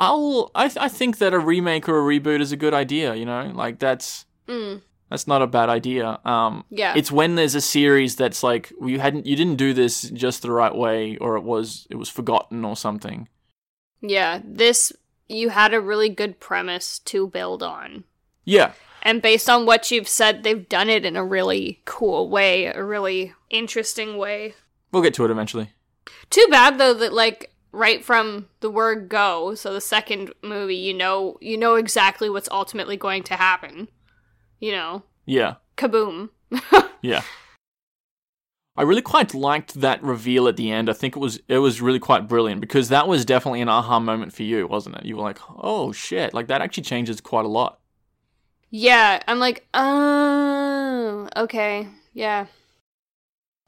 I'll 0.00 0.50
I 0.54 0.70
I 0.78 0.88
think 0.88 1.18
that 1.18 1.32
a 1.34 1.38
remake 1.38 1.88
or 1.88 1.98
a 1.98 2.02
reboot 2.20 2.40
is 2.40 2.52
a 2.52 2.56
good 2.56 2.74
idea. 2.74 3.14
You 3.14 3.24
know, 3.26 3.52
like 3.54 3.78
that's 3.78 4.26
Mm, 4.48 4.82
that's 5.14 5.28
not 5.28 5.42
a 5.42 5.46
bad 5.46 5.68
idea. 5.68 6.18
Um, 6.24 6.64
yeah. 6.70 6.94
it's 6.96 7.12
when 7.12 7.36
there's 7.36 7.54
a 7.54 7.60
series 7.60 8.16
that's 8.16 8.42
like 8.42 8.72
well, 8.78 8.90
you 8.90 8.98
hadn't 8.98 9.26
you 9.26 9.36
didn't 9.36 9.56
do 9.56 9.72
this 9.72 10.02
just 10.10 10.42
the 10.42 10.50
right 10.50 10.74
way 10.74 11.16
or 11.18 11.36
it 11.36 11.44
was 11.44 11.86
it 11.88 11.94
was 11.96 12.08
forgotten 12.08 12.64
or 12.64 12.76
something 12.76 13.28
Yeah, 14.00 14.40
this 14.44 14.92
you 15.28 15.50
had 15.50 15.72
a 15.72 15.80
really 15.80 16.08
good 16.10 16.40
premise 16.40 16.98
to 17.10 17.28
build 17.28 17.62
on. 17.62 18.04
yeah 18.44 18.72
And 19.02 19.22
based 19.22 19.48
on 19.48 19.66
what 19.66 19.90
you've 19.90 20.08
said, 20.08 20.42
they've 20.42 20.68
done 20.68 20.90
it 20.90 21.04
in 21.04 21.16
a 21.16 21.24
really 21.24 21.80
cool 21.84 22.28
way, 22.28 22.66
a 22.66 22.82
really 22.82 23.32
interesting 23.50 24.16
way. 24.18 24.54
we'll 24.90 25.02
get 25.02 25.14
to 25.14 25.24
it 25.24 25.30
eventually 25.30 25.70
Too 26.28 26.46
bad 26.50 26.78
though 26.78 26.94
that 26.94 27.12
like 27.12 27.52
right 27.72 28.04
from 28.04 28.48
the 28.60 28.70
word 28.70 29.08
go, 29.08 29.54
so 29.54 29.72
the 29.72 29.80
second 29.80 30.32
movie, 30.42 30.76
you 30.76 30.94
know 30.94 31.38
you 31.40 31.56
know 31.56 31.74
exactly 31.76 32.28
what's 32.30 32.48
ultimately 32.50 32.96
going 32.96 33.22
to 33.24 33.34
happen. 33.36 33.88
You 34.60 34.72
know, 34.72 35.02
yeah 35.26 35.54
kaboom. 35.76 36.30
yeah 37.02 37.22
i 38.76 38.82
really 38.82 39.02
quite 39.02 39.34
liked 39.34 39.74
that 39.74 40.00
reveal 40.02 40.46
at 40.46 40.56
the 40.56 40.70
end 40.70 40.88
i 40.88 40.92
think 40.92 41.16
it 41.16 41.18
was 41.18 41.40
it 41.48 41.58
was 41.58 41.80
really 41.80 41.98
quite 41.98 42.28
brilliant 42.28 42.60
because 42.60 42.90
that 42.90 43.08
was 43.08 43.24
definitely 43.24 43.60
an 43.60 43.68
aha 43.68 43.98
moment 43.98 44.32
for 44.32 44.44
you 44.44 44.66
wasn't 44.68 44.94
it 44.94 45.04
you 45.04 45.16
were 45.16 45.22
like 45.22 45.38
oh 45.56 45.90
shit 45.90 46.32
like 46.32 46.46
that 46.46 46.60
actually 46.60 46.84
changes 46.84 47.20
quite 47.20 47.44
a 47.44 47.48
lot 47.48 47.80
yeah, 48.76 49.22
I'm 49.28 49.38
like, 49.38 49.68
oh, 49.72 51.28
okay. 51.36 51.86
Yeah. 52.12 52.46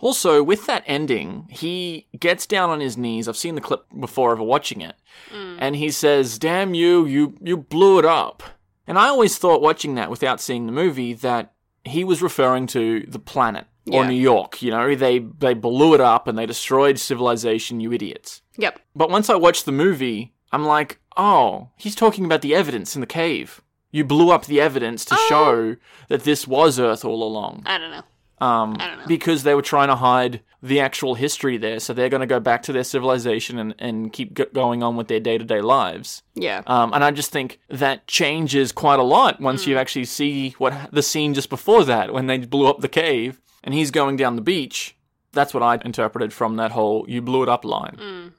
Also, 0.00 0.42
with 0.42 0.66
that 0.66 0.82
ending, 0.84 1.46
he 1.48 2.08
gets 2.18 2.44
down 2.44 2.70
on 2.70 2.80
his 2.80 2.96
knees. 2.96 3.28
I've 3.28 3.36
seen 3.36 3.54
the 3.54 3.60
clip 3.60 3.86
before 4.00 4.32
of 4.32 4.40
watching 4.40 4.80
it. 4.80 4.96
Mm. 5.32 5.58
And 5.60 5.76
he 5.76 5.92
says, 5.92 6.40
Damn 6.40 6.74
you, 6.74 7.06
you, 7.06 7.38
you 7.40 7.56
blew 7.56 8.00
it 8.00 8.04
up. 8.04 8.42
And 8.86 8.98
I 8.98 9.08
always 9.08 9.36
thought, 9.38 9.62
watching 9.62 9.94
that 9.96 10.10
without 10.10 10.40
seeing 10.40 10.66
the 10.66 10.72
movie, 10.72 11.12
that 11.14 11.52
he 11.84 12.04
was 12.04 12.22
referring 12.22 12.66
to 12.68 13.04
the 13.08 13.18
planet 13.18 13.66
or 13.90 14.02
Yeah. 14.02 14.08
New 14.08 14.14
York. 14.16 14.62
You 14.62 14.70
know, 14.70 14.94
they, 14.94 15.18
they 15.20 15.54
blew 15.54 15.94
it 15.94 16.00
up 16.00 16.26
and 16.28 16.36
they 16.38 16.46
destroyed 16.46 16.98
civilization, 16.98 17.80
you 17.80 17.92
idiots. 17.92 18.42
Yep. 18.58 18.80
But 18.94 19.10
once 19.10 19.28
I 19.30 19.34
watched 19.36 19.64
the 19.64 19.72
movie, 19.72 20.34
I'm 20.52 20.64
like, 20.64 20.98
oh, 21.16 21.70
he's 21.76 21.94
talking 21.94 22.24
about 22.24 22.42
the 22.42 22.54
evidence 22.54 22.94
in 22.94 23.00
the 23.00 23.06
cave. 23.06 23.60
You 23.92 24.04
blew 24.04 24.30
up 24.30 24.46
the 24.46 24.60
evidence 24.60 25.04
to 25.06 25.14
Oh. 25.18 25.26
show 25.28 25.76
that 26.08 26.24
this 26.24 26.46
was 26.46 26.78
Earth 26.78 27.04
all 27.04 27.22
along. 27.22 27.62
I 27.66 27.78
don't 27.78 27.90
know. 27.90 28.02
Um, 28.38 28.76
I 28.78 28.86
don't 28.88 28.98
know. 28.98 29.06
Because 29.06 29.44
they 29.44 29.54
were 29.54 29.62
trying 29.62 29.88
to 29.88 29.96
hide 29.96 30.42
the 30.62 30.80
actual 30.80 31.14
history 31.14 31.56
there, 31.56 31.80
so 31.80 31.94
they're 31.94 32.08
going 32.10 32.20
to 32.20 32.26
go 32.26 32.40
back 32.40 32.62
to 32.64 32.72
their 32.72 32.84
civilization 32.84 33.58
and, 33.58 33.74
and 33.78 34.12
keep 34.12 34.34
g- 34.36 34.44
going 34.52 34.82
on 34.82 34.96
with 34.96 35.08
their 35.08 35.20
day 35.20 35.38
to 35.38 35.44
day 35.44 35.60
lives. 35.62 36.22
Yeah. 36.34 36.62
Um, 36.66 36.92
and 36.92 37.02
I 37.02 37.12
just 37.12 37.30
think 37.32 37.60
that 37.70 38.06
changes 38.06 38.72
quite 38.72 38.98
a 38.98 39.02
lot 39.04 39.40
once 39.40 39.64
Hmm. 39.64 39.70
you 39.70 39.78
actually 39.78 40.04
see 40.04 40.50
what 40.58 40.90
the 40.92 41.02
scene 41.02 41.32
just 41.34 41.48
before 41.48 41.84
that 41.84 42.12
when 42.12 42.26
they 42.26 42.38
blew 42.38 42.66
up 42.66 42.80
the 42.80 42.88
cave 42.88 43.40
and 43.64 43.72
he's 43.72 43.90
going 43.90 44.16
down 44.16 44.36
the 44.36 44.42
beach. 44.42 44.96
That's 45.32 45.54
what 45.54 45.62
I 45.62 45.78
interpreted 45.84 46.32
from 46.32 46.56
that 46.56 46.72
whole 46.72 47.04
"you 47.08 47.22
blew 47.22 47.42
it 47.42 47.48
up" 47.48 47.64
line. 47.64 47.96
Mm. 47.98 48.32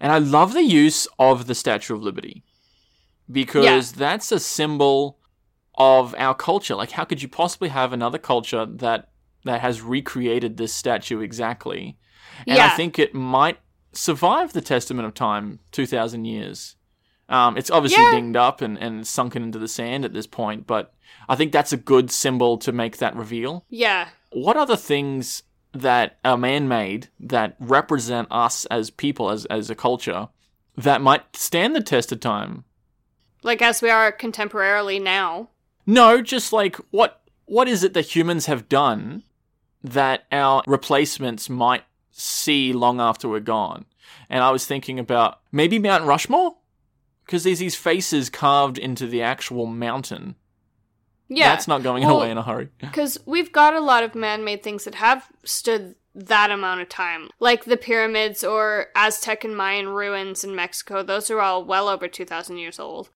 And 0.00 0.12
I 0.12 0.18
love 0.18 0.52
the 0.54 0.62
use 0.64 1.08
of 1.18 1.46
the 1.46 1.54
Statue 1.54 1.94
of 1.94 2.02
Liberty. 2.02 2.42
because 3.30 3.92
that's 3.92 4.30
a 4.32 4.38
symbol 4.40 5.18
of 5.76 6.14
our 6.18 6.34
culture. 6.34 6.74
Like, 6.74 6.92
how 6.92 7.04
could 7.04 7.22
you 7.22 7.28
possibly 7.28 7.68
have 7.70 7.92
another 7.92 8.18
culture 8.18 8.66
that 8.66 9.08
that 9.44 9.60
has 9.60 9.82
recreated 9.82 10.56
this 10.56 10.72
statue 10.72 11.20
exactly? 11.20 11.98
And 12.46 12.58
I 12.58 12.70
think 12.70 12.98
it 12.98 13.14
might 13.14 13.58
survive 13.92 14.52
the 14.52 14.60
testament 14.60 15.06
of 15.06 15.14
time, 15.14 15.58
two 15.70 15.86
thousand 15.86 16.24
years. 16.24 16.76
Um, 17.28 17.56
it's 17.56 17.70
obviously 17.70 18.02
Yeah. 18.02 18.10
dinged 18.10 18.36
up 18.36 18.60
and, 18.60 18.76
and 18.76 19.06
sunken 19.06 19.42
into 19.42 19.58
the 19.58 19.68
sand 19.68 20.04
at 20.04 20.12
this 20.12 20.26
point, 20.26 20.66
but 20.66 20.92
I 21.28 21.34
think 21.34 21.52
that's 21.52 21.72
a 21.72 21.78
good 21.78 22.10
symbol 22.10 22.58
to 22.58 22.72
make 22.72 22.98
that 22.98 23.16
reveal. 23.16 23.64
Yeah. 23.70 24.08
What 24.32 24.56
other 24.56 24.76
things 24.76 25.42
that 25.72 26.18
are 26.24 26.36
man 26.36 26.68
made 26.68 27.08
that 27.20 27.56
represent 27.58 28.28
us 28.30 28.66
as 28.66 28.90
people, 28.90 29.30
as, 29.30 29.46
as 29.46 29.70
a 29.70 29.74
culture, 29.74 30.28
that 30.76 31.00
might 31.00 31.34
stand 31.34 31.74
the 31.74 31.82
test 31.82 32.12
of 32.12 32.20
time? 32.20 32.64
Like 33.42 33.62
as 33.62 33.80
we 33.80 33.88
are 33.88 34.12
contemporarily 34.12 35.00
now. 35.00 35.48
No, 35.86 36.22
just 36.22 36.52
like 36.52 36.76
what 36.90 37.20
what 37.46 37.68
is 37.68 37.84
it 37.84 37.94
that 37.94 38.14
humans 38.14 38.46
have 38.46 38.68
done 38.68 39.24
that 39.82 40.24
our 40.30 40.62
replacements 40.66 41.50
might 41.50 41.84
see 42.10 42.72
long 42.72 43.00
after 43.00 43.28
we're 43.28 43.40
gone? 43.40 43.84
And 44.30 44.42
I 44.42 44.50
was 44.50 44.66
thinking 44.66 44.98
about 44.98 45.40
maybe 45.50 45.78
Mount 45.78 46.04
Rushmore? 46.04 46.56
Because 47.24 47.44
there's 47.44 47.58
these 47.58 47.76
faces 47.76 48.30
carved 48.30 48.78
into 48.78 49.06
the 49.06 49.22
actual 49.22 49.66
mountain. 49.66 50.36
Yeah. 51.28 51.50
That's 51.50 51.68
not 51.68 51.82
going 51.82 52.04
Well, 52.04 52.18
away 52.18 52.30
in 52.30 52.38
a 52.38 52.42
hurry. 52.42 52.68
Because 52.78 53.18
we've 53.26 53.52
got 53.52 53.74
a 53.74 53.80
lot 53.80 54.02
of 54.04 54.14
man 54.14 54.44
made 54.44 54.62
things 54.62 54.84
that 54.84 54.96
have 54.96 55.28
stood 55.44 55.94
that 56.14 56.50
amount 56.50 56.82
of 56.82 56.88
time. 56.88 57.28
Like 57.40 57.64
the 57.64 57.76
pyramids 57.76 58.44
or 58.44 58.86
Aztec 58.94 59.44
and 59.44 59.56
Mayan 59.56 59.88
ruins 59.88 60.44
in 60.44 60.54
Mexico. 60.54 61.02
Those 61.02 61.30
are 61.30 61.40
all 61.40 61.64
well 61.64 61.88
over 61.88 62.06
2,000 62.06 62.58
years 62.58 62.78
old. 62.78 63.10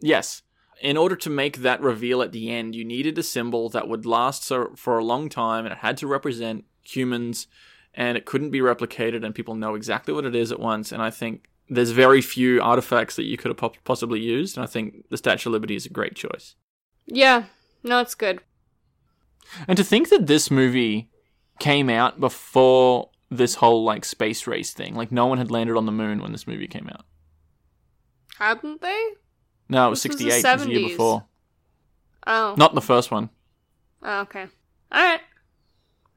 Yes. 0.00 0.42
In 0.82 0.96
order 0.96 1.16
to 1.16 1.30
make 1.30 1.58
that 1.58 1.80
reveal 1.80 2.20
at 2.20 2.32
the 2.32 2.50
end, 2.50 2.74
you 2.74 2.84
needed 2.84 3.16
a 3.18 3.22
symbol 3.22 3.68
that 3.70 3.88
would 3.88 4.04
last 4.04 4.44
so, 4.44 4.72
for 4.76 4.98
a 4.98 5.04
long 5.04 5.28
time 5.28 5.64
and 5.64 5.72
it 5.72 5.78
had 5.78 5.96
to 5.98 6.06
represent 6.06 6.64
humans 6.82 7.46
and 7.94 8.18
it 8.18 8.26
couldn't 8.26 8.50
be 8.50 8.60
replicated 8.60 9.24
and 9.24 9.34
people 9.34 9.54
know 9.54 9.74
exactly 9.74 10.12
what 10.12 10.26
it 10.26 10.36
is 10.36 10.52
at 10.52 10.60
once. 10.60 10.92
And 10.92 11.00
I 11.00 11.10
think 11.10 11.48
there's 11.68 11.92
very 11.92 12.20
few 12.20 12.60
artifacts 12.60 13.16
that 13.16 13.24
you 13.24 13.36
could 13.36 13.48
have 13.48 13.56
po- 13.56 13.72
possibly 13.84 14.20
used. 14.20 14.56
And 14.56 14.64
I 14.64 14.66
think 14.66 15.08
the 15.08 15.16
Statue 15.16 15.48
of 15.48 15.54
Liberty 15.54 15.76
is 15.76 15.86
a 15.86 15.90
great 15.90 16.14
choice. 16.14 16.54
Yeah. 17.06 17.44
No, 17.82 18.00
it's 18.00 18.14
good. 18.14 18.40
And 19.66 19.76
to 19.76 19.84
think 19.84 20.10
that 20.10 20.26
this 20.26 20.50
movie 20.50 21.08
came 21.58 21.88
out 21.88 22.20
before 22.20 23.10
this 23.30 23.56
whole 23.56 23.84
like 23.84 24.04
space 24.04 24.46
race 24.46 24.72
thing, 24.72 24.94
like 24.94 25.10
no 25.10 25.26
one 25.26 25.38
had 25.38 25.50
landed 25.50 25.76
on 25.76 25.86
the 25.86 25.92
moon 25.92 26.20
when 26.20 26.32
this 26.32 26.46
movie 26.46 26.68
came 26.68 26.88
out. 26.88 27.04
Hadn't 28.38 28.82
they? 28.82 29.10
No, 29.68 29.86
it 29.88 29.90
was 29.90 30.02
This 30.02 30.10
was 30.12 30.18
the 30.18 30.30
68, 30.30 30.48
it 30.50 30.52
was 30.58 30.66
the 30.66 30.72
year 30.72 30.88
before. 30.88 31.24
Oh. 32.26 32.54
Not 32.56 32.74
the 32.74 32.80
first 32.80 33.10
one. 33.10 33.30
oh 34.02 34.20
okay. 34.20 34.46
All 34.92 35.02
right. 35.02 35.20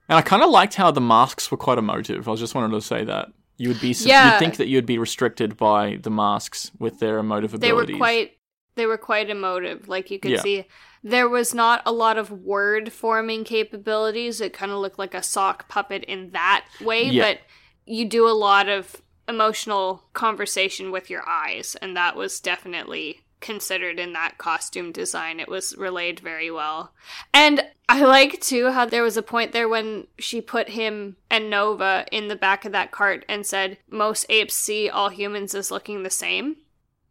And 0.07 0.17
I 0.17 0.21
kind 0.21 0.41
of 0.41 0.49
liked 0.49 0.75
how 0.75 0.89
the 0.91 1.01
masks 1.01 1.51
were 1.51 1.57
quite 1.57 1.77
emotive. 1.77 2.27
I 2.27 2.31
was 2.31 2.39
just 2.39 2.55
wanted 2.55 2.71
to 2.75 2.81
say 2.81 3.03
that 3.03 3.29
you 3.57 3.69
would 3.69 3.79
be, 3.81 3.89
Yeah. 3.99 4.31
you'd 4.33 4.39
think 4.39 4.57
that 4.57 4.67
you'd 4.67 4.85
be 4.85 4.97
restricted 4.97 5.55
by 5.57 5.97
the 6.01 6.09
masks 6.09 6.71
with 6.79 6.99
their 6.99 7.19
emotive 7.19 7.53
abilities. 7.53 7.87
They 7.87 7.93
were 7.93 7.97
quite 7.97 8.31
they 8.75 8.85
were 8.85 8.97
quite 8.97 9.29
emotive. 9.29 9.87
Like 9.89 10.09
you 10.09 10.19
could 10.19 10.31
Yeah. 10.31 10.41
see 10.41 10.65
there 11.03 11.27
was 11.27 11.53
not 11.53 11.81
a 11.85 11.91
lot 11.91 12.17
of 12.17 12.31
word 12.31 12.93
forming 12.93 13.43
capabilities. 13.43 14.39
It 14.41 14.53
kind 14.53 14.71
of 14.71 14.77
looked 14.79 14.97
like 14.99 15.13
a 15.13 15.21
sock 15.23 15.67
puppet 15.67 16.03
in 16.05 16.31
that 16.31 16.65
way, 16.81 17.03
Yeah. 17.03 17.23
but 17.23 17.39
you 17.85 18.05
do 18.05 18.27
a 18.27 18.31
lot 18.31 18.69
of 18.69 18.95
emotional 19.27 20.05
conversation 20.13 20.91
with 20.91 21.09
your 21.09 21.27
eyes, 21.27 21.75
and 21.81 21.95
that 21.97 22.15
was 22.15 22.39
definitely 22.39 23.21
considered 23.41 23.99
in 23.99 24.13
that 24.13 24.37
costume 24.37 24.91
design. 24.91 25.39
It 25.39 25.47
was 25.47 25.75
relayed 25.77 26.19
very 26.19 26.51
well. 26.51 26.93
And 27.33 27.65
I 27.87 28.03
like 28.03 28.41
too 28.41 28.71
how 28.71 28.85
there 28.85 29.03
was 29.03 29.17
a 29.17 29.21
point 29.23 29.51
there 29.51 29.67
when 29.69 30.07
she 30.17 30.41
put 30.41 30.69
him 30.69 31.15
and 31.29 31.49
Nova 31.49 32.05
in 32.11 32.27
the 32.27 32.35
back 32.35 32.65
of 32.65 32.71
that 32.73 32.91
cart 32.91 33.25
and 33.29 33.45
said, 33.45 33.77
Most 33.89 34.25
apes 34.29 34.55
see 34.55 34.89
all 34.89 35.09
humans 35.09 35.55
as 35.55 35.71
looking 35.71 36.03
the 36.03 36.09
same 36.09 36.57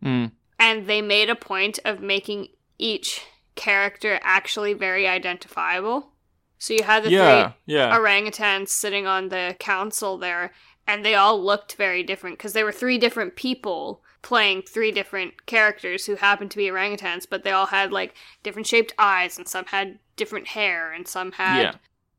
Mm. 0.05 0.31
and 0.61 0.87
they 0.87 1.03
made 1.03 1.29
a 1.29 1.35
point 1.35 1.81
of 1.85 2.01
making 2.01 2.49
each 2.79 3.23
character 3.57 4.21
actually 4.23 4.73
very 4.73 5.09
identifiable. 5.09 6.13
So 6.59 6.75
you 6.75 6.85
had 6.85 7.03
the 7.05 7.11
Yeah, 7.11 7.49
three 7.49 7.75
yeah. 7.75 7.97
orangutans 7.97 8.69
sitting 8.69 9.07
on 9.07 9.29
the 9.29 9.57
council 9.59 10.19
there, 10.19 10.53
and 10.89 11.05
they 11.05 11.15
all 11.15 11.41
looked 11.41 11.77
very 11.77 12.03
different 12.03 12.39
because 12.39 12.55
they 12.55 12.65
were 12.65 12.73
three 12.73 12.97
different 12.99 13.37
people 13.37 14.03
playing 14.23 14.63
three 14.63 14.91
different 14.91 15.47
characters 15.47 16.07
who 16.07 16.17
happened 16.17 16.51
to 16.51 16.57
be 16.57 16.65
orangutans, 16.67 17.27
but 17.29 17.45
they 17.45 17.53
all 17.53 17.67
had 17.67 17.93
like 17.93 18.15
different 18.43 18.67
shaped 18.67 18.93
eyes, 18.99 19.39
and 19.39 19.47
some 19.47 19.67
had 19.67 19.99
different 20.17 20.49
hair, 20.49 20.91
and 20.93 21.07
some 21.07 21.31
had, 21.33 21.63
Yeah. 21.63 21.75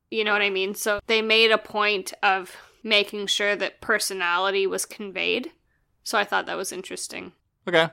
you 0.09 0.23
know 0.23 0.31
what 0.31 0.41
I 0.41 0.49
mean? 0.49 0.75
So 0.75 0.99
they 1.07 1.21
made 1.21 1.51
a 1.51 1.57
point 1.57 2.13
of 2.23 2.55
making 2.83 3.27
sure 3.27 3.55
that 3.57 3.81
personality 3.81 4.65
was 4.65 4.85
conveyed. 4.85 5.51
So 6.03 6.17
I 6.17 6.23
thought 6.23 6.45
that 6.45 6.55
was 6.55 6.71
interesting. 6.71 7.33
Okay. 7.67 7.89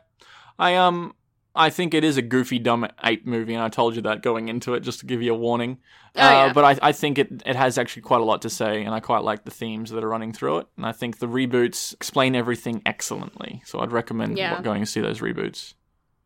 I 0.59 0.77
um 0.77 1.15
I 1.57 1.71
think 1.71 1.95
it 1.95 2.05
is 2.05 2.17
a 2.17 2.23
goofy 2.23 2.59
dumb 2.59 2.87
ape 3.03 3.27
movie 3.27 3.55
and 3.55 3.63
I 3.63 3.69
told 3.69 3.97
you 3.97 4.03
that 4.03 4.23
going 4.23 4.49
into 4.49 4.75
it 4.75 4.81
just 4.81 5.01
to 5.01 5.07
give 5.07 5.23
you 5.23 5.35
a 5.35 5.37
warning. 5.37 5.79
Oh, 6.15 6.21
uh, 6.21 6.31
yeah. 6.31 6.53
but 6.53 6.65
I, 6.65 6.89
I 6.89 6.93
think 6.93 7.19
it 7.19 7.43
it 7.45 7.57
has 7.57 7.79
actually 7.79 8.03
quite 8.03 8.21
a 8.21 8.25
lot 8.25 8.43
to 8.43 8.51
say 8.51 8.83
and 8.85 8.95
I 8.95 9.01
quite 9.01 9.23
like 9.23 9.45
the 9.45 9.51
themes 9.51 9.91
that 9.91 10.05
are 10.05 10.09
running 10.09 10.33
through 10.33 10.59
it. 10.59 10.67
And 10.77 10.87
I 10.87 10.93
think 10.93 11.19
the 11.19 11.27
reboots 11.27 11.93
explain 11.95 12.35
everything 12.35 12.83
excellently. 12.87 13.63
So 13.65 13.81
I'd 13.81 13.93
recommend 13.93 14.39
Yeah. 14.39 14.61
going 14.63 14.81
to 14.83 14.87
see 14.87 15.01
those 15.01 15.21
reboots. 15.21 15.75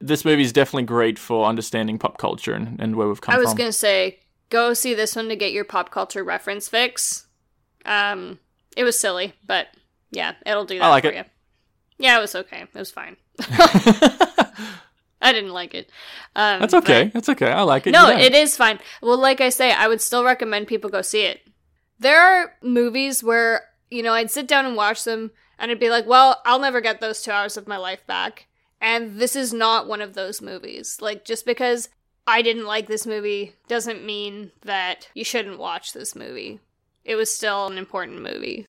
This 0.00 0.24
movie 0.24 0.42
is 0.42 0.52
definitely 0.52 0.84
great 0.84 1.18
for 1.18 1.46
understanding 1.46 1.98
pop 1.98 2.18
culture 2.18 2.54
and, 2.54 2.80
and 2.80 2.96
where 2.96 3.06
we've 3.08 3.20
come 3.20 3.34
I 3.34 3.38
was 3.38 3.52
gonna 3.54 3.72
say, 3.72 4.18
go 4.48 4.72
see 4.74 4.94
this 4.94 5.14
one 5.14 5.28
to 5.28 5.36
get 5.36 5.52
your 5.52 5.64
pop 5.64 5.90
culture 5.90 6.24
reference 6.24 6.68
fix. 6.68 7.26
Um, 7.84 8.38
it 8.76 8.84
was 8.84 8.98
silly, 8.98 9.34
but 9.46 9.68
yeah, 10.10 10.34
it'll 10.46 10.64
do 10.64 10.78
that 10.78 10.84
I 10.84 10.88
like 10.88 11.04
for 11.04 11.10
it. 11.10 11.16
you. 11.16 11.24
Yeah, 11.98 12.16
it 12.18 12.20
was 12.22 12.34
okay. 12.34 12.62
It 12.62 12.78
was 12.78 12.90
fine. 12.90 13.16
I 15.22 15.32
didn't 15.32 15.52
like 15.52 15.74
it. 15.74 15.90
Um, 16.34 16.60
That's 16.60 16.74
okay. 16.74 17.10
That's 17.12 17.28
okay. 17.28 17.50
I 17.50 17.62
like 17.62 17.86
it. 17.86 17.90
no, 17.90 18.06
don't. 18.06 18.20
it 18.20 18.34
is 18.34 18.56
fine. 18.56 18.78
Well, 19.02 19.18
like 19.18 19.40
I 19.40 19.50
say, 19.50 19.72
I 19.72 19.88
would 19.88 20.00
still 20.00 20.24
recommend 20.24 20.66
people 20.66 20.90
go 20.90 21.02
see 21.02 21.22
it. 21.22 21.40
There 21.98 22.20
are 22.20 22.54
movies 22.62 23.22
where, 23.22 23.64
you 23.90 24.02
know, 24.02 24.14
I'd 24.14 24.30
sit 24.30 24.48
down 24.48 24.64
and 24.64 24.76
watch 24.76 25.04
them 25.04 25.32
and 25.58 25.70
I'd 25.70 25.78
be 25.78 25.90
like, 25.90 26.06
well, 26.06 26.40
I'll 26.46 26.58
never 26.58 26.80
get 26.80 27.00
those 27.00 27.22
two 27.22 27.30
hours 27.30 27.56
of 27.56 27.68
my 27.68 27.76
life 27.76 28.06
back. 28.06 28.46
And 28.80 29.18
this 29.18 29.36
is 29.36 29.52
not 29.52 29.86
one 29.86 30.00
of 30.00 30.14
those 30.14 30.40
movies. 30.40 30.98
Like, 31.02 31.26
just 31.26 31.44
because 31.44 31.90
I 32.26 32.40
didn't 32.40 32.64
like 32.64 32.86
this 32.86 33.06
movie 33.06 33.56
doesn't 33.68 34.04
mean 34.04 34.52
that 34.62 35.08
you 35.14 35.24
shouldn't 35.24 35.58
watch 35.58 35.92
this 35.92 36.16
movie. 36.16 36.60
It 37.04 37.16
was 37.16 37.34
still 37.34 37.66
an 37.66 37.76
important 37.76 38.22
movie. 38.22 38.66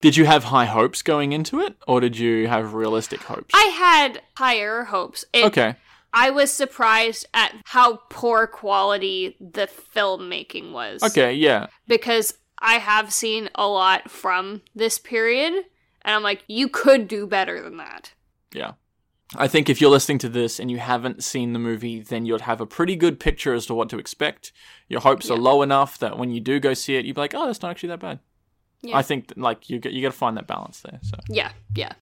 Did 0.00 0.16
you 0.16 0.24
have 0.24 0.44
high 0.44 0.64
hopes 0.64 1.02
going 1.02 1.32
into 1.32 1.60
it, 1.60 1.76
or 1.86 2.00
did 2.00 2.18
you 2.18 2.48
have 2.48 2.72
realistic 2.74 3.20
hopes? 3.22 3.54
I 3.54 3.64
had 3.64 4.22
higher 4.36 4.84
hopes. 4.84 5.24
It, 5.32 5.44
okay. 5.46 5.76
I 6.12 6.30
was 6.30 6.50
surprised 6.50 7.26
at 7.34 7.54
how 7.66 8.00
poor 8.08 8.46
quality 8.46 9.36
the 9.40 9.68
filmmaking 9.94 10.72
was. 10.72 11.02
Okay. 11.02 11.34
Yeah. 11.34 11.66
because 11.86 12.34
I 12.62 12.74
have 12.74 13.12
seen 13.12 13.48
a 13.54 13.66
lot 13.68 14.10
from 14.10 14.62
this 14.74 14.98
period, 14.98 15.52
and 16.02 16.14
I'm 16.14 16.22
like, 16.22 16.44
you 16.48 16.68
could 16.68 17.06
do 17.06 17.26
better 17.26 17.62
than 17.62 17.76
that. 17.76 18.12
Yeah. 18.52 18.72
I 19.36 19.46
think 19.48 19.68
if 19.70 19.80
you're 19.80 19.90
listening 19.90 20.18
to 20.18 20.28
this 20.28 20.58
and 20.58 20.70
you 20.70 20.78
haven't 20.78 21.22
seen 21.22 21.52
the 21.52 21.58
movie, 21.60 22.00
then 22.00 22.26
you'd 22.26 22.40
have 22.40 22.60
a 22.60 22.66
pretty 22.66 22.96
good 22.96 23.20
picture 23.20 23.54
as 23.54 23.64
to 23.66 23.74
what 23.74 23.88
to 23.90 23.98
expect. 23.98 24.50
Your 24.88 25.00
hopes 25.00 25.30
are 25.30 25.36
low 25.38 25.62
enough 25.62 25.98
that 25.98 26.18
when 26.18 26.32
you 26.32 26.40
do 26.40 26.58
go 26.58 26.74
see 26.74 26.96
it, 26.96 27.04
you'd 27.04 27.14
be 27.14 27.20
like, 27.20 27.34
"Oh, 27.34 27.46
that's 27.46 27.62
not 27.62 27.70
actually 27.70 27.90
that 27.90 28.00
bad." 28.00 28.18
Yeah. 28.82 28.96
I 28.96 29.02
think 29.02 29.32
like 29.36 29.68
you 29.68 29.78
got 29.78 29.92
you 29.92 30.02
got 30.02 30.12
to 30.12 30.18
find 30.18 30.36
that 30.36 30.46
balance 30.46 30.80
there. 30.80 30.98
So, 31.02 31.16
Yeah, 31.28 31.52
yeah. 31.74 31.92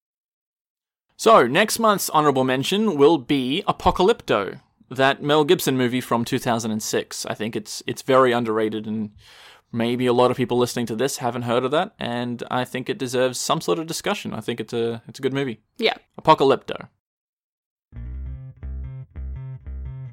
so 1.17 1.45
next 1.47 1.77
month's 1.79 2.09
honorable 2.11 2.43
mention 2.43 2.97
will 2.97 3.17
be 3.17 3.63
Apocalypto, 3.67 4.61
that 4.89 5.21
Mel 5.21 5.43
Gibson 5.43 5.77
movie 5.77 6.01
from 6.01 6.23
2006. 6.25 7.25
I 7.25 7.33
think 7.33 7.55
it's 7.55 7.83
it's 7.85 8.01
very 8.01 8.31
underrated 8.31 8.87
and 8.87 9.11
maybe 9.71 10.07
a 10.07 10.13
lot 10.13 10.31
of 10.31 10.37
people 10.37 10.57
listening 10.57 10.87
to 10.87 10.95
this 10.95 11.17
haven't 11.17 11.43
heard 11.43 11.63
of 11.63 11.71
that, 11.71 11.93
and 11.99 12.41
I 12.49 12.65
think 12.65 12.89
it 12.89 12.97
deserves 12.97 13.39
some 13.39 13.61
sort 13.61 13.77
of 13.77 13.85
discussion. 13.85 14.33
I 14.33 14.39
think 14.41 14.59
it's 14.59 14.73
a 14.73 15.03
it's 15.07 15.19
a 15.19 15.21
good 15.21 15.33
movie. 15.33 15.59
Yeah. 15.77 15.95
Apocalypto. 16.19 16.87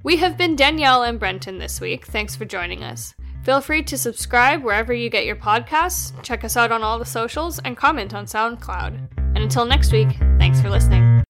We 0.02 0.18
have 0.18 0.36
been 0.38 0.54
Danielle 0.54 1.02
and 1.02 1.18
Brenton 1.18 1.58
this 1.58 1.80
week. 1.80 2.06
Thanks 2.06 2.36
for 2.36 2.44
joining 2.44 2.84
us. 2.84 3.15
Feel 3.46 3.60
free 3.60 3.84
to 3.84 3.96
subscribe 3.96 4.64
wherever 4.64 4.92
you 4.92 5.08
get 5.08 5.24
your 5.24 5.36
podcasts, 5.36 6.12
check 6.24 6.42
us 6.42 6.56
out 6.56 6.72
on 6.72 6.82
all 6.82 6.98
the 6.98 7.04
socials, 7.04 7.60
and 7.60 7.76
comment 7.76 8.12
on 8.12 8.26
SoundCloud. 8.26 9.08
And 9.16 9.38
until 9.38 9.64
next 9.64 9.92
week, 9.92 10.08
thanks 10.36 10.60
for 10.60 10.68
listening. 10.68 11.22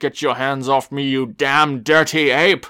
Get 0.00 0.22
your 0.22 0.36
hands 0.36 0.66
off 0.66 0.90
me, 0.90 1.06
you 1.06 1.26
damn 1.26 1.82
dirty 1.82 2.30
ape! 2.30 2.62